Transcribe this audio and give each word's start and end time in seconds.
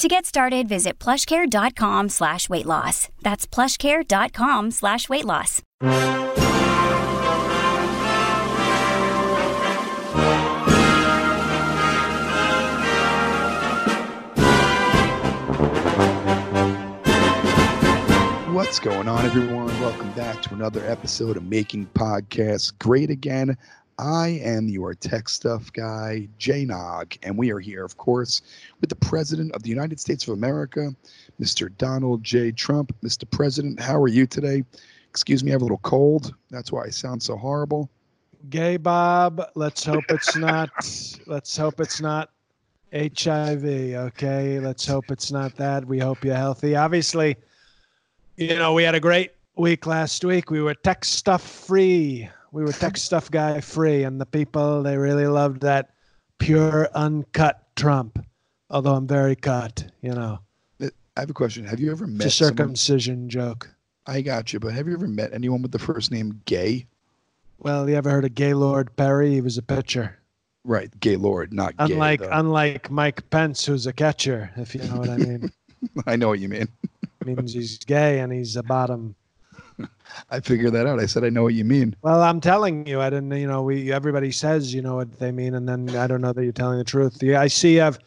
To 0.00 0.08
get 0.08 0.24
started, 0.24 0.66
visit 0.66 0.98
plushcare.com 0.98 2.08
slash 2.08 2.48
weight 2.48 2.64
loss. 2.64 3.10
That's 3.20 3.46
plushcare.com 3.46 4.70
slash 4.70 5.10
weight 5.10 5.26
loss. 5.26 5.60
What's 18.54 18.78
going 18.78 19.06
on, 19.06 19.26
everyone? 19.26 19.66
Welcome 19.80 20.12
back 20.12 20.40
to 20.44 20.54
another 20.54 20.82
episode 20.86 21.36
of 21.36 21.42
Making 21.44 21.84
Podcasts 21.88 22.72
Great 22.78 23.10
Again. 23.10 23.54
I 24.00 24.40
am 24.42 24.68
your 24.68 24.94
tech 24.94 25.28
stuff 25.28 25.70
guy, 25.74 26.26
Jay 26.38 26.64
Nog, 26.64 27.14
and 27.22 27.36
we 27.36 27.52
are 27.52 27.58
here, 27.58 27.84
of 27.84 27.98
course, 27.98 28.40
with 28.80 28.88
the 28.88 28.96
President 28.96 29.52
of 29.52 29.62
the 29.62 29.68
United 29.68 30.00
States 30.00 30.26
of 30.26 30.32
America, 30.32 30.94
Mr. 31.38 31.76
Donald 31.76 32.24
J. 32.24 32.50
Trump. 32.50 32.96
Mr. 33.02 33.30
President, 33.30 33.78
how 33.78 34.00
are 34.00 34.08
you 34.08 34.26
today? 34.26 34.64
Excuse 35.10 35.44
me, 35.44 35.50
I 35.50 35.52
have 35.52 35.60
a 35.60 35.64
little 35.64 35.78
cold. 35.82 36.34
That's 36.50 36.72
why 36.72 36.84
I 36.84 36.88
sound 36.88 37.22
so 37.22 37.36
horrible. 37.36 37.90
Gay 38.48 38.78
Bob, 38.78 39.42
let's 39.54 39.84
hope 39.84 40.04
it's 40.08 40.34
not 40.34 40.70
let's 41.26 41.54
hope 41.54 41.78
it's 41.78 42.00
not 42.00 42.30
HIV, 42.94 43.64
okay? 43.64 44.60
Let's 44.60 44.86
hope 44.86 45.10
it's 45.10 45.30
not 45.30 45.56
that. 45.56 45.84
We 45.84 45.98
hope 45.98 46.24
you're 46.24 46.34
healthy. 46.34 46.74
Obviously, 46.74 47.36
you 48.38 48.56
know, 48.56 48.72
we 48.72 48.82
had 48.82 48.94
a 48.94 49.00
great 49.00 49.32
week 49.56 49.86
last 49.86 50.24
week. 50.24 50.50
We 50.50 50.62
were 50.62 50.72
tech 50.72 51.04
stuff 51.04 51.42
free. 51.42 52.30
We 52.52 52.62
were 52.64 52.72
tech 52.72 52.96
stuff 52.96 53.30
guy 53.30 53.60
free, 53.60 54.02
and 54.04 54.20
the 54.20 54.26
people 54.26 54.82
they 54.82 54.96
really 54.96 55.26
loved 55.26 55.60
that 55.62 55.90
pure 56.38 56.88
uncut 56.94 57.64
Trump. 57.76 58.24
Although 58.70 58.94
I'm 58.94 59.06
very 59.06 59.36
cut, 59.36 59.84
you 60.00 60.12
know. 60.12 60.38
Uh, 60.82 60.88
I 61.16 61.20
have 61.20 61.30
a 61.30 61.34
question. 61.34 61.64
Have 61.64 61.80
you 61.80 61.90
ever 61.90 62.06
met 62.06 62.26
It's 62.26 62.34
a 62.36 62.38
someone? 62.38 62.56
circumcision 62.56 63.28
joke. 63.28 63.68
I 64.06 64.20
got 64.22 64.52
you, 64.52 64.60
but 64.60 64.72
have 64.74 64.86
you 64.88 64.94
ever 64.94 65.06
met 65.08 65.32
anyone 65.32 65.62
with 65.62 65.72
the 65.72 65.78
first 65.78 66.10
name 66.10 66.40
Gay? 66.44 66.86
Well, 67.58 67.88
you 67.88 67.96
ever 67.96 68.10
heard 68.10 68.24
of 68.24 68.34
Gaylord 68.34 68.96
Perry? 68.96 69.32
He 69.32 69.40
was 69.40 69.58
a 69.58 69.62
pitcher. 69.62 70.16
Right, 70.64 70.90
Gaylord, 71.00 71.52
not 71.52 71.76
Gay. 71.76 71.84
Unlike 71.94 72.20
though. 72.20 72.28
unlike 72.32 72.90
Mike 72.90 73.28
Pence, 73.30 73.64
who's 73.66 73.86
a 73.86 73.92
catcher, 73.92 74.50
if 74.56 74.74
you 74.74 74.82
know 74.84 74.96
what 74.98 75.10
I 75.10 75.16
mean. 75.16 75.52
I 76.06 76.16
know 76.16 76.28
what 76.28 76.38
you 76.40 76.48
mean. 76.48 76.68
means 77.24 77.52
he's 77.52 77.78
gay 77.78 78.20
and 78.20 78.32
he's 78.32 78.56
a 78.56 78.62
bottom. 78.62 79.14
I 80.30 80.40
figured 80.40 80.72
that 80.72 80.86
out. 80.86 81.00
I 81.00 81.06
said 81.06 81.24
I 81.24 81.30
know 81.30 81.42
what 81.42 81.54
you 81.54 81.64
mean. 81.64 81.94
Well, 82.02 82.22
I'm 82.22 82.40
telling 82.40 82.86
you, 82.86 83.00
I 83.00 83.10
didn't. 83.10 83.30
You 83.32 83.46
know, 83.46 83.62
we 83.62 83.92
everybody 83.92 84.32
says 84.32 84.74
you 84.74 84.82
know 84.82 84.96
what 84.96 85.18
they 85.18 85.32
mean, 85.32 85.54
and 85.54 85.68
then 85.68 85.94
I 85.96 86.06
don't 86.06 86.20
know 86.20 86.32
that 86.32 86.42
you're 86.42 86.52
telling 86.52 86.78
the 86.78 86.84
truth. 86.84 87.18
The, 87.18 87.36
I 87.36 87.46
see. 87.48 87.80
I've. 87.80 87.98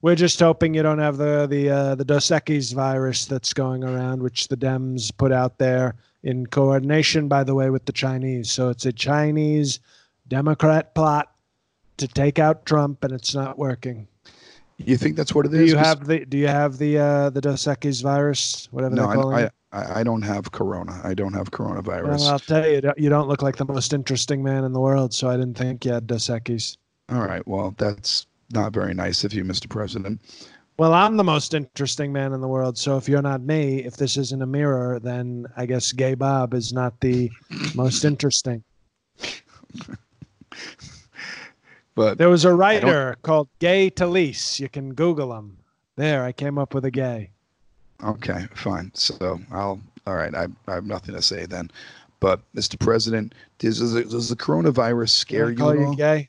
We're 0.00 0.16
just 0.16 0.40
hoping 0.40 0.74
you 0.74 0.82
don't 0.82 0.98
have 0.98 1.16
the 1.16 1.46
the 1.46 1.70
uh, 1.70 1.94
the 1.94 2.04
Dos 2.04 2.26
Equis 2.26 2.74
virus 2.74 3.26
that's 3.26 3.52
going 3.52 3.84
around, 3.84 4.22
which 4.22 4.48
the 4.48 4.56
Dems 4.56 5.16
put 5.16 5.30
out 5.30 5.58
there 5.58 5.94
in 6.24 6.46
coordination, 6.46 7.28
by 7.28 7.44
the 7.44 7.54
way, 7.54 7.70
with 7.70 7.84
the 7.84 7.92
Chinese. 7.92 8.50
So 8.50 8.68
it's 8.68 8.84
a 8.84 8.92
Chinese 8.92 9.78
Democrat 10.28 10.94
plot 10.94 11.32
to 11.98 12.08
take 12.08 12.38
out 12.38 12.66
Trump, 12.66 13.04
and 13.04 13.12
it's 13.12 13.34
not 13.34 13.58
working. 13.58 14.08
You 14.78 14.96
think 14.96 15.16
that's 15.16 15.34
what 15.34 15.46
it 15.46 15.54
is? 15.54 15.60
Do 15.60 15.66
you 15.66 15.76
have 15.76 16.06
the 16.06 16.24
Do 16.24 16.38
you 16.38 16.48
have 16.48 16.78
the 16.78 16.98
uh, 16.98 17.30
the 17.30 17.40
Dos 17.40 17.64
Equis 17.64 18.02
virus, 18.02 18.68
whatever 18.70 18.94
No, 18.94 19.06
they're 19.06 19.14
calling 19.14 19.36
I, 19.36 19.42
it? 19.42 19.52
I, 19.72 20.00
I 20.00 20.02
don't 20.02 20.22
have 20.22 20.52
corona. 20.52 21.00
I 21.02 21.14
don't 21.14 21.32
have 21.32 21.50
coronavirus. 21.50 22.08
Well, 22.18 22.28
I'll 22.28 22.38
tell 22.38 22.68
you, 22.68 22.80
you 22.96 23.08
don't- 23.08 23.28
look 23.28 23.42
like 23.42 23.56
the 23.56 23.64
most 23.64 23.92
interesting 23.92 24.42
man 24.42 24.64
in 24.64 24.72
the 24.72 24.80
world, 24.80 25.14
so 25.14 25.28
I 25.28 25.36
didn't 25.36 25.56
think 25.56 25.84
you 25.84 25.92
had 25.92 26.06
Dos 26.06 26.28
Equis. 26.28 26.76
All 27.10 27.22
right. 27.26 27.46
Well, 27.46 27.74
that's 27.78 28.26
not 28.52 28.72
very 28.72 28.94
nice 28.94 29.24
of 29.24 29.32
you, 29.32 29.44
Mr. 29.44 29.68
President. 29.68 30.20
Well, 30.78 30.94
I'm 30.94 31.16
the 31.16 31.24
most 31.24 31.54
interesting 31.54 32.12
man 32.12 32.32
in 32.32 32.40
the 32.40 32.48
world, 32.48 32.76
so 32.78 32.96
if 32.96 33.08
you're 33.08 33.22
not 33.22 33.42
me, 33.42 33.84
if 33.84 33.96
this 33.96 34.16
isn't 34.16 34.42
a 34.42 34.46
mirror, 34.46 34.98
then 34.98 35.46
I 35.56 35.66
guess 35.66 35.92
Gay 35.92 36.14
Bob 36.14 36.54
is 36.54 36.72
not 36.72 36.98
the 37.00 37.30
most 37.74 38.04
interesting. 38.04 38.62
But 41.94 42.16
There 42.16 42.30
was 42.30 42.46
a 42.46 42.54
writer 42.54 43.16
called 43.20 43.48
Gay 43.58 43.90
Talese. 43.90 44.58
You 44.58 44.68
can 44.70 44.94
Google 44.94 45.36
him. 45.36 45.58
There, 45.96 46.24
I 46.24 46.32
came 46.32 46.56
up 46.56 46.72
with 46.72 46.86
a 46.86 46.90
gay. 46.90 47.31
Okay, 48.02 48.46
fine. 48.54 48.90
So 48.94 49.40
I'll. 49.50 49.80
All 50.06 50.14
right. 50.16 50.34
I, 50.34 50.48
I 50.66 50.74
have 50.74 50.86
nothing 50.86 51.14
to 51.14 51.22
say 51.22 51.46
then. 51.46 51.70
But 52.18 52.40
Mr. 52.56 52.78
President, 52.78 53.34
does, 53.58 53.78
does, 53.78 54.28
the- 54.28 54.36
coronavirus 54.36 55.10
scare 55.10 55.46
I 55.46 55.50
you 55.50 55.56
call 55.56 55.74
you 55.76 55.86
all? 55.86 55.94
gay? 55.94 56.28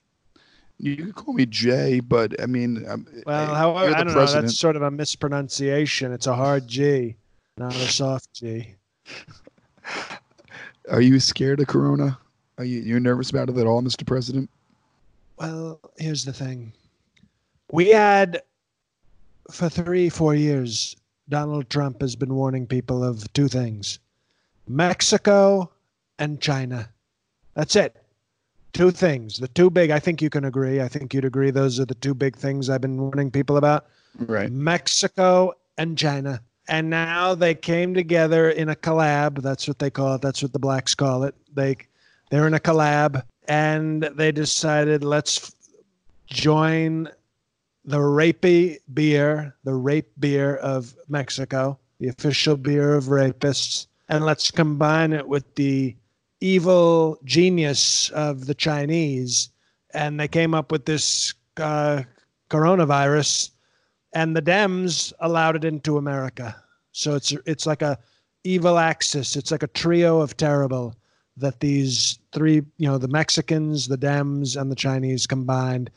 You 0.79 0.95
can 0.95 1.13
call 1.13 1.33
me 1.33 1.45
Jay, 1.45 1.99
but 1.99 2.39
I 2.41 2.45
mean, 2.45 2.83
um, 2.87 3.07
Well, 3.25 3.47
hey, 3.47 3.53
however, 3.55 3.87
you're 3.89 3.95
I 3.95 4.03
don't 4.03 4.07
know. 4.07 4.13
president. 4.13 4.45
That's 4.47 4.59
sort 4.59 4.75
of 4.75 4.81
a 4.81 4.91
mispronunciation. 4.91 6.11
It's 6.11 6.27
a 6.27 6.35
hard 6.35 6.67
G, 6.67 7.15
not 7.57 7.75
a 7.75 7.87
soft 7.87 8.33
G. 8.33 8.75
Are 10.91 11.01
you 11.01 11.19
scared 11.19 11.59
of 11.61 11.67
corona? 11.67 12.17
Are 12.57 12.65
you 12.65 12.81
you're 12.81 12.99
nervous 12.99 13.29
about 13.29 13.49
it 13.49 13.57
at 13.57 13.65
all, 13.67 13.81
Mr. 13.81 14.05
President? 14.05 14.49
Well, 15.37 15.79
here's 15.97 16.25
the 16.25 16.33
thing. 16.33 16.73
We 17.71 17.89
had, 17.89 18.41
for 19.49 19.69
three, 19.69 20.09
four 20.09 20.35
years, 20.35 20.95
Donald 21.33 21.67
Trump 21.67 21.99
has 21.99 22.15
been 22.15 22.35
warning 22.35 22.67
people 22.67 23.03
of 23.03 23.33
two 23.33 23.47
things 23.47 23.97
Mexico 24.67 25.67
and 26.19 26.39
China. 26.39 26.87
That's 27.55 27.75
it. 27.75 27.97
Two 28.71 28.91
things. 28.91 29.39
The 29.39 29.47
two 29.47 29.71
big, 29.71 29.89
I 29.89 29.97
think 29.97 30.21
you 30.21 30.29
can 30.29 30.45
agree. 30.45 30.79
I 30.79 30.87
think 30.87 31.11
you'd 31.11 31.25
agree 31.25 31.49
those 31.49 31.79
are 31.79 31.85
the 31.85 31.95
two 31.95 32.13
big 32.13 32.35
things 32.35 32.69
I've 32.69 32.81
been 32.81 33.01
warning 33.01 33.31
people 33.31 33.57
about 33.57 33.87
Right. 34.19 34.51
Mexico 34.51 35.53
and 35.79 35.97
China. 35.97 36.39
And 36.67 36.91
now 36.91 37.33
they 37.33 37.55
came 37.55 37.95
together 37.95 38.51
in 38.51 38.69
a 38.69 38.75
collab. 38.75 39.41
That's 39.41 39.67
what 39.67 39.79
they 39.79 39.89
call 39.89 40.13
it. 40.13 40.21
That's 40.21 40.43
what 40.43 40.53
the 40.53 40.59
blacks 40.59 40.93
call 40.93 41.23
it. 41.23 41.33
They 41.51 41.77
they're 42.29 42.45
in 42.45 42.53
a 42.53 42.59
collab 42.59 43.23
and 43.47 44.03
they 44.03 44.31
decided 44.31 45.03
let's 45.03 45.51
join 46.27 47.09
the 47.85 47.97
rapey 47.97 48.77
beer, 48.93 49.55
the 49.63 49.73
rape 49.73 50.11
beer 50.19 50.57
of 50.57 50.95
Mexico, 51.07 51.77
the 51.99 52.07
official 52.07 52.57
beer 52.57 52.95
of 52.95 53.05
rapists, 53.05 53.87
and 54.09 54.25
let's 54.25 54.51
combine 54.51 55.13
it 55.13 55.27
with 55.27 55.55
the 55.55 55.95
evil 56.41 57.17
genius 57.23 58.09
of 58.09 58.45
the 58.45 58.53
Chinese. 58.53 59.49
And 59.93 60.19
they 60.19 60.27
came 60.27 60.53
up 60.53 60.71
with 60.71 60.85
this 60.85 61.33
uh, 61.57 62.03
coronavirus 62.49 63.51
and 64.13 64.35
the 64.35 64.41
Dems 64.41 65.11
allowed 65.19 65.55
it 65.55 65.65
into 65.65 65.97
America. 65.97 66.55
So 66.91 67.15
it's 67.15 67.33
it's 67.45 67.65
like 67.65 67.81
a 67.81 67.97
evil 68.43 68.77
axis. 68.77 69.35
It's 69.35 69.51
like 69.51 69.63
a 69.63 69.67
trio 69.67 70.21
of 70.21 70.37
terrible 70.37 70.95
that 71.37 71.59
these 71.59 72.19
three, 72.31 72.61
you 72.77 72.87
know, 72.87 72.99
the 72.99 73.07
Mexicans, 73.07 73.87
the 73.87 73.97
Dems, 73.97 74.59
and 74.59 74.71
the 74.71 74.75
Chinese 74.75 75.25
combined. 75.25 75.89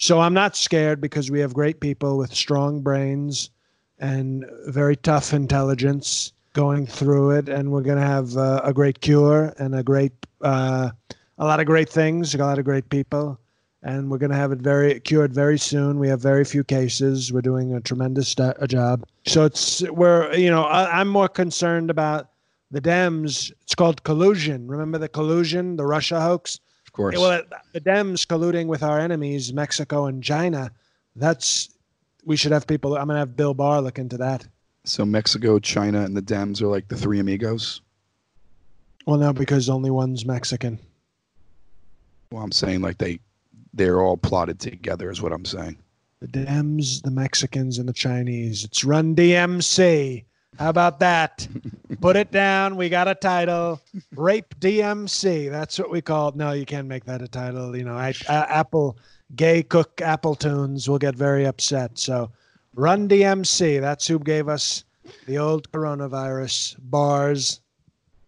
So 0.00 0.18
I'm 0.20 0.34
not 0.34 0.56
scared 0.56 1.00
because 1.00 1.30
we 1.30 1.40
have 1.40 1.52
great 1.52 1.80
people 1.80 2.16
with 2.16 2.34
strong 2.34 2.80
brains 2.80 3.50
and 3.98 4.46
very 4.66 4.96
tough 4.96 5.34
intelligence 5.34 6.32
going 6.54 6.86
through 6.86 7.32
it, 7.32 7.48
and 7.50 7.70
we're 7.70 7.82
going 7.82 7.98
to 8.00 8.06
have 8.06 8.34
uh, 8.36 8.62
a 8.64 8.72
great 8.72 9.02
cure 9.02 9.54
and 9.58 9.74
a 9.74 9.82
great, 9.82 10.12
uh, 10.40 10.90
a 11.36 11.44
lot 11.44 11.60
of 11.60 11.66
great 11.66 11.88
things, 11.88 12.34
a 12.34 12.38
lot 12.38 12.58
of 12.58 12.64
great 12.64 12.88
people 12.88 13.38
and 13.82 14.10
we're 14.10 14.18
going 14.18 14.30
to 14.30 14.36
have 14.36 14.52
it 14.52 14.58
very 14.58 15.00
cured 15.00 15.32
very 15.32 15.58
soon. 15.58 15.98
We 15.98 16.08
have 16.08 16.20
very 16.20 16.44
few 16.44 16.64
cases. 16.64 17.32
We're 17.32 17.40
doing 17.40 17.74
a 17.74 17.80
tremendous 17.80 18.34
a 18.38 18.66
job. 18.68 19.04
So 19.26 19.44
it's 19.44 19.82
we're 19.90 20.34
you 20.34 20.50
know 20.50 20.64
I, 20.64 21.00
I'm 21.00 21.08
more 21.08 21.28
concerned 21.28 21.90
about 21.90 22.30
the 22.70 22.80
Dems. 22.80 23.50
It's 23.62 23.74
called 23.74 24.02
collusion. 24.04 24.68
Remember 24.68 24.98
the 24.98 25.08
collusion, 25.08 25.76
the 25.76 25.86
Russia 25.86 26.20
hoax? 26.20 26.60
Of 26.90 26.94
course. 26.94 27.16
Well, 27.16 27.42
the 27.72 27.80
Dems 27.80 28.26
colluding 28.26 28.66
with 28.66 28.82
our 28.82 28.98
enemies, 28.98 29.52
Mexico 29.52 30.06
and 30.06 30.24
China. 30.24 30.72
That's 31.14 31.68
we 32.24 32.36
should 32.36 32.50
have 32.50 32.66
people. 32.66 32.96
I'm 32.96 33.06
gonna 33.06 33.20
have 33.20 33.36
Bill 33.36 33.54
Barr 33.54 33.80
look 33.80 34.00
into 34.00 34.16
that. 34.16 34.44
so 34.82 35.04
Mexico, 35.04 35.60
China, 35.60 36.00
and 36.02 36.16
the 36.16 36.20
Dems 36.20 36.60
are 36.60 36.66
like 36.66 36.88
the 36.88 36.96
three 36.96 37.20
amigos. 37.20 37.80
Well, 39.06 39.18
no, 39.18 39.32
because 39.32 39.68
only 39.68 39.90
one's 39.92 40.26
Mexican. 40.26 40.80
Well, 42.32 42.42
I'm 42.42 42.50
saying 42.50 42.80
like 42.80 42.98
they 42.98 43.20
they're 43.72 44.02
all 44.02 44.16
plotted 44.16 44.58
together 44.58 45.12
is 45.12 45.22
what 45.22 45.32
I'm 45.32 45.44
saying. 45.44 45.76
The 46.18 46.26
Dems, 46.26 47.02
the 47.02 47.12
Mexicans, 47.12 47.78
and 47.78 47.88
the 47.88 47.92
Chinese. 47.92 48.64
It's 48.64 48.82
Run 48.82 49.14
DMC. 49.14 50.24
How 50.58 50.68
about 50.68 50.98
that? 51.00 51.46
Put 52.00 52.16
it 52.16 52.30
down. 52.30 52.76
We 52.76 52.88
got 52.88 53.08
a 53.08 53.14
title. 53.14 53.80
Rape 54.14 54.54
DMC. 54.60 55.50
That's 55.50 55.78
what 55.78 55.90
we 55.90 56.00
call 56.02 56.28
it. 56.28 56.36
No, 56.36 56.52
you 56.52 56.66
can't 56.66 56.86
make 56.88 57.04
that 57.04 57.22
a 57.22 57.28
title. 57.28 57.74
You 57.76 57.84
know, 57.84 57.94
I, 57.96 58.12
uh, 58.28 58.46
Apple, 58.48 58.98
gay 59.36 59.62
cook 59.62 60.00
Apple 60.02 60.34
tunes 60.34 60.88
will 60.88 60.98
get 60.98 61.14
very 61.14 61.46
upset. 61.46 61.98
So, 61.98 62.30
Run 62.74 63.08
DMC. 63.08 63.80
That's 63.80 64.06
who 64.06 64.18
gave 64.18 64.48
us 64.48 64.84
the 65.26 65.38
old 65.38 65.70
coronavirus 65.72 66.76
bars. 66.78 67.60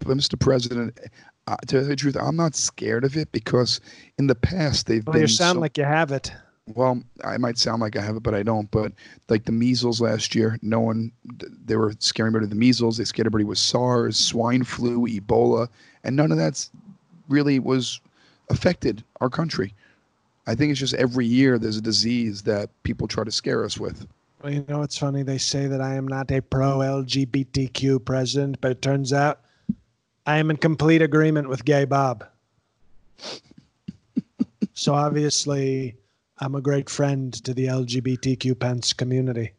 But 0.01 0.17
Mr. 0.17 0.39
President, 0.39 0.99
uh, 1.47 1.57
to 1.57 1.67
tell 1.67 1.83
you 1.83 1.89
the 1.89 1.97
truth, 1.97 2.17
I'm 2.21 2.35
not 2.37 2.57
scared 2.57 3.05
of 3.05 3.17
it 3.17 3.31
because 3.31 3.81
in 4.19 4.27
the 4.27 4.35
past 4.35 4.87
they've 4.87 5.07
Well, 5.07 5.13
been 5.13 5.23
you 5.23 5.29
sound 5.29 5.57
so- 5.57 5.61
like 5.61 5.79
you 5.79 5.85
have 5.85 6.11
it. 6.13 6.33
Well 6.69 7.03
i 7.25 7.37
might 7.37 7.59
sound 7.59 7.81
like 7.81 7.97
i 7.97 8.01
have 8.01 8.17
it 8.17 8.23
but 8.23 8.35
i 8.35 8.43
don't 8.43 8.71
but 8.71 8.93
like 9.29 9.45
the 9.45 9.53
measles 9.53 10.01
last 10.01 10.35
year 10.35 10.59
no 10.63 10.79
one 10.81 11.11
they 11.65 11.77
were 11.77 11.93
scaring 11.99 12.31
everybody 12.31 12.49
the 12.49 12.55
measles 12.55 12.97
they 12.97 13.05
scared 13.05 13.27
everybody 13.27 13.45
with 13.45 13.59
sars 13.59 14.17
swine 14.17 14.63
flu 14.63 15.07
ebola 15.09 15.69
and 16.05 16.15
none 16.15 16.31
of 16.31 16.39
that's 16.39 16.71
really 17.29 17.59
was 17.59 18.01
affected 18.49 19.03
our 19.21 19.29
country 19.29 19.75
i 20.47 20.55
think 20.55 20.71
it's 20.71 20.79
just 20.79 20.95
every 20.95 21.27
year 21.27 21.59
there's 21.59 21.77
a 21.77 21.83
disease 21.83 22.43
that 22.43 22.71
people 22.85 23.09
try 23.09 23.25
to 23.25 23.33
scare 23.33 23.65
us 23.65 23.79
with 23.79 24.07
Well, 24.43 24.53
you 24.53 24.65
know, 24.69 24.83
it's 24.83 24.99
funny. 24.99 25.23
They 25.23 25.39
say 25.39 25.69
that 25.69 25.81
I 25.81 25.95
am 25.95 26.09
not 26.09 26.31
a 26.33 26.41
pro 26.41 26.79
LGBTQ 26.79 28.05
president, 28.05 28.61
but 28.61 28.73
it 28.73 28.83
turns 28.83 29.13
out 29.13 29.39
I 30.27 30.39
am 30.39 30.51
in 30.51 30.57
complete 30.57 31.01
agreement 31.03 31.49
with 31.49 31.65
Gay 31.65 31.85
Bob. 31.85 32.25
so 34.75 34.95
obviously, 34.95 35.95
I'm 36.43 36.57
a 36.57 36.61
great 36.61 36.91
friend 36.91 37.33
to 37.45 37.55
the 37.55 37.67
LGBTQ 37.67 38.59
Pence 38.59 38.93
community. 38.93 39.53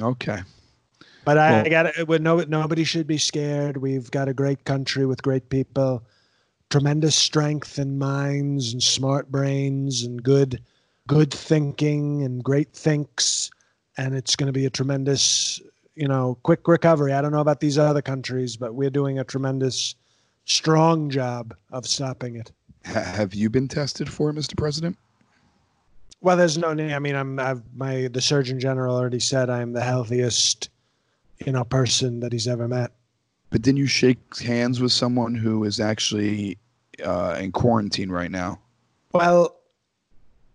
okay 0.00 0.40
But 1.24 1.36
I 1.38 1.50
Well- 1.62 1.70
got 1.70 1.86
it. 1.86 2.22
No, 2.22 2.36
nobody 2.40 2.84
should 2.84 3.06
be 3.08 3.18
scared. 3.18 3.76
We've 3.76 4.08
got 4.10 4.28
a 4.28 4.34
great 4.34 4.64
country 4.64 5.04
with 5.04 5.20
great 5.22 5.48
people, 5.50 6.02
tremendous 6.70 7.14
strength 7.16 7.76
and 7.78 7.98
minds 7.98 8.72
and 8.72 8.82
smart 8.82 9.30
brains 9.32 10.02
and 10.04 10.22
good, 10.22 10.60
good 11.08 11.32
thinking 11.32 12.22
and 12.22 12.42
great 12.42 12.72
thinks. 12.72 13.50
And 13.96 14.14
it's 14.14 14.36
going 14.36 14.46
to 14.46 14.52
be 14.52 14.64
a 14.66 14.70
tremendous, 14.70 15.60
you 15.96 16.06
know, 16.08 16.38
quick 16.44 16.66
recovery. 16.68 17.12
I 17.12 17.20
don't 17.20 17.32
know 17.32 17.40
about 17.40 17.60
these 17.60 17.78
other 17.78 18.02
countries, 18.02 18.56
but 18.56 18.74
we're 18.74 18.90
doing 18.90 19.18
a 19.18 19.24
tremendous, 19.24 19.94
strong 20.44 21.10
job 21.10 21.54
of 21.72 21.86
stopping 21.86 22.36
it. 22.36 22.50
ha- 22.84 23.00
have 23.00 23.32
you 23.34 23.48
been 23.50 23.68
tested 23.68 24.08
for 24.08 24.28
it 24.30 24.34
mr 24.34 24.56
president 24.56 24.96
Well, 26.22 26.36
there's 26.36 26.56
no 26.56 26.72
need. 26.72 26.92
I 26.92 26.98
mean, 27.00 27.14
I'm 27.16 27.38
I've 27.38 27.62
my 27.74 28.08
the 28.12 28.20
Surgeon 28.20 28.58
General 28.60 28.94
already 28.96 29.20
said 29.20 29.50
I'm 29.50 29.72
the 29.72 29.82
healthiest, 29.82 30.70
you 31.44 31.52
know, 31.52 31.64
person 31.64 32.20
that 32.20 32.32
he's 32.32 32.46
ever 32.48 32.68
met. 32.68 32.92
but 33.50 33.60
didn't 33.62 33.78
you 33.78 33.86
shake 33.86 34.38
hands 34.38 34.80
with 34.80 34.92
someone 34.92 35.34
who 35.34 35.64
is 35.64 35.78
actually 35.80 36.56
uh, 37.04 37.36
in 37.40 37.50
quarantine 37.52 38.10
right 38.10 38.30
now 38.30 38.58
Well, 39.12 39.56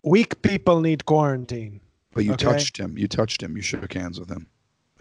weak 0.04 0.42
people 0.42 0.80
need 0.82 1.06
quarantine. 1.06 1.82
but 2.14 2.24
you 2.26 2.34
Okay. 2.34 2.46
touched 2.46 2.78
him 2.78 2.98
you 2.98 3.08
touched 3.08 3.44
him 3.44 3.56
you 3.56 3.62
shook 3.62 3.94
hands 3.94 4.20
with 4.20 4.30
him 4.30 4.48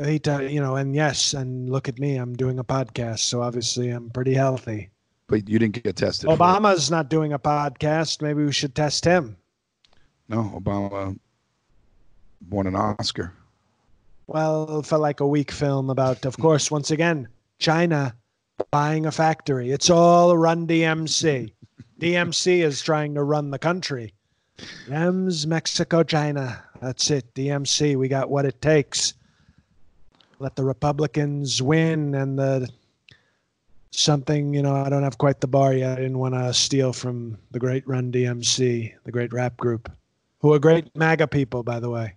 He, 0.05 0.19
t- 0.19 0.49
you 0.53 0.61
know, 0.61 0.77
and 0.77 0.95
yes, 0.95 1.33
and 1.33 1.71
look 1.71 1.89
at 1.89 1.99
me. 1.99 2.17
I'm 2.17 2.35
doing 2.35 2.59
a 2.59 2.65
podcast, 2.65 3.21
so 3.21 3.41
obviously 3.41 3.89
I'm 3.91 4.11
pretty 4.11 4.35
healthy. 4.35 4.91
but 5.29 5.49
you 5.49 5.59
didn't 5.59 5.83
get 5.83 5.97
tested. 5.97 6.29
Obama's 6.29 6.91
not 6.91 7.09
doing 7.09 7.33
a 7.33 7.39
podcast. 7.39 8.21
Maybe 8.21 8.45
we 8.45 8.53
should 8.53 8.75
test 8.75 9.05
him. 9.07 9.37
No, 10.29 10.61
Obama 10.61 11.19
won 12.51 12.67
an 12.67 12.75
Oscar. 12.75 13.33
Well, 14.27 14.83
for 14.83 14.99
like 14.99 15.21
a 15.21 15.27
weak 15.27 15.53
film 15.53 15.89
about, 15.89 16.25
of 16.25 16.37
course, 16.39 16.71
once 16.71 16.91
again, 16.91 17.29
China 17.59 18.15
buying 18.71 19.07
a 19.07 19.13
factory. 19.13 19.71
It's 19.71 19.91
all 19.91 20.37
run 20.37 20.67
DMC. 20.67 21.53
DMC 22.01 22.65
is 22.65 22.83
trying 22.83 23.15
to 23.15 23.23
run 23.23 23.51
the 23.51 23.59
country. 23.59 24.13
Dems, 24.89 25.47
Mexico, 25.47 26.03
China. 26.03 26.63
That's 26.81 27.11
it. 27.11 27.33
DMC. 27.35 27.97
We 27.97 28.09
got 28.09 28.31
what 28.31 28.47
it 28.47 28.61
takes. 28.61 29.15
Let 30.39 30.57
the 30.57 30.65
Republicans 30.65 31.63
win 31.63 32.15
and 32.15 32.39
the 32.39 32.69
something, 33.91 34.53
you 34.53 34.63
know, 34.63 34.75
I 34.75 34.91
don't 34.91 35.03
have 35.03 35.19
quite 35.19 35.41
the 35.41 35.47
bar 35.47 35.73
yet. 35.73 35.93
I 35.93 36.03
didn't 36.03 36.19
want 36.19 36.35
to 36.35 36.53
steal 36.53 36.93
from 36.93 37.39
the 37.51 37.59
great 37.59 37.87
Run 37.89 38.13
DMC, 38.13 38.93
the 39.05 39.13
great 39.13 39.33
rap 39.33 39.57
group, 39.57 39.91
who 40.47 40.55
are 40.55 40.61
great 40.61 40.95
MAGA 40.97 41.27
people, 41.27 41.65
by 41.65 41.81
the 41.81 41.91
way. 41.91 42.15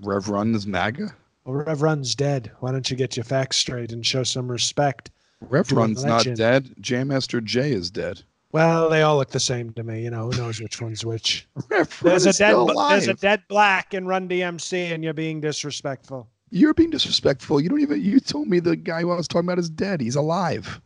Rev 0.00 0.30
Run 0.30 0.54
is 0.54 0.66
MAGA. 0.66 1.14
Well, 1.44 1.56
Rev 1.56 1.82
Run's 1.82 2.14
dead. 2.14 2.50
Why 2.60 2.72
don't 2.72 2.90
you 2.90 2.96
get 2.96 3.14
your 3.14 3.24
facts 3.24 3.58
straight 3.58 3.92
and 3.92 4.06
show 4.06 4.22
some 4.22 4.50
respect? 4.50 5.10
Rev 5.42 5.70
Run's 5.72 6.02
not 6.02 6.24
dead. 6.34 6.74
Jam 6.80 7.08
Master 7.08 7.42
Jay 7.42 7.72
is 7.72 7.90
dead. 7.90 8.22
Well, 8.52 8.88
they 8.88 9.02
all 9.02 9.18
look 9.18 9.30
the 9.30 9.40
same 9.40 9.70
to 9.74 9.82
me. 9.82 10.02
You 10.02 10.10
know, 10.10 10.30
who 10.30 10.38
knows 10.38 10.62
which 10.62 10.80
one's 10.80 11.04
which? 11.04 11.46
Rev 11.68 12.02
Run 12.02 12.10
There's 12.10 12.24
a 12.24 12.30
is 12.30 12.38
dead, 12.38 12.56
there's 12.88 13.08
a 13.08 13.14
dead 13.14 13.42
black 13.48 13.92
in 13.92 14.06
Run 14.06 14.26
DMC, 14.26 14.92
and 14.92 15.04
you're 15.04 15.12
being 15.12 15.42
disrespectful. 15.42 16.26
You're 16.48 16.74
being 16.74 16.90
disrespectful. 16.90 17.60
You 17.60 17.68
don't 17.68 17.80
even. 17.80 18.02
You 18.02 18.20
told 18.20 18.48
me 18.48 18.60
the 18.60 18.76
guy 18.76 19.02
who 19.02 19.10
I 19.10 19.16
was 19.16 19.28
talking 19.28 19.46
about 19.46 19.58
is 19.58 19.68
dead. 19.68 20.00
He's 20.00 20.16
alive. 20.16 20.80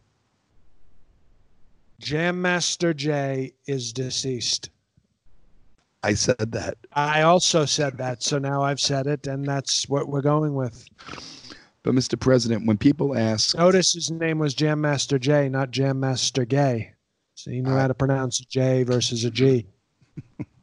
Jam 2.00 2.42
Master 2.42 2.92
Jay 2.92 3.54
is 3.66 3.92
deceased. 3.92 4.70
I 6.04 6.12
said 6.12 6.52
that. 6.52 6.76
I 6.92 7.22
also 7.22 7.64
said 7.64 7.96
that, 7.96 8.22
so 8.22 8.38
now 8.38 8.62
I've 8.62 8.78
said 8.80 9.06
it, 9.06 9.26
and 9.26 9.44
that's 9.46 9.88
what 9.88 10.06
we're 10.06 10.20
going 10.20 10.54
with. 10.54 10.86
But 11.82 11.94
Mr. 11.94 12.20
President, 12.20 12.66
when 12.66 12.76
people 12.76 13.16
ask, 13.16 13.56
Notice 13.56 13.94
his 13.94 14.10
name 14.10 14.38
was 14.38 14.52
Jam 14.52 14.82
Master 14.82 15.18
Jay, 15.18 15.48
not 15.48 15.70
Jam 15.70 15.98
Master 16.00 16.44
Gay. 16.44 16.92
So 17.34 17.50
he 17.50 17.62
knew 17.62 17.70
how 17.74 17.88
to 17.88 17.94
pronounce 17.94 18.38
a 18.40 18.44
J 18.44 18.82
versus 18.82 19.24
a 19.24 19.30
G. 19.30 19.66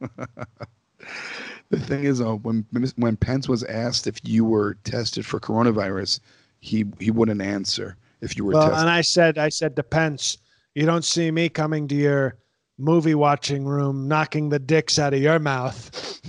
the 0.00 1.78
thing 1.80 2.04
is, 2.04 2.20
uh, 2.20 2.34
when 2.36 2.64
when 2.96 3.16
Pence 3.16 3.48
was 3.48 3.64
asked 3.64 4.06
if 4.06 4.20
you 4.24 4.44
were 4.44 4.74
tested 4.84 5.26
for 5.26 5.40
coronavirus, 5.40 6.20
he 6.60 6.86
he 7.00 7.10
wouldn't 7.10 7.42
answer 7.42 7.96
if 8.20 8.36
you 8.36 8.44
were 8.44 8.52
Well, 8.52 8.68
tested. 8.68 8.80
and 8.80 8.90
I 8.90 9.00
said, 9.00 9.38
I 9.38 9.48
said 9.48 9.74
to 9.76 9.82
Pence, 9.82 10.38
you 10.74 10.86
don't 10.86 11.04
see 11.04 11.30
me 11.32 11.48
coming 11.48 11.88
to 11.88 11.94
your 11.94 12.36
movie 12.78 13.14
watching 13.14 13.64
room, 13.64 14.08
knocking 14.08 14.48
the 14.48 14.58
dicks 14.58 14.98
out 14.98 15.14
of 15.14 15.20
your 15.20 15.38
mouth. 15.38 16.20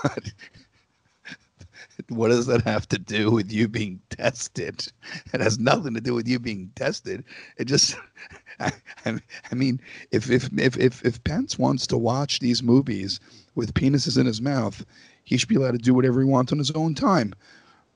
What? 0.00 0.32
what 2.08 2.28
does 2.28 2.46
that 2.46 2.62
have 2.62 2.88
to 2.88 2.98
do 2.98 3.30
with 3.30 3.50
you 3.50 3.68
being 3.68 4.00
tested? 4.10 4.86
It 5.32 5.40
has 5.40 5.58
nothing 5.58 5.94
to 5.94 6.00
do 6.00 6.14
with 6.14 6.28
you 6.28 6.38
being 6.38 6.70
tested. 6.74 7.24
It 7.56 7.64
just, 7.64 7.96
I, 8.60 8.72
I 9.04 9.54
mean, 9.54 9.80
if, 10.10 10.30
if 10.30 10.48
if 10.56 10.76
if 10.76 11.04
if 11.04 11.24
Pence 11.24 11.58
wants 11.58 11.86
to 11.88 11.96
watch 11.96 12.40
these 12.40 12.62
movies 12.62 13.20
with 13.54 13.74
penises 13.74 14.18
in 14.18 14.26
his 14.26 14.40
mouth, 14.40 14.84
he 15.24 15.36
should 15.36 15.48
be 15.48 15.56
allowed 15.56 15.72
to 15.72 15.78
do 15.78 15.94
whatever 15.94 16.20
he 16.20 16.26
wants 16.26 16.52
on 16.52 16.58
his 16.58 16.70
own 16.72 16.94
time. 16.94 17.34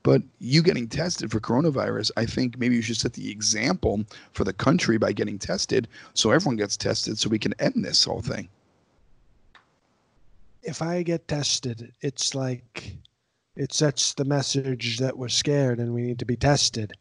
But 0.02 0.22
you 0.38 0.62
getting 0.62 0.88
tested 0.88 1.30
for 1.30 1.40
coronavirus, 1.40 2.10
I 2.16 2.24
think 2.24 2.58
maybe 2.58 2.74
you 2.74 2.82
should 2.82 2.96
set 2.96 3.12
the 3.12 3.30
example 3.30 4.04
for 4.32 4.44
the 4.44 4.52
country 4.52 4.96
by 4.96 5.12
getting 5.12 5.38
tested, 5.38 5.88
so 6.14 6.30
everyone 6.30 6.56
gets 6.56 6.76
tested, 6.76 7.18
so 7.18 7.28
we 7.28 7.38
can 7.38 7.54
end 7.58 7.84
this 7.84 8.04
whole 8.04 8.22
thing. 8.22 8.48
If 10.62 10.80
I 10.80 11.02
get 11.02 11.28
tested, 11.28 11.92
it's 12.00 12.34
like 12.34 12.96
it 13.56 13.72
sets 13.74 14.14
the 14.14 14.24
message 14.24 14.98
that 14.98 15.18
we're 15.18 15.28
scared 15.28 15.80
and 15.80 15.92
we 15.92 16.02
need 16.02 16.18
to 16.20 16.24
be 16.24 16.36
tested. 16.36 16.92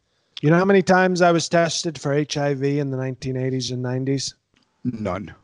You 0.42 0.50
know 0.50 0.56
how 0.56 0.64
many 0.64 0.82
times 0.82 1.22
I 1.22 1.32
was 1.32 1.48
tested 1.48 2.00
for 2.00 2.14
HIV 2.14 2.62
in 2.62 2.90
the 2.90 2.96
1980s 2.96 3.72
and 3.72 3.84
90s? 3.84 4.34
None. 4.84 5.34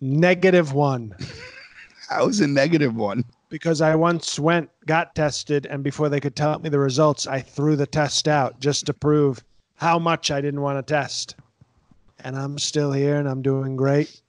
Negative 0.00 0.72
one. 0.72 1.14
How's 2.08 2.40
a 2.40 2.46
negative 2.46 2.96
one? 2.96 3.24
Because 3.48 3.80
I 3.80 3.94
once 3.94 4.38
went, 4.38 4.70
got 4.86 5.14
tested, 5.14 5.66
and 5.66 5.84
before 5.84 6.08
they 6.08 6.20
could 6.20 6.36
tell 6.36 6.58
me 6.58 6.68
the 6.68 6.78
results, 6.78 7.26
I 7.26 7.40
threw 7.40 7.76
the 7.76 7.86
test 7.86 8.28
out 8.28 8.60
just 8.60 8.86
to 8.86 8.94
prove 8.94 9.42
how 9.76 9.98
much 9.98 10.30
I 10.30 10.40
didn't 10.40 10.62
want 10.62 10.84
to 10.84 10.92
test. 10.94 11.36
And 12.24 12.36
I'm 12.36 12.58
still 12.58 12.92
here 12.92 13.16
and 13.16 13.28
I'm 13.28 13.42
doing 13.42 13.76
great. 13.76 14.20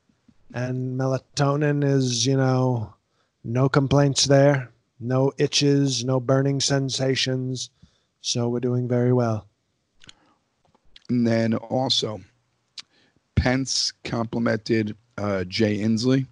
And 0.53 0.99
melatonin 0.99 1.83
is, 1.83 2.25
you 2.25 2.37
know, 2.37 2.93
no 3.43 3.69
complaints 3.69 4.25
there, 4.25 4.71
no 4.99 5.31
itches, 5.37 6.03
no 6.03 6.19
burning 6.19 6.59
sensations, 6.59 7.69
So 8.21 8.49
we're 8.49 8.59
doing 8.59 8.87
very 8.87 9.13
well. 9.13 9.47
And 11.09 11.25
then 11.25 11.53
also, 11.53 12.19
Pence 13.35 13.93
complimented 14.03 14.97
uh, 15.17 15.45
Jay 15.45 15.77
Inslee, 15.77 16.27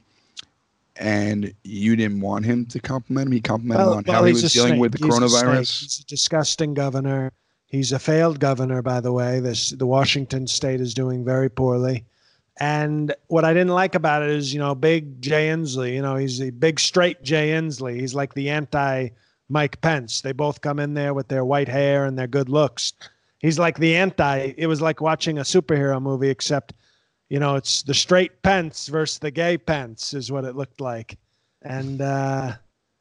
and 0.97 1.53
you 1.63 1.95
didn't 1.95 2.21
want 2.21 2.45
him 2.45 2.65
to 2.67 2.79
compliment 2.79 3.27
him. 3.27 3.33
He 3.33 3.41
complimented 3.41 3.85
Well, 3.85 3.95
on 3.95 4.03
well, 4.07 4.15
how 4.17 4.23
he 4.23 4.33
was 4.33 4.51
dealing 4.53 4.69
snake. 4.73 4.81
with 4.81 4.91
the 4.93 5.05
He's 5.05 5.17
a 5.17 5.19
coronavirus. 5.19 5.81
He's 5.81 5.99
a 5.99 6.05
disgusting 6.05 6.73
governor. 6.73 7.31
He's 7.67 7.91
a 7.91 7.99
failed 7.99 8.39
governor, 8.39 8.81
by 8.81 9.01
the 9.01 9.11
way. 9.11 9.39
This 9.39 9.71
the 9.71 9.87
Washington 9.87 10.47
state 10.47 10.79
is 10.79 10.93
doing 10.93 11.25
very 11.25 11.49
poorly. 11.49 12.05
And 12.57 13.13
what 13.27 13.43
I 13.43 13.53
didn't 13.53 13.73
like 13.73 13.95
about 13.95 14.23
it 14.23 14.29
is, 14.29 14.53
you 14.53 14.59
know, 14.59 14.73
big 14.75 15.21
Jay 15.21 15.49
Inslee. 15.49 15.93
You 15.93 16.01
know, 16.01 16.15
he's 16.15 16.39
the 16.39 16.51
big 16.51 16.79
straight 16.79 17.21
Jay 17.21 17.49
Inslee. 17.49 17.99
He's 17.99 18.15
like 18.15 18.33
the 18.33 18.49
anti 18.49 19.09
Mike 19.49 19.81
Pence. 19.81 20.21
They 20.21 20.31
both 20.31 20.61
come 20.61 20.79
in 20.79 20.93
there 20.93 21.13
with 21.13 21.27
their 21.27 21.43
white 21.43 21.67
hair 21.67 22.05
and 22.05 22.17
their 22.17 22.27
good 22.27 22.47
looks. 22.47 22.93
He's 23.39 23.59
like 23.59 23.77
the 23.77 23.95
anti. 23.95 24.53
It 24.57 24.67
was 24.67 24.81
like 24.81 25.01
watching 25.01 25.37
a 25.37 25.41
superhero 25.41 26.01
movie, 26.01 26.29
except, 26.29 26.73
you 27.29 27.39
know, 27.39 27.55
it's 27.55 27.83
the 27.83 27.93
straight 27.93 28.41
Pence 28.43 28.87
versus 28.87 29.19
the 29.19 29.31
gay 29.31 29.57
Pence 29.57 30.13
is 30.13 30.31
what 30.31 30.45
it 30.45 30.55
looked 30.55 30.81
like. 30.81 31.17
And 31.63 32.01
uh, 32.01 32.53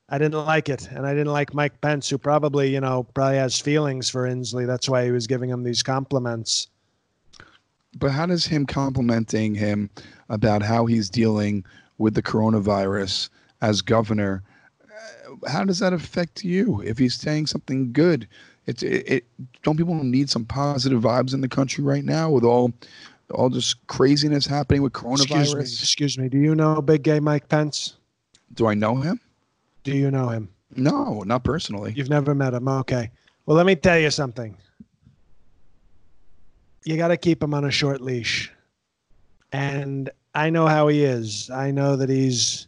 I 0.08 0.18
didn't 0.18 0.44
like 0.46 0.68
it, 0.68 0.88
and 0.90 1.06
I 1.06 1.12
didn't 1.12 1.32
like 1.32 1.54
Mike 1.54 1.80
Pence, 1.80 2.08
who 2.08 2.18
probably, 2.18 2.72
you 2.72 2.80
know, 2.80 3.02
probably 3.14 3.36
has 3.36 3.60
feelings 3.60 4.08
for 4.08 4.28
Inslee. 4.28 4.66
That's 4.66 4.88
why 4.88 5.04
he 5.04 5.10
was 5.10 5.26
giving 5.26 5.50
him 5.50 5.62
these 5.62 5.82
compliments. 5.82 6.68
But 7.98 8.10
how 8.10 8.26
does 8.26 8.46
him 8.46 8.66
complimenting 8.66 9.54
him 9.54 9.90
about 10.28 10.62
how 10.62 10.86
he's 10.86 11.10
dealing 11.10 11.64
with 11.98 12.14
the 12.14 12.22
coronavirus 12.22 13.28
as 13.60 13.80
governor, 13.80 14.42
uh, 14.82 15.48
how 15.48 15.64
does 15.64 15.78
that 15.78 15.92
affect 15.92 16.44
you? 16.44 16.82
If 16.82 16.98
he's 16.98 17.14
saying 17.14 17.46
something 17.46 17.92
good, 17.92 18.28
it's 18.66 18.82
it, 18.82 19.04
it. 19.08 19.24
Don't 19.62 19.76
people 19.76 19.94
need 20.02 20.30
some 20.30 20.44
positive 20.44 21.02
vibes 21.02 21.34
in 21.34 21.40
the 21.40 21.48
country 21.48 21.82
right 21.84 22.04
now 22.04 22.30
with 22.30 22.44
all 22.44 22.72
all 23.34 23.50
this 23.50 23.74
craziness 23.74 24.46
happening 24.46 24.82
with 24.82 24.92
Excuse 24.94 25.30
me, 25.30 25.36
coronavirus? 25.36 25.80
excuse 25.80 26.18
me. 26.18 26.28
Do 26.28 26.38
you 26.38 26.54
know 26.54 26.80
Big 26.80 27.02
Gay 27.02 27.20
Mike 27.20 27.48
Pence? 27.48 27.96
Do 28.54 28.66
I 28.66 28.74
know 28.74 28.96
him? 28.96 29.20
Do 29.82 29.92
you 29.96 30.10
know 30.10 30.28
him? 30.28 30.48
No, 30.76 31.22
not 31.22 31.44
personally. 31.44 31.92
You've 31.96 32.08
never 32.10 32.34
met 32.34 32.54
him. 32.54 32.68
Okay. 32.68 33.10
Well, 33.46 33.56
let 33.56 33.66
me 33.66 33.76
tell 33.76 33.98
you 33.98 34.10
something. 34.10 34.56
You 36.84 36.96
got 36.96 37.08
to 37.08 37.16
keep 37.16 37.42
him 37.42 37.54
on 37.54 37.64
a 37.64 37.70
short 37.70 38.00
leash. 38.00 38.52
And 39.52 40.10
I 40.34 40.50
know 40.50 40.66
how 40.66 40.88
he 40.88 41.04
is. 41.04 41.50
I 41.50 41.70
know 41.70 41.96
that 41.96 42.08
he's, 42.08 42.66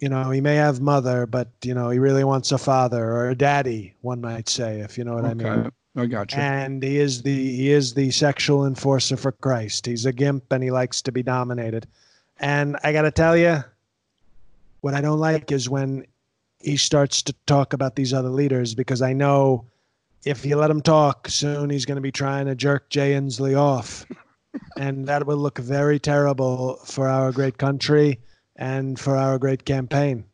you 0.00 0.08
know, 0.08 0.30
he 0.30 0.40
may 0.40 0.56
have 0.56 0.80
mother, 0.80 1.26
but, 1.26 1.48
you 1.62 1.74
know, 1.74 1.90
he 1.90 1.98
really 1.98 2.24
wants 2.24 2.52
a 2.52 2.58
father 2.58 3.04
or 3.04 3.30
a 3.30 3.34
daddy, 3.34 3.94
one 4.00 4.20
might 4.20 4.48
say, 4.48 4.80
if 4.80 4.98
you 4.98 5.04
know 5.04 5.14
what 5.14 5.24
I 5.24 5.34
mean. 5.34 5.70
I 5.96 6.06
got 6.06 6.32
you. 6.32 6.38
and 6.38 6.82
he 6.82 6.98
is 6.98 7.22
the 7.22 7.56
he 7.56 7.70
is 7.70 7.94
the 7.94 8.10
sexual 8.10 8.66
enforcer 8.66 9.16
for 9.16 9.32
Christ. 9.32 9.86
He's 9.86 10.06
a 10.06 10.12
gimp 10.12 10.50
and 10.50 10.62
he 10.62 10.70
likes 10.70 11.00
to 11.02 11.12
be 11.12 11.22
dominated. 11.22 11.86
And 12.40 12.76
I 12.82 12.92
got 12.92 13.02
to 13.02 13.12
tell 13.12 13.36
you, 13.36 13.62
what 14.80 14.94
I 14.94 15.00
don't 15.00 15.20
like 15.20 15.52
is 15.52 15.70
when 15.70 16.04
he 16.58 16.76
starts 16.76 17.22
to 17.22 17.34
talk 17.46 17.72
about 17.72 17.94
these 17.94 18.12
other 18.12 18.28
leaders 18.28 18.74
because 18.74 19.02
I 19.02 19.12
know 19.12 19.66
if 20.24 20.44
you 20.44 20.56
let 20.56 20.70
him 20.70 20.80
talk, 20.80 21.28
soon 21.28 21.70
he's 21.70 21.84
going 21.84 21.96
to 21.96 22.02
be 22.02 22.10
trying 22.10 22.46
to 22.46 22.54
jerk 22.54 22.90
Jay 22.90 23.12
Inslee 23.12 23.58
off, 23.58 24.06
and 24.76 25.06
that 25.06 25.26
will 25.26 25.36
look 25.36 25.58
very 25.58 25.98
terrible 25.98 26.76
for 26.84 27.08
our 27.08 27.30
great 27.30 27.58
country 27.58 28.18
and 28.56 28.98
for 28.98 29.16
our 29.16 29.38
great 29.38 29.64
campaign. 29.64 30.24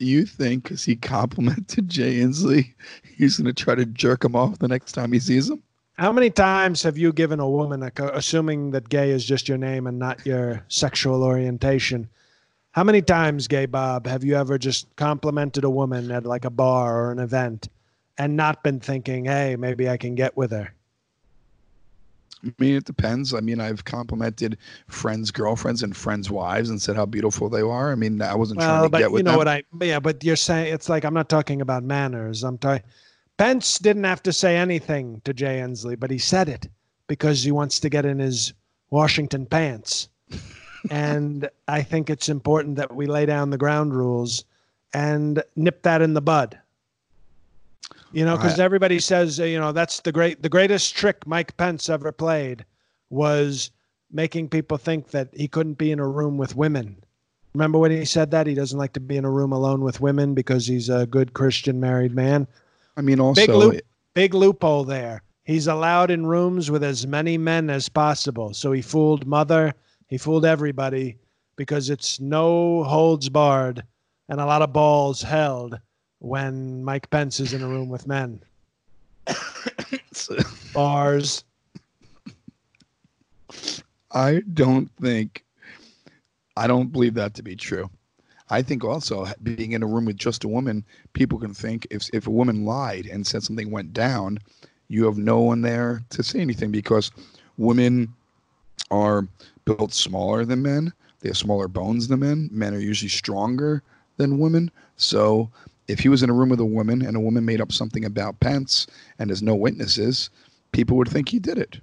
You 0.00 0.26
think 0.26 0.64
because 0.64 0.84
he 0.84 0.96
complimented 0.96 1.88
Jay 1.88 2.16
Inslee, 2.16 2.74
he's 3.16 3.38
going 3.38 3.52
to 3.52 3.64
try 3.64 3.74
to 3.74 3.86
jerk 3.86 4.24
him 4.24 4.36
off 4.36 4.58
the 4.58 4.68
next 4.68 4.92
time 4.92 5.12
he 5.12 5.18
sees 5.18 5.48
him? 5.48 5.62
How 5.94 6.10
many 6.10 6.28
times 6.28 6.82
have 6.82 6.98
you 6.98 7.12
given 7.12 7.38
a 7.38 7.48
woman, 7.48 7.88
assuming 7.96 8.72
that 8.72 8.88
gay 8.88 9.10
is 9.10 9.24
just 9.24 9.48
your 9.48 9.58
name 9.58 9.86
and 9.86 9.98
not 9.98 10.26
your 10.26 10.64
sexual 10.68 11.22
orientation? 11.22 12.08
How 12.72 12.82
many 12.82 13.00
times, 13.00 13.46
Gay 13.46 13.66
Bob, 13.66 14.08
have 14.08 14.24
you 14.24 14.34
ever 14.34 14.58
just 14.58 14.94
complimented 14.96 15.62
a 15.62 15.70
woman 15.70 16.10
at 16.10 16.26
like 16.26 16.44
a 16.44 16.50
bar 16.50 17.04
or 17.04 17.12
an 17.12 17.20
event 17.20 17.68
and 18.18 18.36
not 18.36 18.64
been 18.64 18.80
thinking, 18.80 19.26
hey, 19.26 19.54
maybe 19.54 19.88
I 19.88 19.96
can 19.96 20.16
get 20.16 20.36
with 20.36 20.50
her? 20.50 20.74
I 22.44 22.52
mean, 22.58 22.76
it 22.76 22.84
depends. 22.84 23.32
I 23.34 23.40
mean, 23.40 23.60
I've 23.60 23.84
complimented 23.84 24.58
friends' 24.88 25.30
girlfriends 25.30 25.82
and 25.82 25.96
friends' 25.96 26.30
wives 26.30 26.70
and 26.70 26.80
said 26.80 26.96
how 26.96 27.06
beautiful 27.06 27.48
they 27.48 27.62
are. 27.62 27.90
I 27.92 27.94
mean, 27.94 28.20
I 28.20 28.34
wasn't 28.34 28.60
Well, 28.60 28.68
trying 28.68 28.82
to 28.84 28.88
but 28.90 28.98
get 28.98 29.12
with 29.12 29.20
you 29.20 29.24
know 29.24 29.32
them. 29.32 29.38
what 29.38 29.48
I, 29.48 29.62
yeah, 29.80 30.00
but 30.00 30.22
you're 30.22 30.36
saying 30.36 30.72
it's 30.72 30.88
like 30.88 31.04
I'm 31.04 31.14
not 31.14 31.28
talking 31.28 31.60
about 31.60 31.82
manners. 31.84 32.42
I'm 32.44 32.58
talking. 32.58 32.84
Pence 33.36 33.78
didn't 33.78 34.04
have 34.04 34.22
to 34.24 34.32
say 34.32 34.56
anything 34.56 35.20
to 35.24 35.32
Jay 35.34 35.58
Inslee, 35.58 35.98
but 35.98 36.10
he 36.10 36.18
said 36.18 36.48
it 36.48 36.68
because 37.08 37.42
he 37.42 37.50
wants 37.50 37.80
to 37.80 37.88
get 37.88 38.04
in 38.04 38.18
his 38.18 38.52
Washington 38.90 39.46
pants. 39.46 40.08
and 40.90 41.48
I 41.66 41.82
think 41.82 42.10
it's 42.10 42.28
important 42.28 42.76
that 42.76 42.94
we 42.94 43.06
lay 43.06 43.26
down 43.26 43.50
the 43.50 43.58
ground 43.58 43.94
rules 43.94 44.44
and 44.92 45.42
nip 45.56 45.82
that 45.82 46.00
in 46.02 46.14
the 46.14 46.22
bud. 46.22 46.58
You 48.12 48.24
know, 48.24 48.36
because 48.36 48.60
everybody 48.60 49.00
says, 49.00 49.40
uh, 49.40 49.44
you 49.44 49.58
know, 49.58 49.72
that's 49.72 50.00
the 50.00 50.12
great, 50.12 50.42
the 50.42 50.48
greatest 50.48 50.96
trick 50.96 51.26
Mike 51.26 51.56
Pence 51.56 51.88
ever 51.88 52.12
played 52.12 52.64
was 53.10 53.70
making 54.12 54.48
people 54.48 54.76
think 54.76 55.10
that 55.10 55.28
he 55.34 55.48
couldn't 55.48 55.74
be 55.74 55.90
in 55.90 55.98
a 55.98 56.06
room 56.06 56.38
with 56.38 56.54
women. 56.54 56.96
Remember 57.54 57.78
when 57.78 57.90
he 57.90 58.04
said 58.04 58.30
that 58.30 58.46
he 58.46 58.54
doesn't 58.54 58.78
like 58.78 58.92
to 58.94 59.00
be 59.00 59.16
in 59.16 59.24
a 59.24 59.30
room 59.30 59.52
alone 59.52 59.82
with 59.82 60.00
women 60.00 60.34
because 60.34 60.66
he's 60.66 60.88
a 60.88 61.06
good 61.06 61.34
Christian 61.34 61.80
married 61.80 62.14
man. 62.14 62.46
I 62.96 63.00
mean, 63.00 63.16
Big 63.16 63.50
also, 63.50 63.56
loop, 63.56 63.80
big 64.14 64.34
loophole 64.34 64.84
there. 64.84 65.22
He's 65.44 65.66
allowed 65.66 66.10
in 66.10 66.26
rooms 66.26 66.70
with 66.70 66.82
as 66.82 67.06
many 67.06 67.36
men 67.36 67.70
as 67.70 67.88
possible. 67.88 68.54
So 68.54 68.72
he 68.72 68.82
fooled 68.82 69.26
mother, 69.26 69.74
he 70.08 70.18
fooled 70.18 70.44
everybody 70.44 71.18
because 71.56 71.90
it's 71.90 72.18
no 72.20 72.82
holds 72.84 73.28
barred 73.28 73.84
and 74.28 74.40
a 74.40 74.46
lot 74.46 74.62
of 74.62 74.72
balls 74.72 75.22
held 75.22 75.78
when 76.24 76.82
Mike 76.82 77.10
Pence 77.10 77.38
is 77.38 77.52
in 77.52 77.62
a 77.62 77.68
room 77.68 77.90
with 77.90 78.06
men. 78.06 78.40
Bars. 80.72 81.44
I 84.10 84.40
don't 84.54 84.90
think, 84.96 85.44
I 86.56 86.66
don't 86.66 86.90
believe 86.90 87.14
that 87.14 87.34
to 87.34 87.42
be 87.42 87.56
true. 87.56 87.90
I 88.48 88.62
think 88.62 88.84
also 88.84 89.26
being 89.42 89.72
in 89.72 89.82
a 89.82 89.86
room 89.86 90.06
with 90.06 90.16
just 90.16 90.44
a 90.44 90.48
woman, 90.48 90.84
people 91.12 91.38
can 91.38 91.52
think 91.52 91.86
if 91.90 92.08
if 92.12 92.26
a 92.26 92.30
woman 92.30 92.64
lied 92.64 93.06
and 93.06 93.26
said 93.26 93.42
something 93.42 93.70
went 93.70 93.92
down, 93.92 94.38
you 94.88 95.04
have 95.04 95.18
no 95.18 95.40
one 95.40 95.62
there 95.62 96.02
to 96.10 96.22
say 96.22 96.40
anything 96.40 96.70
because 96.70 97.10
women 97.56 98.14
are 98.90 99.26
built 99.64 99.92
smaller 99.92 100.44
than 100.44 100.62
men. 100.62 100.92
They 101.20 101.30
have 101.30 101.36
smaller 101.36 101.68
bones 101.68 102.08
than 102.08 102.20
men. 102.20 102.48
Men 102.52 102.74
are 102.74 102.78
usually 102.78 103.08
stronger 103.08 103.82
than 104.18 104.38
women. 104.38 104.70
So 104.96 105.50
if 105.88 106.00
he 106.00 106.08
was 106.08 106.22
in 106.22 106.30
a 106.30 106.34
room 106.34 106.48
with 106.48 106.60
a 106.60 106.64
woman 106.64 107.04
and 107.04 107.16
a 107.16 107.20
woman 107.20 107.44
made 107.44 107.60
up 107.60 107.72
something 107.72 108.04
about 108.04 108.40
Pence 108.40 108.86
and 109.18 109.30
there's 109.30 109.42
no 109.42 109.54
witnesses, 109.54 110.30
people 110.72 110.96
would 110.96 111.08
think 111.08 111.28
he 111.28 111.38
did 111.38 111.58
it. 111.58 111.80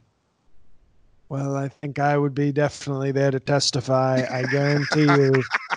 Well, 1.29 1.55
I 1.55 1.69
think 1.69 1.99
I 1.99 2.17
would 2.17 2.35
be 2.35 2.51
definitely 2.51 3.11
there 3.13 3.31
to 3.31 3.39
testify. 3.39 4.25
I 4.29 4.43
guarantee 4.43 5.05
you, 5.05 5.31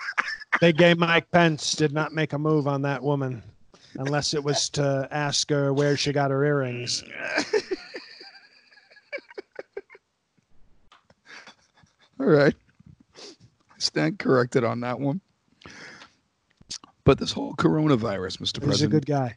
Big 0.60 0.76
Gay 0.76 0.94
Mike 0.94 1.30
Pence 1.30 1.74
did 1.74 1.92
not 1.92 2.12
make 2.12 2.32
a 2.32 2.38
move 2.38 2.66
on 2.66 2.82
that 2.82 3.02
woman 3.02 3.42
unless 3.96 4.34
it 4.34 4.42
was 4.42 4.68
to 4.70 5.06
ask 5.12 5.48
her 5.50 5.72
where 5.72 5.96
she 5.96 6.12
got 6.12 6.32
her 6.32 6.44
earrings. 6.44 7.04
All 12.20 12.26
right. 12.26 12.54
Stand 13.78 14.18
corrected 14.18 14.64
on 14.64 14.80
that 14.80 14.98
one. 14.98 15.20
But 17.04 17.18
this 17.18 17.32
whole 17.32 17.54
coronavirus, 17.54 18.38
Mr. 18.38 18.62
President 18.62 18.72
He's 18.72 18.82
a 18.82 18.88
good 18.88 19.06
guy. 19.06 19.36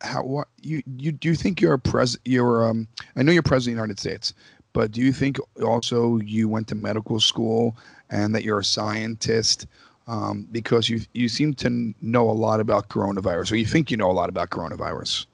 how 0.00 0.22
what 0.22 0.48
you 0.60 0.82
you 0.96 1.12
do 1.12 1.28
you 1.28 1.34
think 1.34 1.60
you're 1.60 1.74
a 1.74 1.78
pres 1.78 2.16
you're 2.24 2.68
um 2.68 2.88
I 3.16 3.22
know 3.22 3.32
you're 3.32 3.42
president 3.42 3.74
of 3.74 3.76
the 3.76 3.82
United 3.82 4.00
States, 4.00 4.34
but 4.72 4.92
do 4.92 5.00
you 5.00 5.12
think 5.12 5.38
also 5.62 6.18
you 6.18 6.48
went 6.48 6.68
to 6.68 6.74
medical 6.74 7.20
school 7.20 7.76
and 8.10 8.34
that 8.34 8.44
you're 8.44 8.60
a 8.60 8.64
scientist? 8.64 9.66
Um, 10.08 10.48
because 10.50 10.88
you 10.88 11.00
you 11.12 11.28
seem 11.28 11.54
to 11.54 11.94
know 12.02 12.28
a 12.28 12.32
lot 12.32 12.58
about 12.58 12.88
coronavirus, 12.88 13.52
or 13.52 13.56
you 13.56 13.66
think 13.66 13.90
you 13.90 13.96
know 13.96 14.10
a 14.10 14.12
lot 14.12 14.28
about 14.28 14.50
coronavirus. 14.50 15.26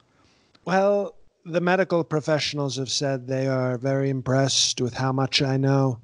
Well, 0.65 1.15
the 1.43 1.59
medical 1.59 2.03
professionals 2.03 2.77
have 2.77 2.91
said 2.91 3.27
they 3.27 3.47
are 3.47 3.79
very 3.79 4.11
impressed 4.11 4.79
with 4.79 4.93
how 4.93 5.11
much 5.11 5.41
I 5.41 5.57
know. 5.57 5.99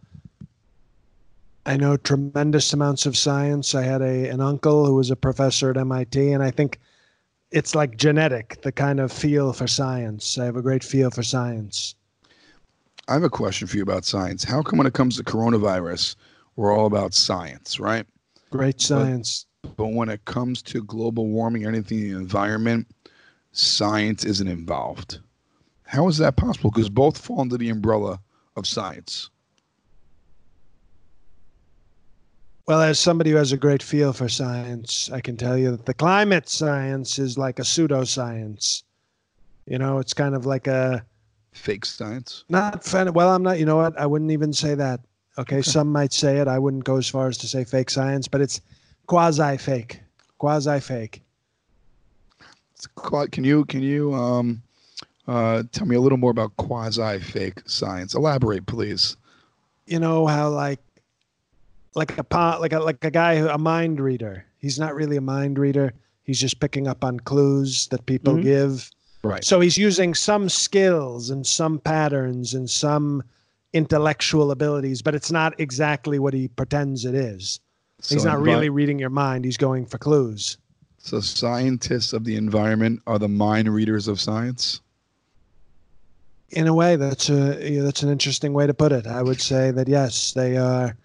I 1.66 1.78
know 1.78 1.98
tremendous 1.98 2.74
amounts 2.74 3.06
of 3.06 3.18
science. 3.18 3.74
I 3.74 3.84
had 3.84 4.02
a 4.02 4.30
an 4.30 4.42
uncle 4.42 4.86
who 4.86 4.96
was 4.96 5.10
a 5.10 5.16
professor 5.16 5.72
at 5.72 5.78
MIT, 5.78 6.32
and 6.32 6.44
I 6.44 6.52
think 6.52 6.80
it's 7.52 7.74
like 7.74 7.98
genetic, 7.98 8.62
the 8.62 8.72
kind 8.72 9.00
of 9.00 9.12
feel 9.12 9.54
for 9.54 9.68
science. 9.68 10.38
I 10.38 10.46
have 10.46 10.56
a 10.56 10.62
great 10.62 10.84
feel 10.84 11.10
for 11.10 11.24
science. 11.24 11.96
I 13.08 13.14
have 13.14 13.24
a 13.24 13.30
question 13.30 13.68
for 13.68 13.78
you 13.78 13.84
about 13.84 14.06
science. 14.06 14.44
How 14.44 14.62
come 14.62 14.78
when 14.78 14.88
it 14.88 14.94
comes 14.94 15.18
to 15.18 15.24
coronavirus, 15.24 16.16
we're 16.56 16.76
all 16.76 16.86
about 16.86 17.14
science, 17.14 17.80
right? 17.80 18.06
Great 18.50 18.82
science. 18.82 19.46
But 19.76 19.88
when 19.88 20.10
it 20.10 20.26
comes 20.26 20.62
to 20.64 20.84
global 20.84 21.28
warming 21.28 21.66
or 21.66 21.70
anything 21.70 22.00
in 22.00 22.10
the 22.10 22.20
environment, 22.20 22.88
science 23.52 24.26
isn't 24.26 24.48
involved. 24.48 25.20
How 25.84 26.08
is 26.08 26.18
that 26.18 26.36
possible? 26.36 26.72
Because 26.72 26.90
both 26.90 27.18
fall 27.18 27.42
under 27.42 27.58
the 27.58 27.70
umbrella 27.70 28.20
of 28.56 28.68
science. 28.68 29.30
Well, 32.68 32.82
as 32.82 33.00
somebody 33.00 33.30
who 33.32 33.36
has 33.38 33.52
a 33.52 33.58
great 33.58 33.84
feel 33.84 34.12
for 34.12 34.28
science, 34.28 35.10
I 35.12 35.22
can 35.22 35.38
tell 35.38 35.56
you 35.58 35.72
that 35.72 35.86
the 35.86 35.94
climate 35.94 36.50
science 36.50 37.20
is 37.20 37.38
like 37.38 37.60
a 37.60 37.62
pseudoscience. 37.62 38.82
You 39.68 39.78
know, 39.78 40.00
it's 40.00 40.14
kind 40.14 40.34
of 40.36 40.46
like 40.46 40.66
a 40.68 41.06
Fake 41.54 41.86
science. 41.86 42.44
not 42.50 42.84
fan- 42.84 43.14
well. 43.14 43.34
I'm 43.34 43.44
not. 43.44 43.60
You 43.60 43.66
know 43.66 43.78
what? 43.78 43.98
I 44.00 44.06
wouldn't 44.06 44.32
even 44.32 44.52
say 44.52 44.76
that. 44.76 45.00
Okay, 45.38 45.62
some 45.62 45.92
might 45.92 46.12
say 46.14 46.38
it. 46.38 46.48
I 46.48 46.58
wouldn't 46.60 46.84
go 46.86 46.98
as 46.98 47.08
far 47.08 47.28
as 47.28 47.38
to 47.40 47.48
say 47.48 47.64
fake 47.64 47.90
science, 47.90 48.28
but 48.28 48.42
it's 48.42 48.62
quasi 49.08 49.58
fake, 49.58 50.00
quasi 50.38 50.80
fake. 50.80 51.22
Quite- 52.96 53.32
Can 53.32 53.44
you 53.44 53.66
can 53.66 53.82
you 53.82 54.14
um 54.14 54.62
uh 55.28 55.64
tell 55.72 55.88
me 55.88 55.96
a 55.96 56.02
little 56.02 56.18
more 56.18 56.32
about 56.32 56.56
quasi 56.58 57.20
fake 57.20 57.62
science? 57.66 58.14
Elaborate, 58.16 58.66
please. 58.66 59.16
You 59.88 60.00
know 60.00 60.28
how 60.28 60.50
like 60.50 60.80
like 61.96 62.18
a 62.18 62.58
like 62.60 62.74
a 62.74 62.80
like 62.80 63.04
a 63.04 63.12
guy 63.12 63.38
who 63.38 63.48
a 63.50 63.58
mind 63.58 64.00
reader. 64.00 64.46
He's 64.60 64.78
not 64.80 64.96
really 64.96 65.18
a 65.18 65.22
mind 65.22 65.58
reader. 65.58 65.94
He's 66.24 66.40
just 66.40 66.60
picking 66.60 66.88
up 66.88 67.04
on 67.04 67.20
clues 67.20 67.88
that 67.88 68.06
people 68.06 68.34
Mhm. 68.36 68.44
give. 68.44 68.92
Right. 69.24 69.44
So 69.44 69.60
he's 69.60 69.78
using 69.78 70.14
some 70.14 70.50
skills 70.50 71.30
and 71.30 71.46
some 71.48 71.80
patterns 71.80 72.54
and 72.54 72.70
some 72.70 73.24
intellectual 73.74 74.52
abilities, 74.52 75.02
but 75.02 75.16
it's 75.16 75.32
not 75.32 75.60
exactly 75.60 76.20
what 76.20 76.34
he 76.34 76.48
pretends 76.48 77.06
it 77.06 77.16
is. 77.16 77.60
He's 78.08 78.24
not 78.26 78.38
envi- 78.40 78.46
really 78.46 78.70
reading 78.70 79.00
your 79.00 79.10
mind. 79.10 79.46
He's 79.46 79.58
going 79.58 79.86
for 79.86 79.98
clues. 79.98 80.58
So 80.98 81.20
scientists 81.20 82.14
of 82.14 82.24
the 82.24 82.36
environment 82.36 83.02
are 83.08 83.20
the 83.20 83.28
mind 83.28 83.74
readers 83.74 84.08
of 84.08 84.20
science. 84.20 84.82
In 86.52 86.68
a 86.68 86.74
way, 86.74 86.96
that's 86.96 87.30
a 87.30 87.60
yeah, 87.72 87.82
that's 87.82 88.04
an 88.04 88.10
interesting 88.10 88.54
way 88.54 88.66
to 88.68 88.74
put 88.74 88.92
it. 88.92 89.08
I 89.08 89.22
would 89.22 89.42
say 89.42 89.72
that 89.72 89.88
yes, 89.88 90.34
they 90.34 90.58
are 90.58 90.96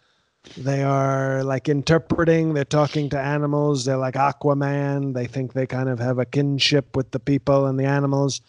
they 0.57 0.83
are 0.83 1.45
like 1.45 1.69
interpreting. 1.69 2.55
They're 2.55 2.65
talking 2.65 3.09
to 3.11 3.19
animals. 3.19 3.85
They're 3.85 3.97
like 3.97 4.15
Aquaman. 4.15 5.15
They 5.15 5.27
think 5.27 5.53
they 5.53 5.67
kind 5.67 5.89
of 5.89 5.99
have 5.99 6.19
a 6.19 6.25
kinship 6.25 6.97
with 6.97 7.11
the 7.11 7.21
people 7.21 7.67
and 7.67 7.79
the 7.79 7.85
animals. 7.85 8.41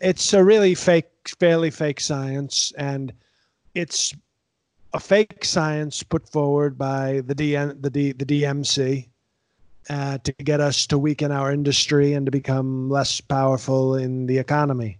It's 0.00 0.32
a 0.32 0.44
really 0.44 0.74
fake, 0.74 1.10
fairly 1.40 1.70
fake 1.70 2.00
science, 2.00 2.72
and 2.76 3.12
it's 3.74 4.14
a 4.92 5.00
fake 5.00 5.44
science 5.44 6.02
put 6.02 6.28
forward 6.28 6.76
by 6.76 7.22
the 7.26 7.34
DN, 7.34 7.80
the 7.80 7.90
D, 7.90 8.12
the 8.12 8.26
DMC 8.26 9.08
uh, 9.88 10.18
to 10.18 10.32
get 10.32 10.60
us 10.60 10.86
to 10.88 10.98
weaken 10.98 11.32
our 11.32 11.52
industry 11.52 12.12
and 12.12 12.26
to 12.26 12.32
become 12.32 12.90
less 12.90 13.20
powerful 13.20 13.94
in 13.94 14.26
the 14.26 14.38
economy. 14.38 14.98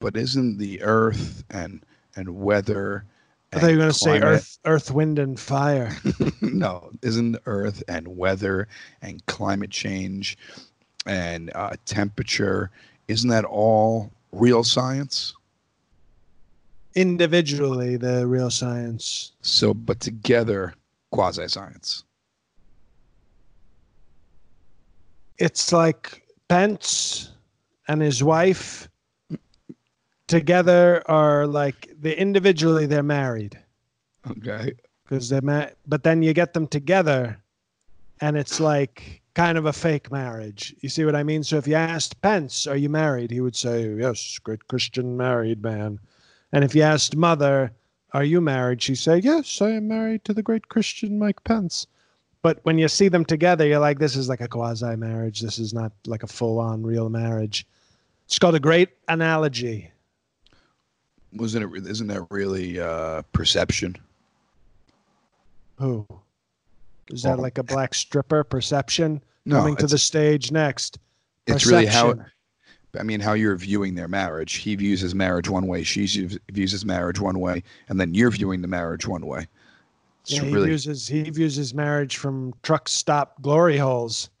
But 0.00 0.16
isn't 0.16 0.58
the 0.58 0.82
earth 0.82 1.44
and 1.50 1.84
and 2.16 2.36
weather 2.40 3.04
I 3.52 3.60
thought 3.60 3.66
you 3.68 3.76
were 3.76 3.82
going 3.82 3.92
to 3.92 3.98
say 3.98 4.20
earth, 4.20 4.58
earth, 4.64 4.90
wind, 4.90 5.18
and 5.18 5.38
fire. 5.38 5.96
no, 6.42 6.90
isn't 7.02 7.38
earth 7.46 7.82
and 7.88 8.16
weather 8.16 8.68
and 9.00 9.24
climate 9.26 9.70
change 9.70 10.36
and 11.06 11.50
uh, 11.54 11.74
temperature, 11.84 12.70
isn't 13.08 13.30
that 13.30 13.44
all 13.44 14.12
real 14.32 14.64
science? 14.64 15.34
Individually, 16.94 17.96
the 17.96 18.26
real 18.26 18.50
science. 18.50 19.32
So, 19.42 19.72
but 19.72 20.00
together, 20.00 20.74
quasi 21.10 21.46
science. 21.48 22.04
It's 25.38 25.72
like 25.72 26.22
Pence 26.48 27.30
and 27.88 28.00
his 28.00 28.24
wife 28.24 28.88
together 30.26 31.02
are 31.06 31.46
like 31.46 31.88
they 32.00 32.16
individually 32.16 32.86
they're 32.86 33.02
married 33.02 33.58
Okay. 34.30 34.72
because 35.04 35.28
they're 35.28 35.42
ma- 35.42 35.68
but 35.86 36.02
then 36.02 36.22
you 36.22 36.32
get 36.32 36.52
them 36.52 36.66
together 36.66 37.38
and 38.20 38.36
it's 38.36 38.58
like 38.60 39.22
kind 39.34 39.58
of 39.58 39.66
a 39.66 39.72
fake 39.72 40.10
marriage. 40.10 40.74
You 40.80 40.88
see 40.88 41.04
what 41.04 41.14
I 41.14 41.22
mean? 41.22 41.44
So 41.44 41.58
if 41.58 41.68
you 41.68 41.74
asked 41.74 42.20
Pence, 42.22 42.66
"Are 42.66 42.76
you 42.76 42.88
married?" 42.88 43.30
he 43.30 43.40
would 43.42 43.54
say, 43.54 43.94
"Yes, 43.94 44.38
great 44.42 44.66
Christian 44.68 45.16
married 45.16 45.62
man." 45.62 45.98
And 46.52 46.64
if 46.64 46.74
you 46.74 46.80
asked 46.82 47.14
Mother, 47.14 47.70
"Are 48.12 48.24
you 48.24 48.40
married?" 48.40 48.80
she'd 48.82 48.96
say, 48.96 49.18
"Yes, 49.18 49.60
I 49.60 49.70
am 49.72 49.88
married 49.88 50.24
to 50.24 50.32
the 50.32 50.42
great 50.42 50.68
Christian 50.70 51.18
Mike 51.18 51.44
Pence." 51.44 51.86
But 52.40 52.60
when 52.62 52.78
you 52.78 52.88
see 52.88 53.08
them 53.08 53.24
together, 53.26 53.66
you're 53.66 53.78
like, 53.78 53.98
"This 53.98 54.16
is 54.16 54.28
like 54.28 54.40
a 54.40 54.48
quasi 54.48 54.96
marriage. 54.96 55.40
This 55.42 55.58
is 55.58 55.74
not 55.74 55.92
like 56.06 56.22
a 56.22 56.26
full-on 56.28 56.82
real 56.82 57.10
marriage." 57.10 57.66
It's 58.24 58.38
called 58.38 58.54
a 58.54 58.60
great 58.60 58.88
analogy. 59.08 59.90
Wasn't 61.36 61.64
it? 61.76 61.86
Isn't 61.86 62.06
that 62.08 62.26
really 62.30 62.80
uh, 62.80 63.22
perception? 63.32 63.96
Who? 65.78 66.06
Is 67.10 67.22
that 67.22 67.38
Oh. 67.38 67.42
like 67.42 67.58
a 67.58 67.62
black 67.62 67.94
stripper 67.94 68.42
perception? 68.44 69.22
No, 69.44 69.58
Coming 69.60 69.76
to 69.76 69.86
the 69.86 69.98
stage 69.98 70.50
next. 70.50 70.98
it's 71.46 71.66
really 71.66 71.86
how. 71.86 72.14
I 72.98 73.02
mean, 73.02 73.20
how 73.20 73.34
you're 73.34 73.56
viewing 73.56 73.94
their 73.94 74.08
marriage. 74.08 74.54
He 74.54 74.74
views 74.74 75.00
his 75.02 75.14
marriage 75.14 75.50
one 75.50 75.66
way. 75.66 75.82
She 75.82 76.06
views 76.06 76.38
views 76.50 76.72
his 76.72 76.84
marriage 76.86 77.20
one 77.20 77.38
way, 77.38 77.62
and 77.88 78.00
then 78.00 78.14
you're 78.14 78.30
viewing 78.30 78.62
the 78.62 78.68
marriage 78.68 79.06
one 79.06 79.26
way. 79.26 79.46
It's 80.22 80.32
Yeah, 80.32 80.44
he 80.44 80.52
really 80.54 80.68
views 80.68 80.84
his 80.84 81.06
he 81.06 81.28
views 81.30 81.54
his 81.56 81.74
marriage 81.74 82.16
from 82.16 82.54
truck 82.62 82.88
stop 82.88 83.40
glory 83.42 83.76
holes. 83.76 84.30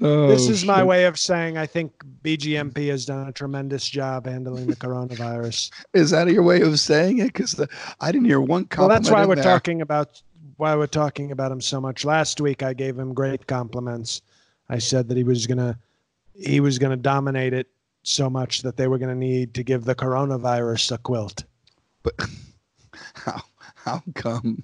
this 0.00 0.48
Oh, 0.48 0.50
is 0.50 0.64
my 0.64 0.78
shit. 0.78 0.86
way 0.86 1.04
of 1.04 1.18
saying 1.18 1.58
I 1.58 1.66
think 1.66 1.92
BGMP 2.24 2.88
has 2.88 3.04
done 3.04 3.28
a 3.28 3.32
tremendous 3.32 3.86
job 3.88 4.26
handling 4.26 4.66
the 4.66 4.76
coronavirus. 4.76 5.70
Is 5.94 6.10
that 6.10 6.28
your 6.28 6.42
way 6.42 6.62
of 6.62 6.80
saying 6.80 7.18
it? 7.18 7.26
Because 7.34 7.60
I 8.00 8.10
didn't 8.10 8.24
hear 8.26 8.40
one 8.40 8.64
compliment. 8.64 8.78
well, 8.90 8.98
that's 8.98 9.10
why 9.10 9.26
we're 9.26 9.34
there. 9.34 9.44
talking 9.44 9.82
about 9.82 10.22
why 10.56 10.74
we're 10.74 10.86
talking 10.86 11.32
about 11.32 11.52
him 11.52 11.60
so 11.60 11.80
much. 11.80 12.04
Last 12.04 12.40
week 12.40 12.62
I 12.62 12.72
gave 12.72 12.98
him 12.98 13.12
great 13.14 13.46
compliments. 13.46 14.22
I 14.70 14.78
said 14.78 15.08
that 15.08 15.16
he 15.18 15.24
was 15.24 15.46
gonna 15.46 15.78
he 16.34 16.60
was 16.60 16.78
gonna 16.78 16.96
dominate 16.96 17.52
it 17.52 17.66
so 18.02 18.30
much 18.30 18.62
that 18.62 18.76
they 18.78 18.88
were 18.88 18.96
gonna 18.98 19.14
need 19.14 19.52
to 19.54 19.62
give 19.62 19.84
the 19.84 19.94
coronavirus 19.94 20.92
a 20.92 20.98
quilt. 20.98 21.44
But 22.02 22.14
how 23.14 23.42
how 23.74 24.02
come 24.14 24.62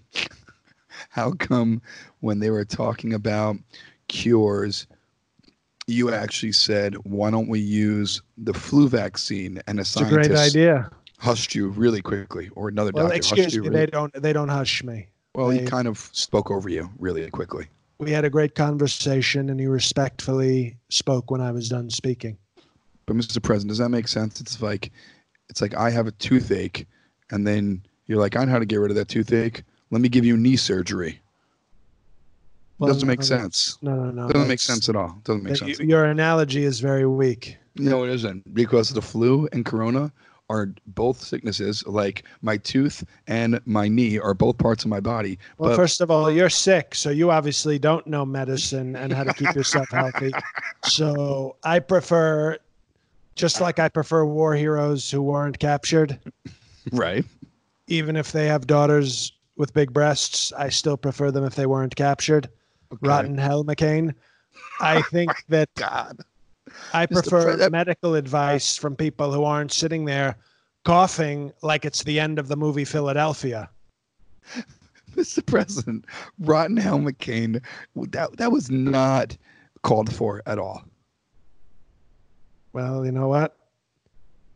how 1.10 1.32
come 1.32 1.82
when 2.20 2.38
they 2.38 2.48
were 2.50 2.64
talking 2.64 3.12
about 3.12 3.56
cures, 4.08 4.86
you 5.86 6.12
actually 6.12 6.52
said, 6.52 6.94
"Why 7.04 7.30
don't 7.30 7.48
we 7.48 7.60
use 7.60 8.22
the 8.38 8.52
flu 8.54 8.88
vaccine?" 8.88 9.60
And 9.66 9.78
a 9.78 9.82
It's 9.82 9.96
a 9.96 10.00
great 10.04 10.26
scientist 10.26 10.56
idea. 10.56 10.90
hushed 11.18 11.54
you 11.54 11.68
really 11.68 12.02
quickly, 12.02 12.50
or 12.54 12.68
another 12.68 12.90
Well, 12.92 13.04
doctor 13.04 13.16
excuse 13.16 13.44
hushed 13.46 13.54
you. 13.54 13.62
me, 13.62 13.68
Really, 13.68 13.80
they 13.80 13.86
don't 13.90 14.22
they 14.22 14.32
don't 14.32 14.48
hush 14.48 14.82
me. 14.82 15.08
well, 15.34 15.50
he 15.50 15.64
kind 15.64 15.86
of 15.88 15.98
spoke 16.12 16.50
over 16.50 16.68
you 16.68 16.90
really 16.98 17.28
quickly. 17.30 17.66
We 17.98 18.10
had 18.10 18.24
a 18.24 18.30
great 18.30 18.54
conversation, 18.54 19.48
and 19.48 19.58
he 19.58 19.66
respectfully 19.66 20.76
spoke 20.90 21.30
when 21.30 21.40
I 21.40 21.50
was 21.52 21.68
done 21.68 21.88
speaking. 21.90 22.36
But 23.06 23.16
Mr. 23.16 23.40
President, 23.42 23.68
does 23.68 23.78
that 23.78 23.88
make 23.90 24.08
sense? 24.08 24.40
It's 24.40 24.60
like 24.60 24.90
it's 25.48 25.60
like 25.62 25.74
I 25.74 25.90
have 25.90 26.06
a 26.08 26.12
toothache, 26.12 26.86
and 27.30 27.46
then 27.46 27.82
you're 28.06 28.18
like, 28.18 28.36
I 28.36 28.44
know 28.44 28.50
how 28.52 28.58
to 28.58 28.66
get 28.66 28.76
rid 28.76 28.90
of 28.90 28.96
that 28.96 29.08
toothache. 29.08 29.62
Let 29.92 30.00
me 30.00 30.08
give 30.08 30.24
you 30.24 30.36
knee 30.36 30.56
surgery. 30.56 31.20
Well, 32.78 32.92
doesn't 32.92 33.08
make 33.08 33.20
no, 33.20 33.24
sense. 33.24 33.78
No, 33.80 33.94
no, 33.94 34.10
no. 34.10 34.28
Doesn't 34.28 34.48
make 34.48 34.60
sense 34.60 34.88
at 34.88 34.96
all. 34.96 35.18
Doesn't 35.24 35.42
make 35.42 35.56
sense. 35.56 35.78
Your 35.80 36.04
analogy 36.04 36.64
is 36.64 36.80
very 36.80 37.06
weak. 37.06 37.56
No, 37.76 38.04
it 38.04 38.10
isn't 38.10 38.54
because 38.54 38.90
the 38.90 39.02
flu 39.02 39.48
and 39.52 39.64
corona 39.64 40.12
are 40.48 40.72
both 40.88 41.20
sicknesses. 41.22 41.84
Like 41.86 42.24
my 42.42 42.56
tooth 42.58 43.04
and 43.26 43.60
my 43.64 43.88
knee 43.88 44.18
are 44.18 44.34
both 44.34 44.58
parts 44.58 44.84
of 44.84 44.90
my 44.90 45.00
body. 45.00 45.38
Well, 45.58 45.70
but 45.70 45.76
first 45.76 46.00
of 46.00 46.10
all, 46.10 46.30
you're 46.30 46.50
sick, 46.50 46.94
so 46.94 47.10
you 47.10 47.30
obviously 47.30 47.78
don't 47.78 48.06
know 48.06 48.24
medicine 48.24 48.94
and 48.96 49.12
how 49.12 49.24
to 49.24 49.34
keep 49.34 49.54
yourself 49.54 49.88
healthy. 49.90 50.32
So 50.84 51.56
I 51.64 51.80
prefer, 51.80 52.58
just 53.34 53.60
like 53.60 53.80
I 53.80 53.88
prefer 53.88 54.24
war 54.24 54.54
heroes 54.54 55.10
who 55.10 55.20
weren't 55.20 55.58
captured, 55.58 56.20
right, 56.92 57.24
even 57.88 58.14
if 58.14 58.30
they 58.30 58.46
have 58.46 58.68
daughters 58.68 59.32
with 59.56 59.74
big 59.74 59.92
breasts, 59.92 60.52
I 60.52 60.68
still 60.68 60.96
prefer 60.96 61.32
them 61.32 61.44
if 61.44 61.56
they 61.56 61.66
weren't 61.66 61.96
captured. 61.96 62.48
Okay. 62.92 63.08
Rotten 63.08 63.38
hell, 63.38 63.64
McCain. 63.64 64.14
I 64.80 64.96
oh 64.98 65.02
think 65.02 65.32
that 65.48 65.68
God, 65.74 66.20
I 66.92 67.06
prefer 67.06 67.56
Pre- 67.56 67.68
medical 67.68 68.14
advice 68.14 68.76
from 68.76 68.96
people 68.96 69.32
who 69.32 69.44
aren't 69.44 69.72
sitting 69.72 70.04
there 70.04 70.36
coughing 70.84 71.52
like 71.62 71.84
it's 71.84 72.04
the 72.04 72.20
end 72.20 72.38
of 72.38 72.48
the 72.48 72.56
movie 72.56 72.84
Philadelphia. 72.84 73.68
Mr. 75.16 75.44
President, 75.44 76.04
Rotten 76.38 76.76
Hell 76.76 76.98
McCain, 76.98 77.62
that 77.96 78.36
that 78.36 78.52
was 78.52 78.70
not 78.70 79.36
called 79.82 80.14
for 80.14 80.42
at 80.46 80.58
all. 80.58 80.84
Well, 82.72 83.06
you 83.06 83.12
know 83.12 83.28
what? 83.28 83.56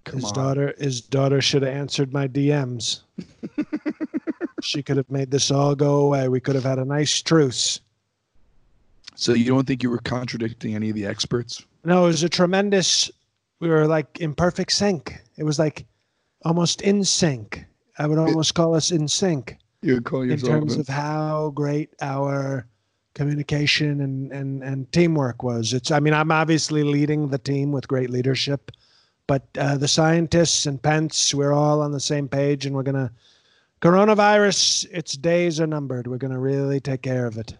Come 0.05 0.17
his 0.17 0.27
on. 0.27 0.35
daughter 0.35 0.75
his 0.79 1.01
daughter 1.01 1.41
should 1.41 1.63
have 1.63 1.75
answered 1.75 2.13
my 2.13 2.29
DMs. 2.29 3.01
she 4.63 4.83
could 4.83 4.99
have 4.99 5.11
made 5.11 5.31
this 5.31 5.51
all 5.51 5.75
go 5.75 6.01
away. 6.01 6.29
We 6.29 6.41
could 6.41 6.55
have 6.55 6.65
had 6.65 6.79
a 6.79 6.85
nice 6.85 7.23
truce. 7.23 7.81
So 9.15 9.35
you 9.35 9.45
don't 9.45 9.67
think 9.67 9.83
you 9.83 9.91
were 9.91 9.99
contradicting 9.99 10.75
any 10.75 10.89
of 10.89 10.95
the 10.95 11.07
experts? 11.07 11.65
No, 11.85 12.05
it 12.05 12.09
was 12.09 12.23
a 12.23 12.29
tremendous. 12.29 13.11
We 13.61 13.69
were 13.69 13.87
like 13.87 14.21
in 14.21 14.35
perfect 14.35 14.73
sync. 14.73 15.19
It 15.37 15.45
was 15.45 15.59
like 15.59 15.87
almost 16.45 16.83
in 16.83 17.05
sync. 17.05 17.65
I 17.99 18.07
would 18.07 18.19
almost 18.19 18.55
call 18.55 18.75
us 18.75 18.91
in 18.91 19.09
sync 19.09 19.59
You 19.83 19.95
would 19.95 20.05
call 20.05 20.23
in 20.23 20.39
terms 20.39 20.77
of 20.77 20.89
how 20.89 21.51
great 21.55 21.91
our 22.01 22.67
communication 23.15 24.01
and, 24.01 24.33
and, 24.33 24.63
and 24.63 24.91
teamwork 24.93 25.43
was. 25.43 25.75
It's, 25.75 25.91
I 25.91 26.01
mean, 26.01 26.15
I'm 26.15 26.33
obviously 26.33 26.83
leading 26.83 27.29
the 27.29 27.39
team 27.39 27.73
with 27.73 27.89
great 27.89 28.09
leadership, 28.09 28.71
but 29.27 29.47
uh, 29.59 29.77
the 29.77 29.89
scientists 29.89 30.65
and 30.65 30.83
Pence, 30.83 31.35
we're 31.35 31.53
all 31.53 31.83
on 31.83 31.93
the 31.93 32.01
same 32.01 32.29
page 32.29 32.65
and 32.65 32.75
we're 32.75 32.85
going 32.85 32.95
to, 32.95 33.11
coronavirus, 33.83 34.87
its 34.93 35.13
days 35.13 35.61
are 35.61 35.67
numbered. 35.67 36.07
We're 36.07 36.19
going 36.19 36.33
to 36.33 36.39
really 36.39 36.81
take 36.81 37.03
care 37.03 37.27
of 37.27 37.37
it. 37.37 37.55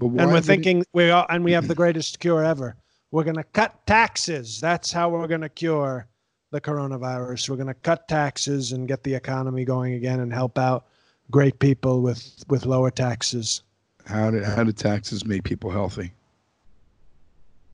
And 0.00 0.16
we're 0.16 0.26
would 0.26 0.38
it- 0.38 0.46
thinking 0.46 0.84
we 0.92 1.10
are, 1.10 1.26
and 1.28 1.44
we 1.44 1.52
have 1.52 1.68
the 1.68 1.74
greatest 1.74 2.20
cure 2.20 2.44
ever. 2.44 2.76
We're 3.10 3.24
going 3.24 3.36
to 3.36 3.44
cut 3.44 3.86
taxes. 3.86 4.60
That's 4.60 4.92
how 4.92 5.08
we're 5.08 5.26
going 5.26 5.40
to 5.40 5.48
cure 5.48 6.06
the 6.50 6.60
coronavirus. 6.60 7.48
We're 7.48 7.56
going 7.56 7.68
to 7.68 7.74
cut 7.74 8.06
taxes 8.08 8.72
and 8.72 8.86
get 8.86 9.02
the 9.02 9.14
economy 9.14 9.64
going 9.64 9.94
again 9.94 10.20
and 10.20 10.32
help 10.32 10.58
out 10.58 10.86
great 11.30 11.58
people 11.58 12.02
with 12.02 12.44
with 12.48 12.66
lower 12.66 12.90
taxes. 12.90 13.62
how 14.06 14.30
did 14.30 14.44
how 14.44 14.64
did 14.64 14.76
taxes 14.76 15.24
make 15.24 15.44
people 15.44 15.70
healthy? 15.70 16.12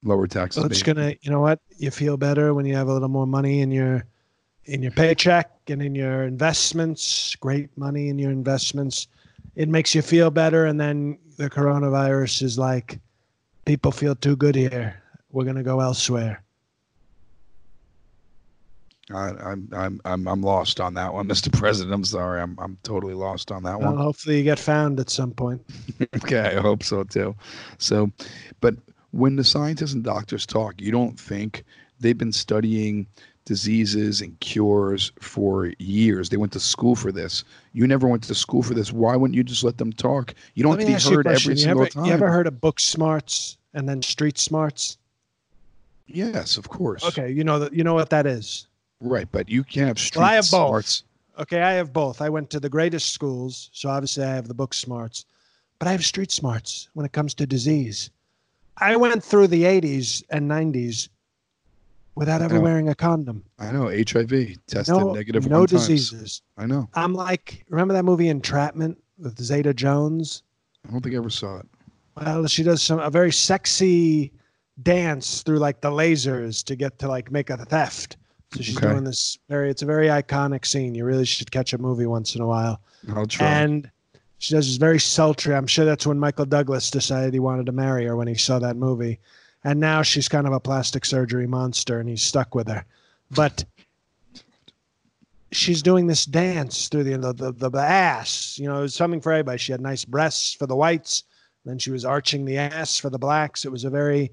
Lower 0.02 0.26
taxes. 0.26 0.62
So 0.62 0.66
it's 0.68 0.82
going 0.82 0.96
to, 0.96 1.16
you 1.22 1.30
know 1.30 1.40
what? 1.40 1.60
You 1.78 1.90
feel 1.90 2.16
better 2.16 2.52
when 2.52 2.66
you 2.66 2.74
have 2.76 2.88
a 2.88 2.92
little 2.92 3.08
more 3.08 3.26
money 3.26 3.60
in 3.60 3.70
your 3.70 4.04
in 4.66 4.82
your 4.82 4.92
paycheck 4.92 5.50
and 5.68 5.82
in 5.82 5.94
your 5.94 6.24
investments, 6.24 7.34
great 7.36 7.76
money 7.76 8.08
in 8.08 8.18
your 8.18 8.30
investments. 8.30 9.08
It 9.56 9.68
makes 9.68 9.94
you 9.94 10.02
feel 10.02 10.30
better 10.30 10.66
and 10.66 10.80
then 10.80 11.18
the 11.36 11.48
coronavirus 11.50 12.42
is 12.42 12.58
like 12.58 12.98
people 13.64 13.92
feel 13.92 14.14
too 14.14 14.36
good 14.36 14.54
here. 14.54 15.00
We're 15.30 15.44
going 15.44 15.56
to 15.56 15.62
go 15.62 15.80
elsewhere. 15.80 16.42
I, 19.12 19.30
I'm 19.30 19.68
I'm 19.72 20.00
I'm 20.04 20.26
I'm 20.26 20.40
lost 20.42 20.80
on 20.80 20.94
that 20.94 21.12
one, 21.12 21.28
Mr. 21.34 21.52
President. 21.52 21.94
I'm 21.94 22.04
sorry. 22.04 22.40
I'm 22.40 22.56
I'm 22.58 22.78
totally 22.82 23.14
lost 23.14 23.52
on 23.52 23.62
that 23.64 23.78
Well, 23.78 23.92
one. 23.92 23.98
hopefully 23.98 24.38
you 24.38 24.44
get 24.44 24.58
found 24.58 24.98
at 24.98 25.10
some 25.10 25.32
point. 25.32 25.60
okay, 26.16 26.56
I 26.56 26.60
hope 26.60 26.82
so 26.82 27.04
too. 27.04 27.34
So, 27.78 28.10
but 28.60 28.74
when 29.10 29.36
the 29.36 29.44
scientists 29.44 29.92
and 29.92 30.02
doctors 30.02 30.46
talk, 30.46 30.80
you 30.80 30.90
don't 30.90 31.18
think 31.20 31.64
they've 32.00 32.16
been 32.16 32.32
studying 32.32 33.06
diseases 33.44 34.20
and 34.20 34.38
cures 34.40 35.12
for 35.20 35.72
years. 35.78 36.28
They 36.30 36.36
went 36.36 36.52
to 36.52 36.60
school 36.60 36.96
for 36.96 37.12
this. 37.12 37.44
You 37.72 37.86
never 37.86 38.08
went 38.08 38.22
to 38.24 38.34
school 38.34 38.62
for 38.62 38.74
this. 38.74 38.92
Why 38.92 39.16
wouldn't 39.16 39.36
you 39.36 39.44
just 39.44 39.64
let 39.64 39.78
them 39.78 39.92
talk? 39.92 40.34
You 40.54 40.62
don't 40.62 40.78
Let 40.78 40.88
have 40.88 41.02
to 41.02 41.08
be 41.08 41.10
you 41.10 41.16
heard 41.16 41.26
every 41.26 41.54
You 41.54 41.58
single 41.60 41.82
ever, 41.82 41.90
time. 41.90 42.04
you 42.06 42.12
ever 42.12 42.30
heard 42.30 42.46
of 42.46 42.60
book 42.60 42.80
smarts 42.80 43.58
and 43.74 43.88
then 43.88 44.02
street 44.02 44.38
smarts? 44.38 44.98
yes, 46.06 46.56
of 46.56 46.68
course. 46.68 47.04
Okay, 47.04 47.30
you 47.30 47.44
know 47.44 47.58
that 47.58 47.72
you 47.72 47.82
know 47.84 47.94
what 47.94 48.10
that 48.10 48.26
is. 48.26 48.66
Right, 49.00 49.28
but 49.32 49.48
you 49.48 49.64
can't 49.64 49.88
have 49.88 49.98
street 49.98 50.20
Well, 50.20 50.28
I 50.30 50.34
have 50.34 50.44
both. 50.50 50.68
smarts. 50.68 51.02
Okay, 51.38 51.60
I 51.62 51.72
have 51.72 51.92
both. 51.92 52.20
I 52.22 52.28
went 52.28 52.48
to 52.50 52.60
the 52.60 52.68
greatest 52.68 53.12
schools, 53.12 53.68
so 53.72 53.88
obviously 53.88 54.24
I 54.24 54.34
have 54.34 54.46
the 54.48 54.54
book 54.54 54.72
smarts, 54.72 55.24
but 55.78 55.88
I 55.88 55.92
have 55.92 56.04
street 56.04 56.30
smarts 56.30 56.88
when 56.94 57.04
it 57.04 57.12
comes 57.12 57.34
to 57.34 57.46
disease. 57.46 58.10
I 58.78 58.96
went 58.96 59.22
through 59.22 59.48
the 59.48 59.64
80s 59.64 60.22
and 60.30 60.48
90s 60.50 61.08
without 62.14 62.42
ever 62.42 62.60
wearing 62.60 62.88
a 62.88 62.94
condom. 62.94 63.44
I 63.58 63.72
know 63.72 63.86
HIV 63.88 64.56
tested 64.66 64.94
No, 64.96 65.12
negative 65.12 65.48
no 65.48 65.60
one 65.60 65.66
times. 65.68 65.86
diseases. 65.88 66.42
I 66.56 66.66
know. 66.66 66.88
I'm 66.94 67.14
like, 67.14 67.64
remember 67.68 67.94
that 67.94 68.04
movie 68.04 68.28
Entrapment 68.28 68.96
with 69.18 69.40
Zeta 69.40 69.74
Jones? 69.74 70.42
I 70.86 70.92
don't 70.92 71.00
think 71.00 71.14
I 71.14 71.18
ever 71.18 71.30
saw 71.30 71.58
it. 71.58 71.66
Well, 72.16 72.46
she 72.46 72.62
does 72.62 72.82
some 72.82 73.00
a 73.00 73.10
very 73.10 73.32
sexy 73.32 74.32
dance 74.82 75.42
through 75.42 75.58
like 75.58 75.80
the 75.80 75.90
lasers 75.90 76.64
to 76.64 76.76
get 76.76 76.98
to 77.00 77.08
like 77.08 77.30
make 77.32 77.50
a 77.50 77.56
theft. 77.56 78.16
So 78.54 78.62
she's 78.62 78.76
Okay. 78.76 78.88
doing 78.90 79.04
this 79.04 79.36
very. 79.48 79.68
It's 79.70 79.82
a 79.82 79.86
very 79.86 80.06
iconic 80.06 80.64
scene. 80.66 80.94
You 80.94 81.04
really 81.04 81.24
should 81.24 81.50
catch 81.50 81.72
a 81.72 81.78
movie 81.78 82.06
once 82.06 82.36
in 82.36 82.40
a 82.40 82.46
while. 82.46 82.80
I'll 83.14 83.26
try. 83.26 83.48
And 83.48 83.90
she 84.38 84.54
does 84.54 84.66
this 84.66 84.76
very 84.76 85.00
sultry. 85.00 85.54
I'm 85.54 85.66
sure 85.66 85.84
that's 85.84 86.06
when 86.06 86.18
Michael 86.20 86.44
Douglas 86.44 86.90
decided 86.90 87.32
he 87.34 87.40
wanted 87.40 87.66
to 87.66 87.72
marry 87.72 88.04
her 88.04 88.14
when 88.16 88.28
he 88.28 88.34
saw 88.36 88.60
that 88.60 88.76
movie. 88.76 89.18
And 89.64 89.80
now 89.80 90.02
she's 90.02 90.28
kind 90.28 90.46
of 90.46 90.52
a 90.52 90.60
plastic 90.60 91.04
surgery 91.04 91.46
monster, 91.46 91.98
and 91.98 92.08
he's 92.08 92.22
stuck 92.22 92.54
with 92.54 92.68
her. 92.68 92.84
But 93.30 93.64
she's 95.52 95.82
doing 95.82 96.06
this 96.06 96.26
dance 96.26 96.88
through 96.88 97.04
the 97.04 97.16
the, 97.32 97.52
the, 97.52 97.70
the 97.70 97.78
ass. 97.78 98.58
You 98.58 98.68
know, 98.68 98.78
it 98.78 98.82
was 98.82 98.94
something 98.94 99.20
for 99.20 99.32
everybody. 99.32 99.58
She 99.58 99.72
had 99.72 99.80
nice 99.80 100.04
breasts 100.04 100.54
for 100.54 100.66
the 100.66 100.76
whites. 100.76 101.24
Then 101.64 101.78
she 101.78 101.90
was 101.90 102.04
arching 102.04 102.44
the 102.44 102.58
ass 102.58 102.98
for 102.98 103.08
the 103.08 103.18
blacks. 103.18 103.64
It 103.64 103.72
was 103.72 103.84
a 103.84 103.90
very 103.90 104.30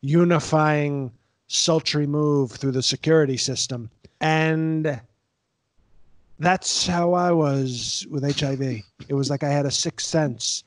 unifying, 0.00 1.12
sultry 1.46 2.06
move 2.06 2.50
through 2.50 2.72
the 2.72 2.82
security 2.82 3.36
system. 3.36 3.88
And 4.20 5.00
that's 6.40 6.86
how 6.86 7.12
I 7.12 7.30
was 7.30 8.04
with 8.10 8.24
HIV. 8.38 8.60
It 9.08 9.14
was 9.14 9.30
like 9.30 9.44
I 9.44 9.48
had 9.48 9.66
a 9.66 9.70
sixth 9.70 10.08
sense. 10.08 10.64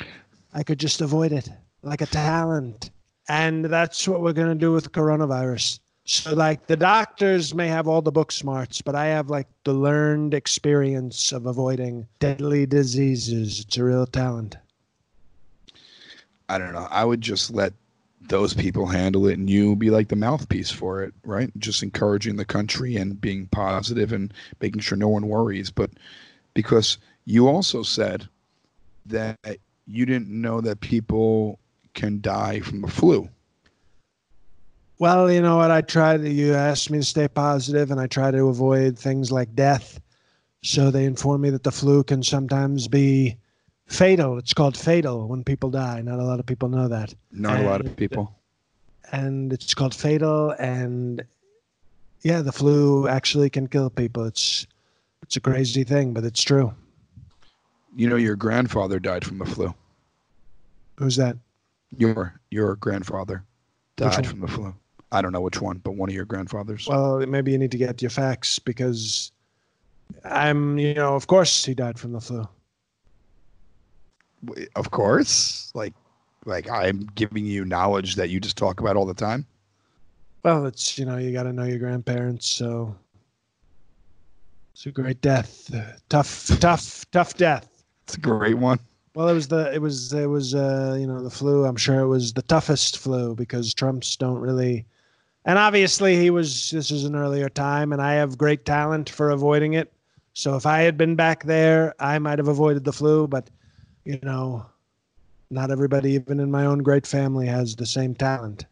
I 0.53 0.63
could 0.63 0.79
just 0.79 1.01
avoid 1.01 1.33
it 1.33 1.49
like 1.83 2.01
a 2.01 2.05
talent. 2.05 2.91
And 3.27 3.65
that's 3.65 4.07
what 4.07 4.21
we're 4.21 4.33
going 4.33 4.49
to 4.49 4.55
do 4.55 4.71
with 4.71 4.91
coronavirus. 4.91 5.79
So, 6.07 6.35
like, 6.35 6.67
the 6.67 6.77
doctors 6.77 7.55
may 7.55 7.67
have 7.67 7.87
all 7.87 8.01
the 8.01 8.11
book 8.11 8.31
smarts, 8.31 8.81
but 8.81 8.93
I 8.93 9.05
have 9.07 9.31
like 9.31 9.47
the 9.63 9.73
learned 9.73 10.35
experience 10.35 11.31
of 11.31 11.47
avoiding 11.47 12.07
deadly 12.19 12.67
diseases. 12.67 13.61
It's 13.61 13.77
a 13.77 13.83
real 13.83 14.05
talent. 14.05 14.57
I 16.47 16.59
don't 16.59 16.73
know. 16.73 16.87
I 16.91 17.03
would 17.03 17.21
just 17.21 17.49
let 17.49 17.73
those 18.27 18.53
people 18.53 18.85
handle 18.85 19.27
it 19.27 19.37
and 19.37 19.49
you 19.49 19.75
be 19.75 19.89
like 19.89 20.09
the 20.09 20.15
mouthpiece 20.15 20.71
for 20.71 21.03
it, 21.03 21.13
right? 21.23 21.51
Just 21.57 21.81
encouraging 21.81 22.35
the 22.35 22.45
country 22.45 22.95
and 22.97 23.19
being 23.19 23.47
positive 23.47 24.13
and 24.13 24.31
making 24.61 24.81
sure 24.81 24.97
no 24.97 25.07
one 25.07 25.27
worries. 25.27 25.71
But 25.71 25.89
because 26.53 26.99
you 27.25 27.47
also 27.47 27.81
said 27.81 28.27
that 29.07 29.37
you 29.87 30.05
didn't 30.05 30.29
know 30.29 30.61
that 30.61 30.81
people 30.81 31.59
can 31.95 32.21
die 32.21 32.59
from 32.59 32.81
the 32.81 32.87
flu. 32.87 33.27
Well, 34.99 35.31
you 35.31 35.41
know 35.41 35.57
what? 35.57 35.71
I 35.71 35.81
try 35.81 36.15
to, 36.17 36.29
you 36.29 36.53
asked 36.53 36.89
me 36.89 36.99
to 36.99 37.03
stay 37.03 37.27
positive 37.27 37.91
and 37.91 37.99
I 37.99 38.07
try 38.07 38.31
to 38.31 38.47
avoid 38.47 38.97
things 38.97 39.31
like 39.31 39.53
death. 39.55 39.99
So 40.63 40.89
they 40.89 41.05
inform 41.05 41.41
me 41.41 41.49
that 41.49 41.63
the 41.63 41.71
flu 41.71 42.03
can 42.03 42.23
sometimes 42.23 42.87
be 42.87 43.37
fatal. 43.87 44.37
It's 44.37 44.53
called 44.53 44.77
fatal 44.77 45.27
when 45.27 45.43
people 45.43 45.69
die. 45.69 46.01
Not 46.01 46.19
a 46.19 46.23
lot 46.23 46.39
of 46.39 46.45
people 46.45 46.69
know 46.69 46.87
that. 46.87 47.13
Not 47.31 47.59
a 47.59 47.63
lot 47.63 47.81
of 47.81 47.95
people. 47.95 48.33
And 49.11 49.51
it's 49.51 49.73
called 49.73 49.93
fatal. 49.93 50.51
And 50.51 51.23
yeah, 52.21 52.41
the 52.41 52.51
flu 52.51 53.07
actually 53.07 53.49
can 53.49 53.67
kill 53.67 53.89
people. 53.89 54.23
It's, 54.25 54.65
it's 55.23 55.35
a 55.35 55.41
crazy 55.41 55.83
thing, 55.83 56.13
but 56.13 56.23
it's 56.23 56.41
true. 56.41 56.73
You 57.95 58.09
know, 58.09 58.15
your 58.15 58.35
grandfather 58.35 58.99
died 58.99 59.25
from 59.25 59.39
the 59.39 59.45
flu. 59.45 59.73
Who's 60.97 61.17
that? 61.17 61.37
Your 61.97 62.39
your 62.51 62.75
grandfather 62.75 63.43
died 63.95 64.27
from 64.27 64.41
the 64.41 64.47
flu. 64.47 64.75
I 65.11 65.21
don't 65.21 65.31
know 65.31 65.41
which 65.41 65.61
one, 65.61 65.77
but 65.77 65.91
one 65.91 66.09
of 66.09 66.15
your 66.15 66.25
grandfathers. 66.25 66.87
Well, 66.87 67.19
maybe 67.25 67.51
you 67.51 67.57
need 67.57 67.71
to 67.71 67.77
get 67.77 68.01
your 68.01 68.09
facts 68.09 68.59
because 68.59 69.31
I'm, 70.23 70.77
you 70.77 70.93
know, 70.93 71.15
of 71.15 71.27
course 71.27 71.63
he 71.63 71.73
died 71.73 71.97
from 71.97 72.11
the 72.11 72.19
flu. 72.19 72.47
Of 74.75 74.91
course. 74.91 75.71
Like 75.73 75.93
like 76.45 76.69
I'm 76.69 77.07
giving 77.15 77.45
you 77.45 77.65
knowledge 77.65 78.15
that 78.15 78.29
you 78.29 78.39
just 78.39 78.57
talk 78.57 78.79
about 78.79 78.95
all 78.95 79.05
the 79.05 79.13
time. 79.13 79.45
Well, 80.43 80.65
it's 80.65 80.97
you 80.97 81.05
know 81.05 81.17
you 81.17 81.31
got 81.31 81.43
to 81.43 81.53
know 81.53 81.63
your 81.63 81.79
grandparents, 81.79 82.47
so 82.47 82.95
it's 84.73 84.85
a 84.85 84.91
great 84.91 85.21
death, 85.21 85.73
tough, 86.09 86.47
tough, 86.59 87.05
tough 87.11 87.35
death. 87.35 87.83
It's 88.03 88.15
a 88.15 88.19
great 88.19 88.57
one. 88.57 88.79
Well, 89.15 89.29
it 89.29 89.33
was 89.33 89.47
the 89.47 89.73
it 89.73 89.81
was 89.81 90.11
it 90.11 90.25
was 90.25 90.53
uh 90.53 90.97
you 90.99 91.07
know 91.07 91.23
the 91.23 91.29
flu. 91.29 91.65
I'm 91.65 91.77
sure 91.77 92.01
it 92.01 92.07
was 92.07 92.33
the 92.33 92.41
toughest 92.41 92.97
flu 92.97 93.33
because 93.33 93.73
Trumps 93.73 94.17
don't 94.17 94.39
really, 94.39 94.85
and 95.45 95.57
obviously 95.57 96.17
he 96.17 96.29
was. 96.29 96.69
This 96.71 96.91
is 96.91 97.05
an 97.05 97.15
earlier 97.15 97.47
time, 97.47 97.93
and 97.93 98.01
I 98.01 98.15
have 98.15 98.37
great 98.37 98.65
talent 98.65 99.09
for 99.09 99.29
avoiding 99.29 99.73
it. 99.73 99.93
So 100.33 100.57
if 100.57 100.65
I 100.65 100.81
had 100.81 100.97
been 100.97 101.15
back 101.15 101.45
there, 101.45 101.95
I 101.97 102.19
might 102.19 102.39
have 102.39 102.49
avoided 102.49 102.83
the 102.83 102.91
flu. 102.91 103.25
But 103.25 103.49
you 104.03 104.19
know, 104.21 104.65
not 105.49 105.71
everybody, 105.71 106.11
even 106.11 106.41
in 106.41 106.51
my 106.51 106.65
own 106.65 106.79
great 106.79 107.07
family, 107.07 107.47
has 107.47 107.73
the 107.73 107.85
same 107.85 108.15
talent. 108.15 108.65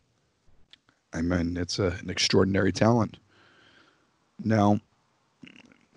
I 1.13 1.21
mean, 1.21 1.55
it's 1.55 1.79
a, 1.79 1.95
an 2.01 2.09
extraordinary 2.09 2.73
talent. 2.73 3.17
Now, 4.43 4.81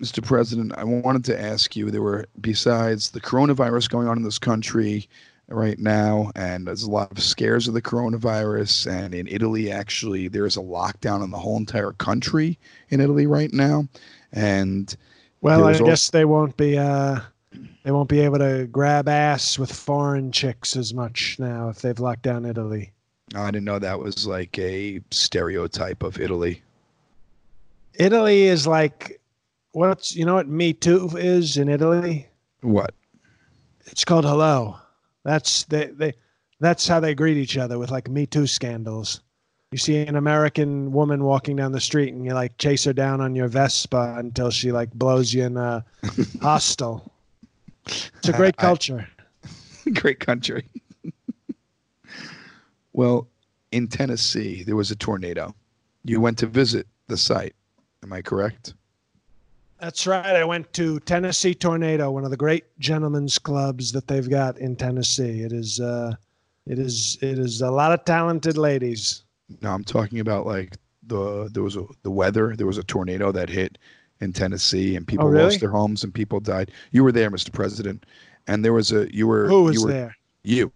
Mr. 0.01 0.23
President, 0.23 0.73
I 0.77 0.85
wanted 0.85 1.25
to 1.25 1.41
ask 1.41 1.75
you 1.75 1.91
there 1.91 2.03
were, 2.03 2.27
besides 2.41 3.11
the 3.11 3.21
coronavirus 3.21 3.89
going 3.89 4.09
on 4.09 4.19
in 4.19 4.23
this 4.23 4.39
country 4.39 5.09
right 5.49 5.79
now, 5.79 6.31
and 6.35 6.67
there's 6.67 6.83
a 6.83 6.91
lot 6.91 7.11
of 7.11 7.23
scares 7.23 7.67
of 7.67 7.75
the 7.75 7.83
coronavirus, 7.83 8.91
and 8.91 9.15
in 9.15 9.27
Italy, 9.29 9.71
actually, 9.71 10.29
there's 10.29 10.57
a 10.57 10.61
lockdown 10.61 11.25
in 11.25 11.31
the 11.31 11.39
whole 11.39 11.57
entire 11.57 11.93
country 11.93 12.59
in 12.91 13.01
Italy 13.01 13.27
right 13.27 13.53
now. 13.53 13.89
And 14.33 14.95
Well, 15.41 15.65
I 15.65 15.79
guess 15.79 16.11
they 16.11 16.25
won't 16.25 16.57
be. 16.57 16.77
Uh, 16.77 17.21
they 17.85 17.93
won't 17.93 18.09
be 18.09 18.21
able 18.21 18.39
to 18.39 18.67
grab 18.67 19.09
ass 19.09 19.59
with 19.59 19.73
foreign 19.73 20.33
chicks 20.33 20.77
as 20.77 20.93
much 20.93 21.37
now 21.39 21.69
if 21.69 21.81
they've 21.81 21.99
locked 21.99 22.23
down 22.23 22.45
Italy. 22.45 22.93
I 23.35 23.51
didn't 23.51 23.65
know 23.65 23.79
that 23.79 23.99
was 23.99 24.27
like 24.27 24.59
a 24.59 25.01
stereotype 25.11 26.03
of 26.03 26.21
Italy. 26.21 26.63
Italy 27.95 28.43
is 28.43 28.67
like 28.67 29.21
what's 29.77 30.17
you 30.17 30.25
know 30.25 30.35
what 30.35 30.49
Me 30.49 30.73
Too 30.73 31.11
is 31.17 31.59
in 31.59 31.69
Italy? 31.69 32.27
What? 32.63 32.95
It's 33.87 34.05
called 34.05 34.25
hello. 34.25 34.77
That's 35.23 35.65
they 35.65 35.87
they 35.87 36.15
that's 36.61 36.89
how 36.89 36.99
they 36.99 37.15
greet 37.15 37.37
each 37.37 37.59
other 37.59 37.79
with 37.79 37.91
like 37.91 38.09
Me 38.09 38.27
Too 38.27 38.47
scandals. 38.47 39.21
You 39.73 39.79
see 39.79 39.99
an 39.99 40.17
American 40.17 40.93
woman 40.93 41.25
walking 41.25 41.57
down 41.57 41.73
the 41.73 41.81
street 41.81 42.15
and 42.15 42.25
you 42.25 42.33
like 42.33 42.57
chase 42.57 42.85
her 42.85 42.95
down 42.95 43.21
on 43.21 43.35
your 43.35 43.49
Vespa 43.49 44.15
until 44.17 44.51
she 44.51 44.73
like 44.73 44.91
blows 44.93 45.35
you 45.35 45.45
in 45.45 45.57
a 45.59 45.85
hostel. 46.41 47.13
It's 47.85 48.29
a 48.29 48.33
great 48.33 48.55
I- 48.59 48.63
culture. 48.63 49.09
Great 49.95 50.19
country. 50.19 50.69
well, 52.93 53.29
in 53.71 53.87
Tennessee, 53.87 54.65
there 54.65 54.75
was 54.75 54.91
a 54.91 54.97
tornado. 54.97 55.55
You 56.03 56.21
went 56.21 56.39
to 56.39 56.47
visit 56.49 56.89
the 57.07 57.17
site. 57.17 57.55
Am 58.03 58.13
I 58.13 58.21
correct? 58.21 58.75
That's 59.81 60.07
right. 60.07 60.25
I 60.37 60.45
went 60.45 60.73
to 60.75 61.01
Tennessee 61.01 61.55
Tornado, 61.55 62.11
one 62.11 62.25
of 62.25 62.31
the 62.31 62.37
great 62.37 62.65
gentlemen's 62.79 63.39
clubs 63.39 63.93
that 63.93 64.07
they've 64.09 64.29
got 64.29 64.57
in 64.59 64.75
Tennessee. 64.77 65.43
It 65.43 65.53
is 65.53 65.81
uh 65.81 66.15
it 66.67 66.79
is 66.79 67.19
it 67.21 67.39
is 67.39 67.61
a 67.61 67.71
lot 67.71 67.93
of 67.93 68.05
talented 68.05 68.57
ladies. 68.57 69.25
No, 69.61 69.71
I'm 69.73 69.85
talking 69.85 70.21
about 70.21 70.47
like 70.47 70.77
the 71.07 71.51
there 71.53 71.63
was 71.63 71.77
a 71.77 71.85
the 72.03 72.11
weather. 72.11 72.57
There 72.57 72.67
was 72.67 72.79
a 72.79 72.83
tornado 72.85 73.31
that 73.33 73.49
hit 73.51 73.77
in 74.21 74.33
Tennessee, 74.33 74.97
and 74.97 75.07
people 75.07 75.27
Oh, 75.27 75.29
really? 75.31 75.45
lost 75.45 75.61
their 75.61 75.71
homes 75.71 76.03
and 76.03 76.13
people 76.13 76.41
died. 76.41 76.71
You 76.91 77.05
were 77.05 77.13
there, 77.13 77.31
Mr. 77.31 77.53
President, 77.53 78.07
and 78.47 78.65
there 78.65 78.73
was 78.73 78.93
a 78.93 79.13
you 79.15 79.27
were 79.27 79.47
Who 79.47 79.65
was 79.65 79.75
you 79.77 79.85
were, 79.85 79.93
there? 79.93 80.17
You. 80.43 80.73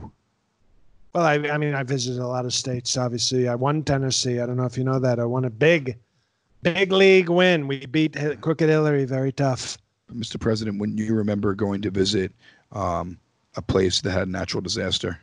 Well, 1.15 1.25
I, 1.25 1.35
I 1.35 1.59
mean, 1.59 1.75
I 1.75 1.83
visited 1.83 2.21
a 2.21 2.27
lot 2.27 2.45
of 2.45 2.53
states. 2.53 2.97
Obviously, 2.97 3.49
I 3.49 3.55
won 3.57 3.83
Tennessee. 3.83 4.39
I 4.41 4.47
don't 4.47 4.57
know 4.57 4.67
if 4.67 4.77
you 4.79 4.85
know 4.85 5.01
that. 5.01 5.19
I 5.19 5.25
won 5.25 5.45
a 5.47 5.51
big, 5.51 5.99
big 6.63 6.93
league 6.93 7.29
win. 7.29 7.67
We 7.67 7.87
beat 7.87 8.17
Crooked 8.41 8.69
Hillary 8.69 9.05
very 9.05 9.33
tough. 9.33 9.79
Mr. 10.13 10.41
President, 10.41 10.79
when 10.79 10.97
you 10.99 11.15
remember 11.15 11.55
going 11.55 11.83
to 11.83 11.91
visit 11.91 12.33
um, 12.73 13.19
a 13.57 13.63
place 13.63 14.01
that 14.01 14.11
had 14.11 14.27
a 14.29 14.31
natural 14.31 14.61
disaster, 14.61 15.19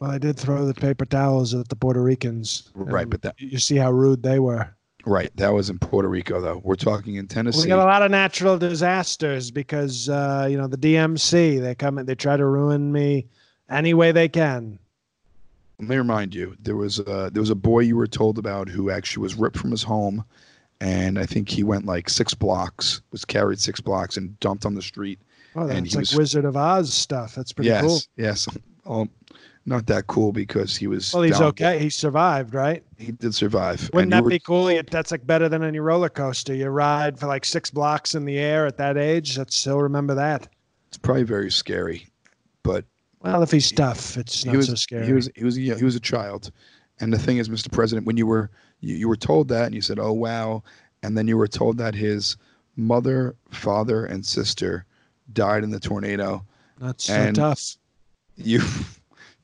Well, 0.00 0.10
I 0.10 0.18
did 0.18 0.36
throw 0.36 0.66
the 0.66 0.74
paper 0.74 1.04
towels 1.04 1.54
at 1.54 1.68
the 1.68 1.76
Puerto 1.76 2.02
Ricans. 2.02 2.70
right? 2.74 3.08
But 3.08 3.22
that 3.22 3.40
you 3.40 3.58
see 3.58 3.76
how 3.76 3.92
rude 3.92 4.22
they 4.22 4.40
were. 4.40 4.68
right 5.06 5.30
that 5.36 5.52
was 5.52 5.70
in 5.70 5.78
Puerto 5.78 6.08
Rico, 6.08 6.40
though. 6.40 6.60
We're 6.64 6.74
talking 6.74 7.14
in 7.16 7.28
Tennessee. 7.28 7.62
We 7.62 7.68
got 7.68 7.78
a 7.78 7.84
lot 7.84 8.02
of 8.02 8.10
natural 8.10 8.58
disasters 8.58 9.50
because 9.52 10.08
uh, 10.08 10.48
you 10.50 10.56
know 10.56 10.66
the 10.66 10.76
DMC. 10.78 11.60
They 11.60 11.74
come 11.76 11.98
and 11.98 12.08
they 12.08 12.14
try 12.16 12.36
to 12.36 12.44
ruin 12.46 12.90
me 12.92 13.26
any 13.70 13.94
way 13.94 14.10
they 14.12 14.28
can. 14.28 14.78
Let 15.82 15.88
me 15.88 15.96
remind 15.96 16.32
you, 16.32 16.56
there 16.60 16.76
was 16.76 17.00
a, 17.00 17.28
there 17.32 17.40
was 17.40 17.50
a 17.50 17.56
boy 17.56 17.80
you 17.80 17.96
were 17.96 18.06
told 18.06 18.38
about 18.38 18.68
who 18.68 18.88
actually 18.88 19.22
was 19.22 19.34
ripped 19.34 19.58
from 19.58 19.72
his 19.72 19.82
home, 19.82 20.24
and 20.80 21.18
I 21.18 21.26
think 21.26 21.48
he 21.48 21.64
went 21.64 21.86
like 21.86 22.08
six 22.08 22.34
blocks, 22.34 23.02
was 23.10 23.24
carried 23.24 23.58
six 23.58 23.80
blocks, 23.80 24.16
and 24.16 24.38
dumped 24.38 24.64
on 24.64 24.74
the 24.74 24.82
street. 24.82 25.18
Oh, 25.56 25.66
that's 25.66 25.96
like 25.96 26.02
was- 26.02 26.14
Wizard 26.14 26.44
of 26.44 26.56
Oz 26.56 26.94
stuff. 26.94 27.34
That's 27.34 27.52
pretty 27.52 27.70
yes, 27.70 27.82
cool. 27.82 28.00
yes. 28.16 28.46
Um, 28.86 29.10
not 29.66 29.86
that 29.86 30.06
cool 30.06 30.30
because 30.32 30.76
he 30.76 30.86
was. 30.86 31.12
Well, 31.12 31.24
he's 31.24 31.38
down- 31.38 31.48
okay. 31.48 31.80
He 31.80 31.90
survived, 31.90 32.54
right? 32.54 32.84
He 32.96 33.10
did 33.10 33.34
survive. 33.34 33.90
Wouldn't 33.92 34.04
and 34.04 34.12
that 34.12 34.22
were- 34.22 34.30
be 34.30 34.38
cool? 34.38 34.80
That's 34.88 35.10
like 35.10 35.26
better 35.26 35.48
than 35.48 35.64
any 35.64 35.80
roller 35.80 36.10
coaster. 36.10 36.54
You 36.54 36.68
ride 36.68 37.18
for 37.18 37.26
like 37.26 37.44
six 37.44 37.72
blocks 37.72 38.14
in 38.14 38.24
the 38.24 38.38
air 38.38 38.66
at 38.66 38.76
that 38.76 38.96
age. 38.96 39.34
That's 39.34 39.56
still 39.56 39.80
remember 39.80 40.14
that. 40.14 40.46
It's 40.86 40.98
probably 40.98 41.24
very 41.24 41.50
scary, 41.50 42.06
but 42.62 42.84
Well, 43.22 43.42
if 43.42 43.50
he's 43.50 43.70
tough, 43.70 44.16
it's 44.16 44.44
not 44.44 44.52
he 44.52 44.56
was 44.56 44.66
so 44.66 44.74
scary. 44.74 45.06
he 45.06 45.12
was 45.12 45.30
he 45.34 45.44
was 45.44 45.56
he 45.56 45.84
was 45.84 45.94
a 45.94 46.00
child, 46.00 46.50
and 47.00 47.12
the 47.12 47.18
thing 47.18 47.38
is, 47.38 47.48
Mr. 47.48 47.70
President, 47.70 48.06
when 48.06 48.16
you 48.16 48.26
were 48.26 48.50
you, 48.80 48.96
you 48.96 49.08
were 49.08 49.16
told 49.16 49.48
that, 49.48 49.66
and 49.66 49.74
you 49.74 49.80
said, 49.80 49.98
"Oh 49.98 50.12
wow," 50.12 50.62
and 51.02 51.16
then 51.16 51.28
you 51.28 51.36
were 51.36 51.46
told 51.48 51.78
that 51.78 51.94
his 51.94 52.36
mother, 52.76 53.36
father, 53.50 54.06
and 54.06 54.24
sister 54.24 54.84
died 55.32 55.62
in 55.62 55.70
the 55.70 55.80
tornado. 55.80 56.44
That's 56.78 57.04
so 57.04 57.32
tough. 57.32 57.76
You 58.36 58.60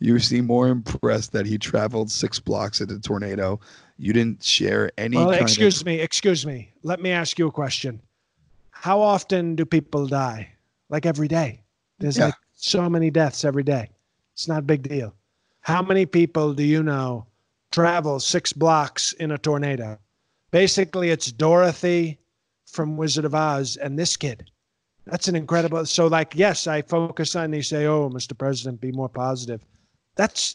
you 0.00 0.18
seem 0.18 0.46
more 0.46 0.68
impressed 0.68 1.32
that 1.32 1.46
he 1.46 1.58
traveled 1.58 2.10
six 2.10 2.40
blocks 2.40 2.80
in 2.80 2.88
the 2.88 2.98
tornado. 2.98 3.60
You 3.96 4.12
didn't 4.12 4.42
share 4.42 4.90
any. 4.98 5.16
Well, 5.16 5.30
excuse 5.30 5.80
of, 5.80 5.86
me, 5.86 6.00
excuse 6.00 6.46
me. 6.46 6.72
Let 6.82 7.00
me 7.00 7.10
ask 7.10 7.38
you 7.38 7.48
a 7.48 7.52
question. 7.52 8.00
How 8.70 9.00
often 9.00 9.56
do 9.56 9.64
people 9.64 10.06
die? 10.06 10.50
Like 10.88 11.04
every 11.04 11.28
day. 11.28 11.62
There's 11.98 12.16
Yeah. 12.16 12.26
like 12.26 12.34
so 12.58 12.90
many 12.90 13.08
deaths 13.10 13.44
every 13.44 13.62
day. 13.62 13.88
It's 14.34 14.48
not 14.48 14.58
a 14.60 14.62
big 14.62 14.82
deal. 14.82 15.14
How 15.60 15.80
many 15.82 16.06
people 16.06 16.52
do 16.54 16.64
you 16.64 16.82
know 16.82 17.26
travel 17.70 18.20
six 18.20 18.52
blocks 18.52 19.12
in 19.14 19.30
a 19.32 19.38
tornado? 19.38 19.98
Basically, 20.50 21.10
it's 21.10 21.30
Dorothy 21.30 22.18
from 22.66 22.96
Wizard 22.96 23.24
of 23.24 23.34
Oz 23.34 23.76
and 23.76 23.98
this 23.98 24.16
kid. 24.16 24.50
That's 25.06 25.28
an 25.28 25.36
incredible. 25.36 25.86
So, 25.86 26.06
like, 26.06 26.34
yes, 26.34 26.66
I 26.66 26.82
focus 26.82 27.34
on. 27.36 27.50
They 27.50 27.62
say, 27.62 27.86
"Oh, 27.86 28.10
Mr. 28.10 28.36
President, 28.36 28.80
be 28.80 28.92
more 28.92 29.08
positive." 29.08 29.60
That's 30.16 30.54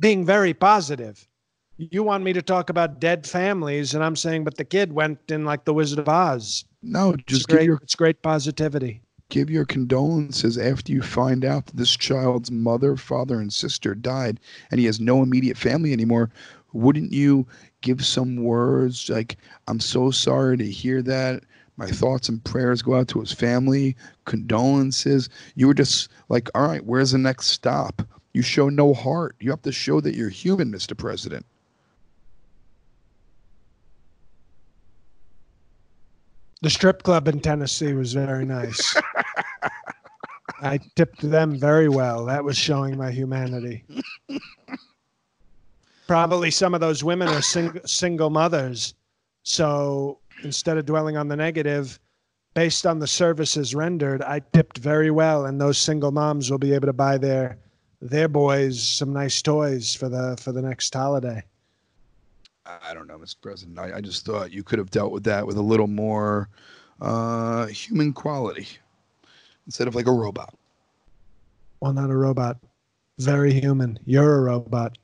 being 0.00 0.24
very 0.24 0.54
positive. 0.54 1.28
You 1.76 2.02
want 2.02 2.24
me 2.24 2.32
to 2.32 2.42
talk 2.42 2.70
about 2.70 3.00
dead 3.00 3.26
families, 3.26 3.94
and 3.94 4.02
I'm 4.02 4.16
saying, 4.16 4.44
but 4.44 4.56
the 4.56 4.64
kid 4.64 4.92
went 4.92 5.18
in 5.28 5.44
like 5.44 5.64
the 5.64 5.74
Wizard 5.74 5.98
of 5.98 6.08
Oz. 6.08 6.64
No, 6.82 7.10
It's 7.10 7.24
just 7.26 7.48
give 7.48 7.56
great. 7.58 7.66
your 7.66 7.76
It's 7.82 7.94
great 7.94 8.22
positivity. 8.22 9.02
Give 9.34 9.50
your 9.50 9.64
condolences 9.64 10.56
after 10.56 10.92
you 10.92 11.02
find 11.02 11.44
out 11.44 11.66
that 11.66 11.76
this 11.76 11.96
child's 11.96 12.52
mother, 12.52 12.96
father, 12.96 13.40
and 13.40 13.52
sister 13.52 13.92
died, 13.92 14.38
and 14.70 14.78
he 14.78 14.86
has 14.86 15.00
no 15.00 15.24
immediate 15.24 15.58
family 15.58 15.92
anymore. 15.92 16.30
Wouldn't 16.72 17.12
you 17.12 17.44
give 17.80 18.06
some 18.06 18.36
words 18.36 19.10
like, 19.10 19.36
"I'm 19.66 19.80
so 19.80 20.12
sorry 20.12 20.56
to 20.58 20.70
hear 20.70 21.02
that. 21.02 21.42
My 21.76 21.88
thoughts 21.88 22.28
and 22.28 22.44
prayers 22.44 22.80
go 22.80 22.94
out 22.94 23.08
to 23.08 23.18
his 23.18 23.32
family. 23.32 23.96
Condolences." 24.24 25.28
You 25.56 25.66
were 25.66 25.74
just 25.74 26.10
like, 26.28 26.48
"All 26.54 26.68
right, 26.68 26.86
where's 26.86 27.10
the 27.10 27.18
next 27.18 27.48
stop?" 27.48 28.06
You 28.34 28.42
show 28.42 28.68
no 28.68 28.94
heart. 28.94 29.34
You 29.40 29.50
have 29.50 29.62
to 29.62 29.72
show 29.72 30.00
that 30.00 30.14
you're 30.14 30.28
human, 30.28 30.70
Mr. 30.70 30.96
President. 30.96 31.44
The 36.62 36.70
strip 36.70 37.02
club 37.02 37.28
in 37.28 37.40
Tennessee 37.40 37.92
was 37.94 38.14
very 38.14 38.44
nice. 38.44 38.96
I 40.64 40.78
tipped 40.96 41.20
them 41.20 41.58
very 41.58 41.90
well. 41.90 42.24
That 42.24 42.42
was 42.42 42.56
showing 42.56 42.96
my 42.96 43.10
humanity. 43.10 43.84
Probably 46.06 46.50
some 46.50 46.74
of 46.74 46.80
those 46.80 47.04
women 47.04 47.28
are 47.28 47.42
sing- 47.42 47.80
single 47.84 48.30
mothers. 48.30 48.94
So 49.42 50.20
instead 50.42 50.78
of 50.78 50.86
dwelling 50.86 51.18
on 51.18 51.28
the 51.28 51.36
negative, 51.36 52.00
based 52.54 52.86
on 52.86 52.98
the 52.98 53.06
services 53.06 53.74
rendered, 53.74 54.22
I 54.22 54.40
tipped 54.54 54.78
very 54.78 55.10
well, 55.10 55.44
and 55.44 55.60
those 55.60 55.76
single 55.76 56.12
moms 56.12 56.50
will 56.50 56.58
be 56.58 56.72
able 56.72 56.86
to 56.86 56.92
buy 56.94 57.18
their 57.18 57.58
their 58.00 58.28
boys 58.28 58.82
some 58.82 59.12
nice 59.12 59.40
toys 59.42 59.94
for 59.94 60.08
the 60.08 60.36
for 60.40 60.52
the 60.52 60.62
next 60.62 60.94
holiday. 60.94 61.42
I 62.64 62.94
don't 62.94 63.06
know, 63.06 63.18
Mr. 63.18 63.36
President. 63.42 63.78
I, 63.78 63.96
I 63.96 64.00
just 64.00 64.24
thought 64.24 64.50
you 64.50 64.62
could 64.62 64.78
have 64.78 64.90
dealt 64.90 65.12
with 65.12 65.24
that 65.24 65.46
with 65.46 65.58
a 65.58 65.62
little 65.62 65.86
more 65.86 66.48
uh, 67.02 67.66
human 67.66 68.14
quality 68.14 68.66
instead 69.66 69.88
of 69.88 69.94
like 69.94 70.06
a 70.06 70.12
robot. 70.12 70.54
Well, 71.80 71.92
not 71.92 72.10
a 72.10 72.16
robot. 72.16 72.58
Very 73.18 73.52
human. 73.52 73.98
You're 74.04 74.38
a 74.38 74.42
robot. 74.42 74.98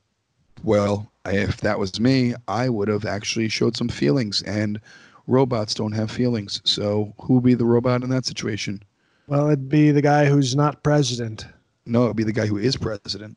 Well, 0.63 1.11
if 1.27 1.59
that 1.59 1.79
was 1.79 2.01
me, 2.01 2.35
I 2.49 2.69
would 2.69 2.89
have 2.89 3.05
actually 3.05 3.49
showed 3.49 3.77
some 3.77 3.89
feelings, 3.89 4.43
and 4.43 4.81
robots 5.27 5.75
don't 5.75 5.93
have 5.93 6.11
feelings. 6.11 6.61
So 6.65 7.15
who 7.21 7.35
would 7.35 7.45
be 7.45 7.55
the 7.55 7.65
robot 7.65 8.03
in 8.03 8.11
that 8.11 8.27
situation? 8.27 8.83
Well, 9.27 9.47
it'd 9.47 9.69
be 9.69 9.91
the 9.91 10.03
guy 10.03 10.27
who's 10.27 10.57
not 10.57 10.83
president. 10.83 11.47
No, 11.87 12.05
it'd 12.05 12.17
be 12.17 12.25
the 12.25 12.33
guy 12.33 12.47
who 12.47 12.59
is 12.59 12.77
president. 12.77 13.37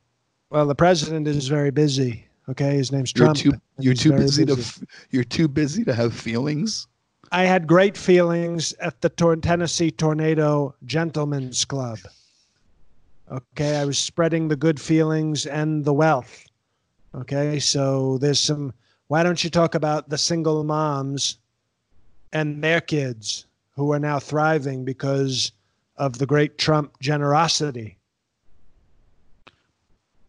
Well, 0.49 0.65
the 0.65 0.75
president 0.75 1.27
is 1.27 1.47
very 1.47 1.71
busy. 1.71 2.25
Okay, 2.49 2.75
his 2.75 2.91
name's 2.91 3.13
You're 3.15 3.27
Trump. 3.27 3.37
too 3.37 3.53
you're 3.79 3.93
too 3.93 4.09
very 4.09 4.23
busy, 4.23 4.45
to 4.45 4.87
you're 5.11 5.23
too 5.23 5.47
busy 5.47 5.83
to 5.85 5.93
have 5.93 6.13
feelings. 6.13 6.87
I 7.33 7.45
had 7.45 7.65
great 7.65 7.97
feelings 7.97 8.73
at 8.73 9.01
the 9.01 9.09
tor- 9.09 9.35
Tennessee 9.37 9.89
Tornado 9.89 10.75
Gentlemen's 10.85 11.65
Club. 11.65 11.97
Okay, 13.31 13.77
I 13.77 13.85
was 13.85 13.97
spreading 13.97 14.47
the 14.47 14.55
good 14.55 14.79
feelings 14.79 15.47
and 15.47 15.83
the 15.83 15.93
wealth. 15.93 16.45
Okay, 17.15 17.59
so 17.59 18.19
there's 18.19 18.39
some. 18.39 18.71
Why 19.07 19.23
don't 19.23 19.43
you 19.43 19.49
talk 19.49 19.73
about 19.73 20.09
the 20.09 20.17
single 20.17 20.63
moms 20.63 21.39
and 22.33 22.63
their 22.63 22.79
kids 22.79 23.47
who 23.75 23.91
are 23.91 23.99
now 23.99 24.19
thriving 24.19 24.85
because 24.85 25.53
of 25.97 26.19
the 26.19 26.27
great 26.27 26.59
Trump 26.59 26.99
generosity? 26.99 27.97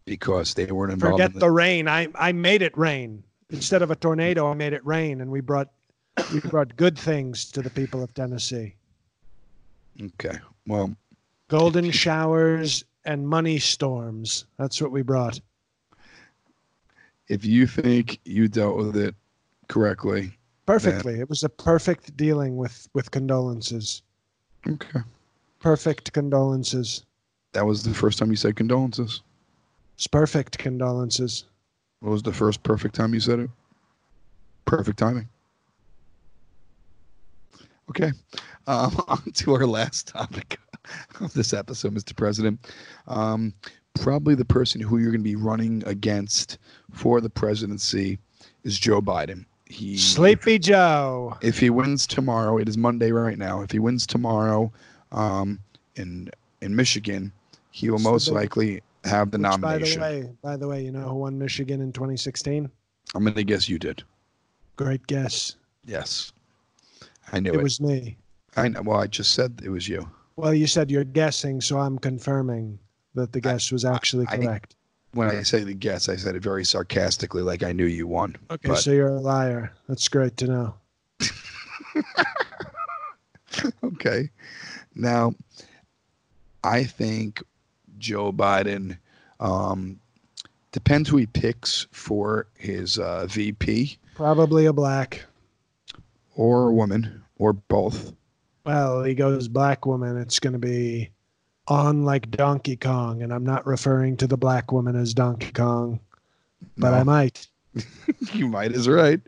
Because 0.05 0.55
they 0.55 0.71
weren't 0.71 0.93
involved. 0.93 1.13
Forget 1.21 1.33
in 1.33 1.39
the 1.39 1.51
rain. 1.51 1.87
I 1.87 2.07
I 2.15 2.31
made 2.31 2.63
it 2.63 2.75
rain 2.75 3.23
instead 3.51 3.83
of 3.83 3.91
a 3.91 3.95
tornado. 3.95 4.49
I 4.49 4.55
made 4.55 4.73
it 4.73 4.83
rain, 4.83 5.21
and 5.21 5.29
we 5.29 5.41
brought 5.41 5.69
we 6.33 6.39
brought 6.41 6.75
good 6.75 6.97
things 6.97 7.45
to 7.51 7.61
the 7.61 7.69
people 7.69 8.03
of 8.03 8.13
Tennessee. 8.13 8.75
Okay. 10.01 10.37
Well, 10.67 10.95
Golden 11.47 11.91
showers 11.91 12.83
and 13.05 13.27
money 13.27 13.59
storms. 13.59 14.45
That's 14.57 14.81
what 14.81 14.91
we 14.91 15.01
brought. 15.03 15.39
if 17.27 17.45
you 17.45 17.67
think 17.67 18.19
you 18.25 18.47
dealt 18.47 18.77
with 18.77 18.95
it 18.97 19.15
correctly, 19.67 20.31
Perfectly. 20.65 21.19
It 21.19 21.29
was 21.29 21.43
a 21.43 21.49
perfect 21.49 22.17
dealing 22.17 22.57
with 22.57 22.87
with 22.93 23.11
condolences. 23.11 24.01
okay. 24.67 24.99
Perfect 25.59 26.11
condolences. 26.13 27.05
That 27.53 27.65
was 27.67 27.83
the 27.83 27.93
first 27.93 28.17
time 28.19 28.31
you 28.31 28.35
said 28.35 28.55
condolences. 28.55 29.21
It's 29.95 30.07
perfect 30.07 30.57
condolences. 30.57 31.45
What 31.99 32.09
was 32.11 32.23
the 32.23 32.33
first 32.33 32.63
perfect 32.63 32.95
time 32.95 33.13
you 33.13 33.19
said 33.19 33.39
it? 33.39 33.49
Perfect 34.65 34.97
timing. 34.99 35.29
Okay. 37.89 38.11
Um, 38.67 38.95
on 39.07 39.31
to 39.33 39.53
our 39.53 39.65
last 39.65 40.07
topic 40.07 40.57
of 41.21 41.33
this 41.33 41.53
episode, 41.53 41.93
Mr. 41.93 42.15
President. 42.15 42.71
Um, 43.07 43.53
probably 43.95 44.35
the 44.35 44.45
person 44.45 44.81
who 44.81 44.97
you're 44.97 45.11
going 45.11 45.21
to 45.21 45.23
be 45.23 45.35
running 45.35 45.83
against 45.85 46.57
for 46.91 47.21
the 47.21 47.29
presidency 47.29 48.19
is 48.63 48.77
Joe 48.77 49.01
Biden. 49.01 49.45
He 49.67 49.97
Sleepy 49.97 50.59
Joe. 50.59 51.37
if 51.41 51.59
he 51.59 51.71
wins 51.71 52.05
tomorrow, 52.05 52.57
it 52.59 52.69
is 52.69 52.77
Monday 52.77 53.11
right 53.11 53.37
now. 53.37 53.61
If 53.61 53.71
he 53.71 53.79
wins 53.79 54.05
tomorrow, 54.05 54.71
um, 55.11 55.59
in 55.95 56.29
in 56.61 56.75
Michigan, 56.75 57.31
he 57.71 57.89
will 57.89 57.99
So 57.99 58.11
most 58.11 58.27
likely 58.29 58.81
have 59.05 59.31
the 59.31 59.37
Which, 59.37 59.43
nomination. 59.43 59.99
By 59.99 60.11
the 60.11 60.19
way, 60.19 60.31
by 60.43 60.57
the 60.57 60.67
way, 60.67 60.83
you 60.83 60.91
know 60.91 61.09
who 61.09 61.15
won 61.15 61.39
Michigan 61.39 61.81
in 61.81 61.91
2016? 61.93 62.69
I'm 63.15 63.23
going 63.23 63.35
to 63.35 63.43
guess 63.43 63.67
you 63.67 63.79
did. 63.79 64.03
Great 64.75 65.05
guess. 65.07 65.55
Yes, 65.85 66.31
I 67.31 67.39
knew 67.39 67.51
It 67.53 67.59
it. 67.59 67.63
was 67.63 67.81
me. 67.81 68.17
I 68.55 68.67
know. 68.69 68.81
Well, 68.81 68.99
I 68.99 69.07
just 69.07 69.33
said 69.33 69.61
it 69.63 69.69
was 69.69 69.87
you. 69.87 70.09
Well, 70.37 70.53
you 70.53 70.67
said 70.67 70.91
you're 70.91 71.03
guessing, 71.03 71.61
so 71.61 71.79
I'm 71.79 71.97
confirming 71.97 72.77
that 73.15 73.31
the 73.31 73.41
guess 73.41 73.71
was 73.71 73.85
actually 73.85 74.25
I- 74.29 74.37
correct. 74.37 74.75
When 75.13 75.29
I 75.29 75.43
say 75.43 75.63
the 75.63 75.73
guess, 75.73 76.09
I 76.09 76.17
said 76.17 76.35
it 76.35 76.43
very 76.43 76.65
sarcastically, 76.65 77.41
like 77.41 77.63
I 77.63 77.71
knew 77.71 77.85
you 77.85 78.05
won. 78.05 78.35
Okay, 78.51 78.67
but- 78.67 78.79
so 78.79 78.91
you're 78.91 79.07
a 79.07 79.19
liar. 79.21 79.71
That's 79.87 80.07
great 80.09 80.35
to 80.37 80.47
know. 80.47 80.75
okay. 83.83 84.29
Now, 84.93 85.33
I 86.65 86.83
think 86.83 87.41
Joe 87.97 88.33
Biden 88.33 88.97
um, 89.39 89.99
depends 90.73 91.07
who 91.09 91.15
he 91.17 91.27
picks 91.27 91.87
for 91.91 92.47
his 92.57 92.99
uh, 92.99 93.25
VP 93.29 93.97
Probably 94.15 94.65
a 94.65 94.73
black. 94.73 95.23
Or 96.35 96.69
a 96.69 96.73
woman 96.73 97.23
or 97.37 97.53
both. 97.53 98.13
Well, 98.65 99.03
he 99.03 99.15
goes 99.15 99.47
black 99.47 99.85
woman. 99.85 100.17
It's 100.17 100.39
going 100.39 100.53
to 100.53 100.59
be 100.59 101.09
on 101.67 102.03
like 102.03 102.31
Donkey 102.31 102.75
Kong, 102.75 103.21
and 103.21 103.33
I'm 103.33 103.45
not 103.45 103.65
referring 103.65 104.17
to 104.17 104.27
the 104.27 104.37
black 104.37 104.71
woman 104.71 104.95
as 104.95 105.13
Donkey 105.13 105.51
Kong, 105.51 105.99
but 106.77 106.93
I 106.93 107.03
might. 107.03 107.47
you 108.33 108.47
might 108.47 108.71
is 108.71 108.87
right. 108.87 109.21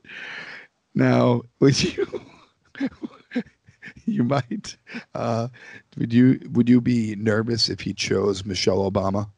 Now, 0.95 1.41
would 1.59 1.81
you? 1.83 2.07
you 4.05 4.23
might. 4.23 4.77
Uh, 5.13 5.49
would 5.97 6.13
you? 6.13 6.39
Would 6.51 6.69
you 6.69 6.81
be 6.81 7.15
nervous 7.15 7.69
if 7.69 7.81
he 7.81 7.93
chose 7.93 8.45
Michelle 8.45 8.89
Obama? 8.89 9.29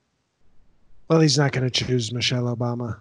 Well, 1.10 1.20
he's 1.20 1.38
not 1.38 1.52
going 1.52 1.70
to 1.70 1.86
choose 1.86 2.14
Michelle 2.14 2.56
Obama. 2.56 3.00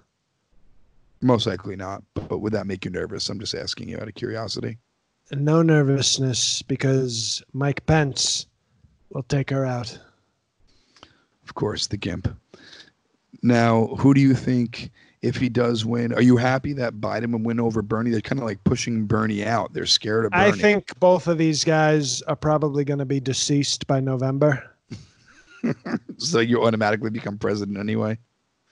Most 1.20 1.46
likely 1.46 1.76
not. 1.76 2.02
But 2.14 2.38
would 2.38 2.52
that 2.52 2.66
make 2.66 2.84
you 2.84 2.90
nervous? 2.90 3.28
I'm 3.28 3.40
just 3.40 3.54
asking 3.54 3.88
you 3.88 3.96
out 3.98 4.08
of 4.08 4.14
curiosity. 4.14 4.78
No 5.32 5.62
nervousness 5.62 6.62
because 6.62 7.42
Mike 7.52 7.84
Pence 7.86 8.46
will 9.10 9.24
take 9.24 9.50
her 9.50 9.64
out. 9.64 9.98
Of 11.44 11.54
course, 11.54 11.86
the 11.86 11.96
gimp. 11.96 12.28
Now, 13.42 13.86
who 13.98 14.14
do 14.14 14.20
you 14.20 14.34
think, 14.34 14.90
if 15.22 15.36
he 15.36 15.48
does 15.48 15.84
win, 15.84 16.12
are 16.12 16.22
you 16.22 16.36
happy 16.36 16.72
that 16.74 16.94
Biden 16.94 17.32
would 17.32 17.44
win 17.44 17.60
over 17.60 17.82
Bernie? 17.82 18.10
They're 18.10 18.20
kind 18.20 18.40
of 18.40 18.46
like 18.46 18.62
pushing 18.64 19.06
Bernie 19.06 19.44
out. 19.44 19.72
They're 19.72 19.86
scared 19.86 20.24
of 20.24 20.32
Bernie. 20.32 20.44
I 20.44 20.52
think 20.52 20.98
both 20.98 21.26
of 21.26 21.38
these 21.38 21.64
guys 21.64 22.22
are 22.22 22.36
probably 22.36 22.84
going 22.84 22.98
to 22.98 23.04
be 23.04 23.20
deceased 23.20 23.86
by 23.86 24.00
November. 24.00 24.62
so. 26.18 26.40
You 26.40 26.64
automatically 26.64 27.10
become 27.10 27.38
president 27.38 27.78
anyway. 27.78 28.18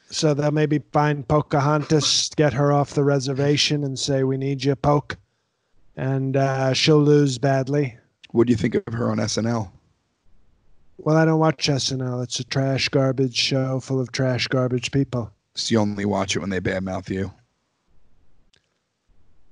So 0.09 0.35
they'll 0.35 0.53
maybe 0.53 0.81
find 0.93 1.27
Pocahontas, 1.27 2.31
get 2.37 2.53
her 2.53 2.73
off 2.73 2.95
the 2.95 3.05
reservation, 3.05 3.83
and 3.85 3.99
say, 3.99 4.23
"We 4.23 4.37
need 4.37 4.63
you, 4.65 4.77
Poke," 4.77 5.17
and 5.97 6.37
uh, 6.37 6.73
she'll 6.73 7.03
lose 7.03 7.39
badly. 7.39 7.97
What 8.31 8.47
do 8.47 8.53
you 8.53 8.57
think 8.57 8.75
of 8.77 8.95
her 8.95 9.11
on 9.11 9.19
SNL? 9.19 9.71
Well, 10.99 11.17
I 11.17 11.25
don't 11.25 11.41
watch 11.41 11.67
SNL. 11.69 12.23
It's 12.23 12.41
a 12.41 12.45
trash 12.45 12.89
garbage 12.89 13.37
show 13.37 13.81
full 13.81 14.01
of 14.01 14.13
trash 14.13 14.47
garbage 14.49 14.91
people. 14.93 15.31
So 15.55 15.73
you 15.73 15.81
only 15.81 16.05
watch 16.05 16.37
it 16.37 16.41
when 16.41 16.51
they 16.51 16.61
badmouth 16.61 17.09
you. 17.11 17.33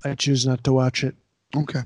I 0.03 0.15
choose 0.15 0.45
not 0.45 0.63
to 0.63 0.73
watch 0.73 1.03
it. 1.03 1.15
Okay. 1.55 1.81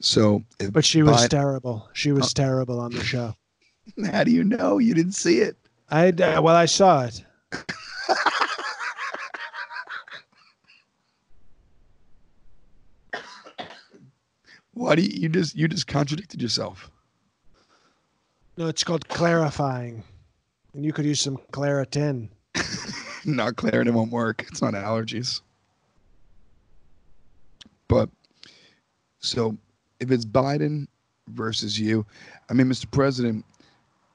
So, 0.00 0.42
But 0.72 0.84
she 0.84 1.02
was 1.02 1.16
Biden- 1.24 1.28
terrible. 1.28 1.88
She 1.92 2.10
was 2.12 2.32
terrible 2.34 2.80
on 2.80 2.92
the 2.92 3.04
show. 3.04 3.34
how 4.10 4.24
do 4.24 4.30
you 4.30 4.44
know 4.44 4.78
you 4.78 4.94
didn't 4.94 5.12
see 5.12 5.38
it? 5.38 5.56
I 5.90 6.08
uh, 6.08 6.40
well, 6.40 6.56
I 6.56 6.64
saw 6.66 7.04
it. 7.04 7.22
Why 14.74 14.94
do 14.96 15.02
you, 15.02 15.10
you 15.12 15.28
just 15.28 15.54
you 15.54 15.68
just 15.68 15.86
contradicted 15.86 16.42
yourself? 16.42 16.90
No, 18.56 18.66
it's 18.66 18.84
called 18.84 19.08
clarifying, 19.08 20.02
and 20.74 20.84
you 20.84 20.92
could 20.92 21.04
use 21.04 21.20
some 21.20 21.38
Claritin. 21.52 22.30
not 23.24 23.54
Claritin 23.54 23.88
it 23.88 23.94
won't 23.94 24.10
work. 24.10 24.44
It's 24.48 24.60
not 24.60 24.74
allergies. 24.74 25.40
But 27.88 28.08
so 29.20 29.56
if 30.00 30.10
it's 30.10 30.24
Biden 30.24 30.86
versus 31.28 31.78
you, 31.78 32.04
I 32.50 32.54
mean, 32.54 32.66
Mr. 32.66 32.90
President, 32.90 33.44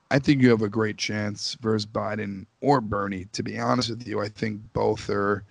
I 0.10 0.20
think 0.20 0.42
you 0.42 0.50
have 0.50 0.62
a 0.62 0.70
great 0.70 0.98
chance 0.98 1.58
versus 1.62 1.86
Biden 1.86 2.46
or 2.62 2.82
Bernie. 2.82 3.26
To 3.34 3.44
be 3.44 3.60
honest 3.60 3.90
with 3.90 4.08
you, 4.08 4.22
I 4.22 4.30
think 4.30 4.62
both 4.74 5.10
are. 5.10 5.44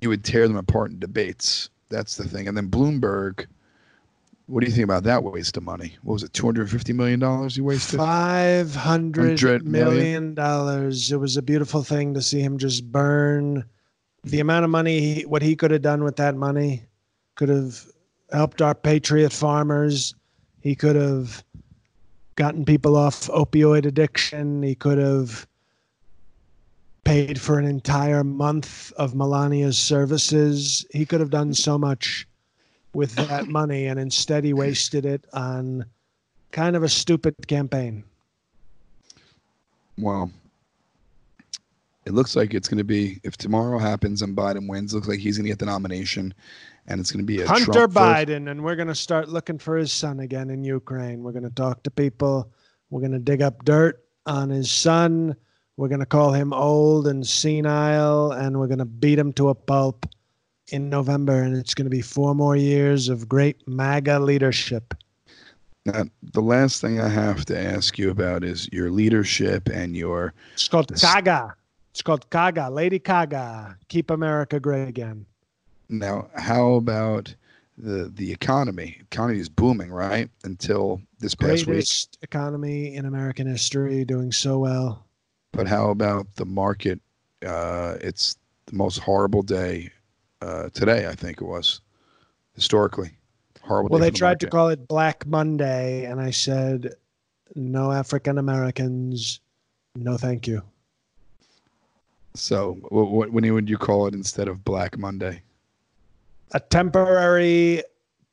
You 0.00 0.10
would 0.10 0.24
tear 0.24 0.46
them 0.48 0.56
apart 0.56 0.90
in 0.90 0.98
debates. 0.98 1.70
That's 1.88 2.16
the 2.16 2.28
thing. 2.28 2.46
And 2.46 2.56
then 2.56 2.68
Bloomberg. 2.68 3.46
What 4.46 4.60
do 4.60 4.66
you 4.66 4.72
think 4.72 4.84
about 4.84 5.04
that 5.04 5.24
waste 5.24 5.56
of 5.56 5.62
money? 5.62 5.96
What 6.02 6.12
was 6.12 6.22
it, 6.22 6.34
two 6.34 6.44
hundred 6.44 6.70
fifty 6.70 6.92
million 6.92 7.18
dollars 7.18 7.56
you 7.56 7.64
wasted? 7.64 7.96
Five 7.96 8.74
hundred 8.74 9.40
million. 9.40 9.70
million 9.70 10.34
dollars. 10.34 11.10
It 11.10 11.16
was 11.16 11.38
a 11.38 11.42
beautiful 11.42 11.82
thing 11.82 12.12
to 12.12 12.20
see 12.20 12.40
him 12.40 12.58
just 12.58 12.92
burn 12.92 13.64
the 14.22 14.30
mm-hmm. 14.30 14.40
amount 14.42 14.64
of 14.64 14.70
money. 14.70 15.00
He, 15.00 15.22
what 15.22 15.40
he 15.40 15.56
could 15.56 15.70
have 15.70 15.80
done 15.80 16.04
with 16.04 16.16
that 16.16 16.34
money 16.34 16.82
could 17.36 17.48
have 17.48 17.86
helped 18.32 18.60
our 18.60 18.74
patriot 18.74 19.32
farmers. 19.32 20.14
He 20.60 20.74
could 20.74 20.96
have 20.96 21.42
gotten 22.36 22.64
people 22.64 22.96
off 22.96 23.28
opioid 23.28 23.86
addiction. 23.86 24.62
He 24.62 24.74
could 24.74 24.98
have 24.98 25.46
paid 27.04 27.40
for 27.40 27.58
an 27.58 27.66
entire 27.66 28.24
month 28.24 28.92
of 28.92 29.12
Melania's 29.12 29.78
services. 29.78 30.86
He 30.90 31.04
could 31.04 31.20
have 31.20 31.30
done 31.30 31.54
so 31.54 31.78
much 31.78 32.26
with 32.94 33.14
that 33.16 33.48
money, 33.48 33.86
and 33.86 33.98
instead 33.98 34.44
he 34.44 34.52
wasted 34.52 35.04
it 35.04 35.24
on 35.32 35.84
kind 36.52 36.76
of 36.76 36.82
a 36.82 36.88
stupid 36.88 37.34
campaign. 37.46 38.04
Well, 39.98 40.30
it 42.06 42.12
looks 42.12 42.36
like 42.36 42.54
it's 42.54 42.68
going 42.68 42.78
to 42.78 42.84
be 42.84 43.20
if 43.22 43.36
tomorrow 43.36 43.78
happens 43.78 44.22
and 44.22 44.36
Biden 44.36 44.68
wins, 44.68 44.94
looks 44.94 45.08
like 45.08 45.18
he's 45.18 45.36
going 45.36 45.44
to 45.44 45.50
get 45.50 45.58
the 45.58 45.66
nomination, 45.66 46.34
and 46.86 47.00
it's 47.00 47.10
going 47.10 47.24
to 47.24 47.26
be 47.26 47.40
a 47.40 47.46
Hunter 47.46 47.72
Trump 47.72 47.94
Biden, 47.94 48.50
and 48.50 48.62
we're 48.62 48.76
going 48.76 48.88
to 48.88 48.94
start 48.94 49.28
looking 49.28 49.58
for 49.58 49.76
his 49.76 49.92
son 49.92 50.20
again 50.20 50.50
in 50.50 50.64
Ukraine. 50.64 51.22
We're 51.22 51.32
going 51.32 51.44
to 51.44 51.50
talk 51.50 51.82
to 51.84 51.90
people. 51.90 52.52
We're 52.90 53.00
going 53.00 53.12
to 53.12 53.18
dig 53.18 53.42
up 53.42 53.64
dirt 53.64 54.04
on 54.26 54.50
his 54.50 54.70
son. 54.70 55.36
We're 55.76 55.88
going 55.88 56.00
to 56.00 56.06
call 56.06 56.32
him 56.32 56.52
old 56.52 57.06
and 57.08 57.26
senile, 57.26 58.32
and 58.32 58.58
we're 58.58 58.68
going 58.68 58.78
to 58.78 58.84
beat 58.84 59.18
him 59.18 59.32
to 59.34 59.48
a 59.48 59.54
pulp 59.54 60.06
in 60.68 60.88
November. 60.88 61.42
And 61.42 61.56
it's 61.56 61.74
going 61.74 61.86
to 61.86 61.90
be 61.90 62.02
four 62.02 62.34
more 62.34 62.56
years 62.56 63.08
of 63.08 63.28
great 63.28 63.66
MAGA 63.66 64.20
leadership. 64.20 64.94
Now, 65.86 66.04
the 66.22 66.40
last 66.40 66.80
thing 66.80 67.00
I 67.00 67.08
have 67.08 67.44
to 67.46 67.58
ask 67.58 67.98
you 67.98 68.10
about 68.10 68.42
is 68.44 68.68
your 68.72 68.90
leadership 68.90 69.68
and 69.68 69.96
your 69.96 70.32
It's 70.54 70.68
called 70.68 70.90
Kaga. 70.98 71.54
It's 71.90 72.02
called 72.02 72.28
Kaga, 72.30 72.70
Lady 72.70 72.98
Kaga. 72.98 73.76
Keep 73.88 74.10
America 74.10 74.58
great 74.58 74.88
again. 74.88 75.26
Now. 75.88 76.28
How 76.36 76.74
about 76.74 77.34
the 77.76 78.10
the 78.14 78.32
economy? 78.32 78.98
Economy 79.00 79.38
is 79.38 79.48
booming, 79.48 79.90
right? 79.90 80.30
Until 80.44 81.00
this 81.18 81.34
past 81.34 81.66
week. 81.66 81.66
Greatest 81.66 82.18
economy 82.22 82.94
in 82.94 83.06
American 83.06 83.46
history, 83.46 84.04
doing 84.04 84.32
so 84.32 84.58
well. 84.58 85.04
But 85.52 85.66
how 85.66 85.90
about 85.90 86.26
the 86.36 86.44
market? 86.44 87.00
Uh, 87.44 87.96
it's 88.00 88.36
the 88.66 88.76
most 88.76 88.98
horrible 88.98 89.42
day 89.42 89.90
uh, 90.40 90.68
today. 90.70 91.06
I 91.06 91.14
think 91.14 91.40
it 91.40 91.44
was 91.44 91.80
historically. 92.54 93.10
Horrible. 93.62 93.90
Well, 93.90 94.00
they 94.00 94.10
the 94.10 94.18
tried 94.18 94.40
to 94.40 94.46
call 94.48 94.68
it 94.68 94.86
Black 94.86 95.26
Monday, 95.26 96.04
and 96.04 96.20
I 96.20 96.30
said, 96.30 96.94
no 97.54 97.92
African 97.92 98.38
Americans, 98.38 99.40
no 99.94 100.16
thank 100.16 100.46
you. 100.46 100.62
So, 102.34 102.78
what, 102.88 103.10
what 103.10 103.32
when 103.32 103.52
would 103.54 103.68
you 103.68 103.78
call 103.78 104.06
it 104.06 104.14
instead 104.14 104.48
of 104.48 104.64
Black 104.64 104.98
Monday? 104.98 105.42
A 106.54 106.60
temporary 106.60 107.82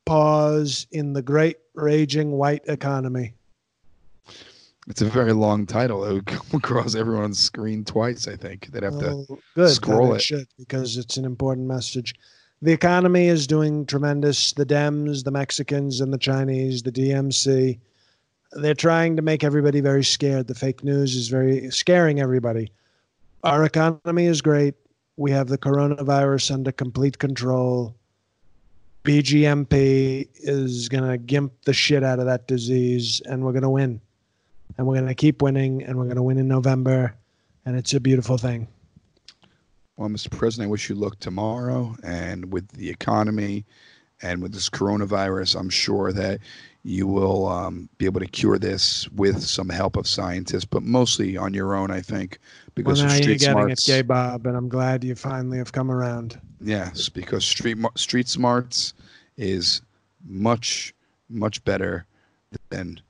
pause 0.06 0.86
in 0.92 1.12
the 1.12 1.22
great 1.22 1.58
raging 1.74 2.32
white 2.32 2.62
economy. 2.66 3.34
It's 4.88 5.02
a 5.02 5.06
very 5.06 5.32
long 5.32 5.66
title. 5.66 6.04
It 6.04 6.12
would 6.12 6.26
come 6.26 6.46
across 6.54 6.94
everyone's 6.94 7.40
screen 7.40 7.84
twice. 7.84 8.28
I 8.28 8.36
think 8.36 8.68
they'd 8.68 8.84
have 8.84 8.98
to. 9.00 9.26
Good. 9.56 9.70
scroll 9.70 10.14
it 10.14 10.30
it. 10.30 10.48
because 10.56 10.96
it's 10.96 11.16
an 11.16 11.24
important 11.24 11.66
message. 11.66 12.14
The 12.62 12.72
economy 12.72 13.26
is 13.26 13.48
doing 13.48 13.86
tremendous. 13.86 14.52
The 14.52 14.66
Dems, 14.66 15.24
the 15.24 15.32
Mexicans, 15.32 16.00
and 16.00 16.12
the 16.12 16.18
Chinese, 16.18 16.82
the 16.82 16.92
DMC, 16.92 17.80
they're 18.52 18.74
trying 18.74 19.16
to 19.16 19.22
make 19.22 19.42
everybody 19.42 19.80
very 19.80 20.04
scared. 20.04 20.46
The 20.46 20.54
fake 20.54 20.84
news 20.84 21.16
is 21.16 21.26
very 21.26 21.70
scaring 21.70 22.20
everybody. 22.20 22.70
Our 23.42 23.64
economy 23.64 24.26
is 24.26 24.40
great. 24.42 24.74
We 25.16 25.32
have 25.32 25.48
the 25.48 25.58
coronavirus 25.58 26.52
under 26.52 26.70
complete 26.70 27.18
control. 27.18 27.96
BGMP 29.04 30.28
is 30.34 30.88
going 30.88 31.08
to 31.08 31.18
gimp 31.18 31.52
the 31.64 31.72
shit 31.72 32.04
out 32.04 32.18
of 32.20 32.26
that 32.26 32.46
disease, 32.46 33.20
and 33.26 33.44
we're 33.44 33.52
going 33.52 33.62
to 33.62 33.70
win. 33.70 34.00
And 34.78 34.86
we're 34.86 34.94
going 34.94 35.08
to 35.08 35.14
keep 35.14 35.42
winning, 35.42 35.82
and 35.82 35.98
we're 35.98 36.04
going 36.04 36.16
to 36.16 36.22
win 36.22 36.38
in 36.38 36.48
November. 36.48 37.14
And 37.66 37.76
it's 37.76 37.92
a 37.94 38.00
beautiful 38.00 38.38
thing. 38.38 38.68
Well, 39.96 40.08
Mr. 40.08 40.30
President, 40.30 40.68
I 40.68 40.70
wish 40.70 40.88
you 40.88 40.94
luck 40.94 41.18
tomorrow. 41.20 41.94
And 42.02 42.52
with 42.52 42.68
the 42.68 42.88
economy 42.90 43.64
and 44.22 44.42
with 44.42 44.52
this 44.52 44.70
coronavirus, 44.70 45.58
I'm 45.58 45.70
sure 45.70 46.12
that 46.12 46.40
you 46.84 47.06
will 47.06 47.46
um, 47.46 47.88
be 47.98 48.06
able 48.06 48.20
to 48.20 48.26
cure 48.26 48.58
this 48.58 49.08
with 49.10 49.42
some 49.42 49.68
help 49.68 49.96
of 49.96 50.06
scientists, 50.06 50.64
but 50.64 50.82
mostly 50.82 51.36
on 51.36 51.54
your 51.54 51.74
own, 51.74 51.90
I 51.90 52.00
think, 52.00 52.38
because 52.74 52.98
well, 52.98 53.08
now 53.08 53.14
you're 53.14 53.22
street 53.22 53.40
getting 53.40 53.54
smarts. 53.54 53.88
it, 53.88 53.92
Gay 53.92 54.02
Bob, 54.02 54.46
and 54.46 54.56
I'm 54.56 54.68
glad 54.68 55.04
you 55.04 55.14
finally 55.14 55.58
have 55.58 55.72
come 55.72 55.90
around. 55.90 56.40
Yes, 56.60 57.08
because 57.08 57.44
street 57.44 57.78
street 57.94 58.28
smarts 58.28 58.94
is 59.36 59.82
much 60.24 60.94
much 61.28 61.64
better 61.64 62.04
than 62.68 63.00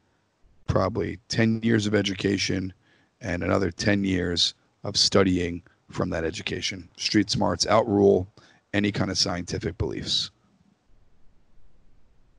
probably 0.67 1.19
10 1.29 1.61
years 1.63 1.87
of 1.87 1.95
education 1.95 2.73
and 3.21 3.43
another 3.43 3.71
10 3.71 4.05
years 4.05 4.55
of 4.85 4.97
studying 4.97 5.63
from 5.91 6.09
that 6.11 6.25
education. 6.25 6.89
Street 6.97 7.31
smarts 7.31 7.67
outrule 7.67 8.29
any 8.73 8.93
kind 8.93 9.11
of 9.11 9.19
scientific 9.19 9.77
beliefs. 9.77 10.31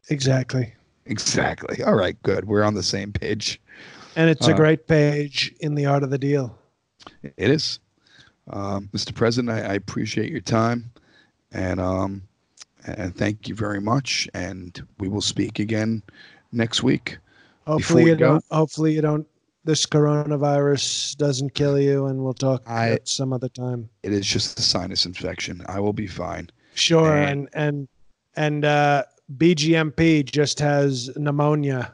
Exactly. 0.09 0.73
Exactly. 1.05 1.83
All 1.83 1.95
right, 1.95 2.21
good. 2.23 2.45
We're 2.45 2.63
on 2.63 2.73
the 2.73 2.83
same 2.83 3.11
page. 3.11 3.59
And 4.15 4.29
it's 4.29 4.47
a 4.47 4.53
Uh, 4.53 4.57
great 4.57 4.87
page 4.87 5.53
in 5.59 5.75
the 5.75 5.85
art 5.85 6.03
of 6.03 6.09
the 6.09 6.17
deal. 6.17 6.57
It 7.23 7.49
is. 7.49 7.79
Um, 8.49 8.89
Mr. 8.93 9.13
President, 9.13 9.49
I, 9.49 9.71
I 9.71 9.73
appreciate 9.73 10.29
your 10.31 10.41
time 10.41 10.91
and 11.51 11.79
um, 11.79 12.21
and 12.85 13.15
thank 13.15 13.47
you 13.47 13.55
very 13.55 13.79
much. 13.81 14.27
And 14.33 14.81
we 14.99 15.07
will 15.07 15.21
speak 15.21 15.59
again 15.59 16.03
next 16.51 16.83
week. 16.83 17.17
Hopefully 17.65 18.03
you 18.05 18.15
don't 18.15 18.43
hopefully 18.51 18.93
you 18.93 19.01
don't 19.01 19.25
this 19.65 19.85
coronavirus 19.85 21.15
doesn't 21.15 21.53
kill 21.53 21.79
you 21.79 22.07
and 22.07 22.21
we'll 22.23 22.33
talk 22.33 22.61
I- 22.67 22.99
some 23.05 23.31
other 23.33 23.49
time. 23.49 23.89
It 24.03 24.11
is 24.11 24.25
just 24.27 24.59
a 24.59 24.61
sinus 24.61 25.05
infection. 25.05 25.63
I 25.67 25.79
will 25.79 25.93
be 25.93 26.07
fine. 26.07 26.49
Sure, 26.75 27.15
And- 27.15 27.47
and 27.53 27.87
and 28.35 28.63
and 28.63 28.65
uh 28.65 29.03
BGMP 29.37 30.25
just 30.25 30.59
has 30.59 31.09
pneumonia. 31.15 31.93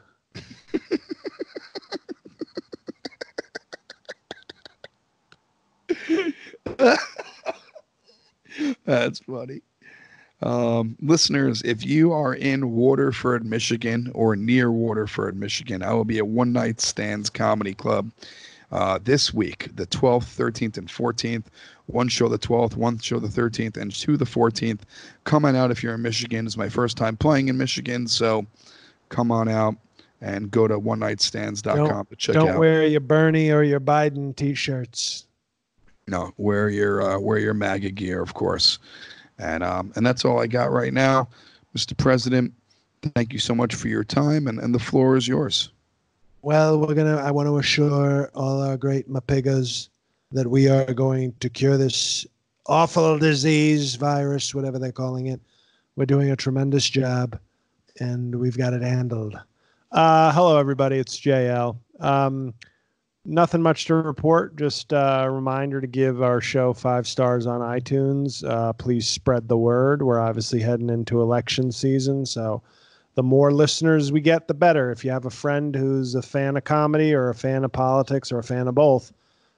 That's 8.84 9.20
funny. 9.20 9.62
Um, 10.42 10.96
listeners, 11.00 11.62
if 11.62 11.84
you 11.84 12.12
are 12.12 12.34
in 12.34 12.72
Waterford, 12.72 13.44
Michigan, 13.44 14.10
or 14.14 14.36
near 14.36 14.72
Waterford, 14.72 15.36
Michigan, 15.36 15.82
I 15.82 15.92
will 15.92 16.04
be 16.04 16.18
at 16.18 16.26
One 16.26 16.52
Night 16.52 16.80
Stands 16.80 17.28
Comedy 17.28 17.74
Club 17.74 18.10
uh, 18.72 18.98
this 19.02 19.34
week, 19.34 19.68
the 19.74 19.86
12th, 19.86 20.36
13th, 20.36 20.78
and 20.78 20.88
14th. 20.88 21.46
One 21.86 22.08
show 22.08 22.28
the 22.28 22.38
12th, 22.38 22.76
one 22.76 22.98
show 22.98 23.18
the 23.18 23.28
13th, 23.28 23.76
and 23.76 23.92
two 23.92 24.16
the 24.16 24.24
14th. 24.24 24.80
Come 25.24 25.44
on 25.44 25.56
out 25.56 25.70
if 25.70 25.82
you're 25.82 25.94
in 25.94 26.02
Michigan. 26.02 26.46
It's 26.46 26.56
my 26.56 26.68
first 26.68 26.96
time 26.96 27.16
playing 27.16 27.48
in 27.48 27.58
Michigan, 27.58 28.06
so 28.06 28.46
come 29.08 29.32
on 29.32 29.48
out 29.48 29.74
and 30.20 30.50
go 30.50 30.68
to 30.68 30.78
one 30.78 31.00
nightstands.com 31.00 32.06
to 32.06 32.16
check 32.16 32.34
don't 32.34 32.50
out. 32.50 32.58
wear 32.58 32.86
your 32.86 33.00
Bernie 33.00 33.50
or 33.50 33.62
your 33.62 33.80
Biden 33.80 34.36
t-shirts. 34.36 35.26
No, 36.06 36.32
wear 36.36 36.68
your 36.68 37.02
uh, 37.02 37.18
wear 37.18 37.38
your 37.38 37.54
MAGA 37.54 37.90
gear, 37.90 38.20
of 38.20 38.34
course. 38.34 38.78
And 39.38 39.62
um, 39.64 39.92
and 39.96 40.04
that's 40.04 40.24
all 40.24 40.40
I 40.40 40.46
got 40.46 40.70
right 40.70 40.92
now, 40.92 41.28
Mr. 41.76 41.96
President. 41.96 42.52
Thank 43.14 43.32
you 43.32 43.38
so 43.38 43.54
much 43.54 43.74
for 43.74 43.88
your 43.88 44.04
time, 44.04 44.46
and, 44.46 44.58
and 44.58 44.74
the 44.74 44.78
floor 44.78 45.16
is 45.16 45.26
yours. 45.26 45.70
Well, 46.42 46.80
we're 46.80 46.94
gonna. 46.94 47.18
I 47.18 47.30
want 47.30 47.48
to 47.48 47.58
assure 47.58 48.30
all 48.34 48.62
our 48.62 48.78
great 48.78 49.10
mapigas 49.10 49.90
that 50.32 50.46
we 50.46 50.68
are 50.68 50.94
going 50.94 51.34
to 51.40 51.50
cure 51.50 51.76
this 51.76 52.26
awful 52.66 53.18
disease, 53.18 53.96
virus, 53.96 54.54
whatever 54.54 54.78
they're 54.78 54.90
calling 54.90 55.26
it. 55.26 55.40
We're 55.96 56.06
doing 56.06 56.30
a 56.30 56.36
tremendous 56.36 56.88
job, 56.88 57.38
and 57.98 58.34
we've 58.34 58.56
got 58.56 58.72
it 58.72 58.80
handled. 58.80 59.38
Uh, 59.92 60.32
hello, 60.32 60.56
everybody. 60.56 60.96
It's 60.96 61.20
JL. 61.20 61.76
Um, 61.98 62.54
nothing 63.26 63.60
much 63.60 63.84
to 63.86 63.96
report. 63.96 64.56
Just 64.56 64.92
a 64.92 65.28
reminder 65.30 65.78
to 65.80 65.86
give 65.86 66.22
our 66.22 66.40
show 66.40 66.72
five 66.72 67.06
stars 67.06 67.46
on 67.46 67.60
iTunes. 67.60 68.48
Uh, 68.48 68.72
please 68.72 69.06
spread 69.06 69.46
the 69.46 69.58
word. 69.58 70.02
We're 70.02 70.20
obviously 70.20 70.60
heading 70.60 70.88
into 70.88 71.20
election 71.20 71.70
season, 71.70 72.24
so 72.24 72.62
the 73.14 73.22
more 73.22 73.52
listeners 73.52 74.12
we 74.12 74.20
get, 74.20 74.48
the 74.48 74.54
better. 74.54 74.90
If 74.90 75.04
you 75.04 75.10
have 75.10 75.24
a 75.24 75.30
friend 75.30 75.74
who's 75.74 76.14
a 76.14 76.22
fan 76.22 76.56
of 76.56 76.64
comedy 76.64 77.14
or 77.14 77.28
a 77.28 77.34
fan 77.34 77.64
of 77.64 77.72
politics 77.72 78.30
or 78.30 78.38
a 78.38 78.44
fan 78.44 78.68
of 78.68 78.74
both, 78.74 79.12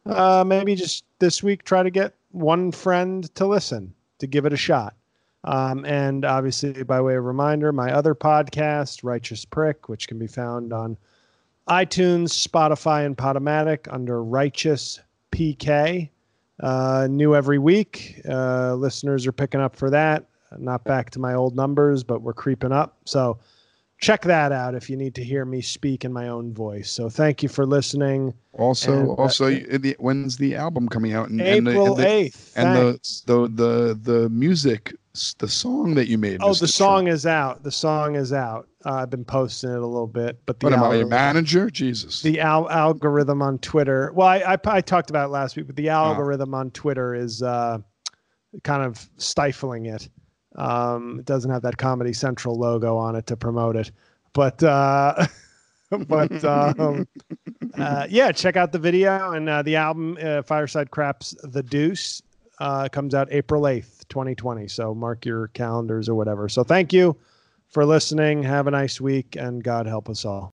uh, 0.06 0.44
maybe 0.46 0.74
just 0.74 1.04
this 1.18 1.42
week 1.42 1.64
try 1.64 1.82
to 1.82 1.90
get 1.90 2.14
one 2.32 2.72
friend 2.72 3.32
to 3.34 3.46
listen, 3.46 3.94
to 4.18 4.26
give 4.26 4.46
it 4.46 4.52
a 4.52 4.56
shot. 4.56 4.94
Um, 5.44 5.84
and 5.84 6.24
obviously, 6.24 6.82
by 6.84 7.00
way 7.00 7.16
of 7.16 7.24
reminder, 7.24 7.72
my 7.72 7.92
other 7.92 8.14
podcast, 8.14 9.02
Righteous 9.02 9.44
Prick, 9.44 9.88
which 9.88 10.08
can 10.08 10.18
be 10.18 10.26
found 10.26 10.72
on 10.72 10.96
iTunes, 11.68 12.46
Spotify, 12.46 13.06
and 13.06 13.16
Podomatic 13.16 13.92
under 13.92 14.22
Righteous 14.22 15.00
PK. 15.30 16.08
Uh, 16.60 17.08
new 17.10 17.34
every 17.34 17.58
week. 17.58 18.20
Uh, 18.28 18.74
listeners 18.74 19.26
are 19.26 19.32
picking 19.32 19.60
up 19.60 19.74
for 19.74 19.90
that. 19.90 20.26
Not 20.58 20.84
back 20.84 21.10
to 21.10 21.18
my 21.18 21.34
old 21.34 21.56
numbers, 21.56 22.02
but 22.04 22.22
we're 22.22 22.32
creeping 22.34 22.72
up. 22.72 22.96
So 23.04 23.38
check 23.98 24.22
that 24.22 24.50
out 24.50 24.74
if 24.74 24.90
you 24.90 24.96
need 24.96 25.14
to 25.14 25.22
hear 25.24 25.44
me 25.44 25.60
speak 25.60 26.04
in 26.04 26.12
my 26.12 26.28
own 26.28 26.52
voice. 26.52 26.90
So 26.90 27.08
thank 27.08 27.42
you 27.42 27.48
for 27.48 27.64
listening. 27.64 28.34
Also, 28.58 28.92
And, 28.92 29.08
uh, 29.10 29.12
also, 29.14 29.50
the, 29.50 29.94
when's 29.98 30.36
the 30.36 30.56
album 30.56 30.88
coming 30.88 31.12
out? 31.12 31.28
And, 31.28 31.40
April 31.40 31.86
and 31.94 31.96
the, 31.96 32.06
eighth. 32.08 32.52
and 32.56 32.76
the, 32.76 33.00
the 33.26 33.48
the 33.48 33.98
the 34.12 34.28
music, 34.28 34.94
the 35.38 35.48
song 35.48 35.94
that 35.94 36.08
you 36.08 36.18
made. 36.18 36.42
oh, 36.42 36.48
Mr. 36.50 36.60
the 36.60 36.68
song 36.68 37.04
Trump. 37.04 37.14
is 37.14 37.26
out. 37.26 37.62
The 37.62 37.70
song 37.72 38.16
is 38.16 38.32
out. 38.32 38.68
Uh, 38.84 38.94
I've 38.94 39.10
been 39.10 39.24
posting 39.24 39.70
it 39.70 39.76
a 39.78 39.86
little 39.86 40.08
bit, 40.08 40.40
but 40.46 40.58
the 40.58 40.66
What 40.66 40.72
am 40.72 40.80
I, 40.80 40.82
a 40.82 40.86
algorithm- 40.86 41.08
manager? 41.10 41.70
Jesus. 41.70 42.20
the 42.22 42.40
al- 42.40 42.68
algorithm 42.70 43.40
on 43.40 43.58
Twitter. 43.60 44.10
Well, 44.14 44.26
I, 44.26 44.38
I 44.38 44.56
I 44.66 44.80
talked 44.80 45.08
about 45.10 45.26
it 45.26 45.32
last 45.32 45.56
week, 45.56 45.66
but 45.68 45.76
the 45.76 45.88
Ah. 45.90 46.06
algorithm 46.08 46.52
on 46.54 46.72
Twitter 46.72 47.14
is 47.14 47.40
uh, 47.42 47.78
kind 48.64 48.82
of 48.82 49.08
stifling 49.16 49.86
it. 49.86 50.08
Um, 50.56 51.20
it 51.20 51.24
doesn't 51.24 51.50
have 51.50 51.62
that 51.62 51.76
Comedy 51.76 52.12
Central 52.12 52.56
logo 52.56 52.96
on 52.96 53.16
it 53.16 53.26
to 53.28 53.36
promote 53.36 53.76
it, 53.76 53.90
but 54.32 54.62
uh, 54.62 55.26
but 56.08 56.44
um, 56.44 57.06
uh, 57.78 58.06
yeah, 58.08 58.32
check 58.32 58.56
out 58.56 58.72
the 58.72 58.78
video 58.78 59.32
and 59.32 59.48
uh, 59.48 59.62
the 59.62 59.76
album 59.76 60.18
uh, 60.22 60.42
Fireside 60.42 60.90
Craps 60.90 61.34
The 61.42 61.62
Deuce 61.62 62.22
uh, 62.58 62.88
comes 62.88 63.14
out 63.14 63.28
April 63.30 63.68
eighth, 63.68 64.06
twenty 64.08 64.34
twenty. 64.34 64.68
So 64.68 64.94
mark 64.94 65.24
your 65.24 65.48
calendars 65.48 66.08
or 66.08 66.14
whatever. 66.14 66.48
So 66.48 66.64
thank 66.64 66.92
you 66.92 67.16
for 67.68 67.84
listening. 67.86 68.42
Have 68.42 68.66
a 68.66 68.70
nice 68.70 69.00
week, 69.00 69.36
and 69.36 69.62
God 69.62 69.86
help 69.86 70.08
us 70.08 70.24
all. 70.24 70.50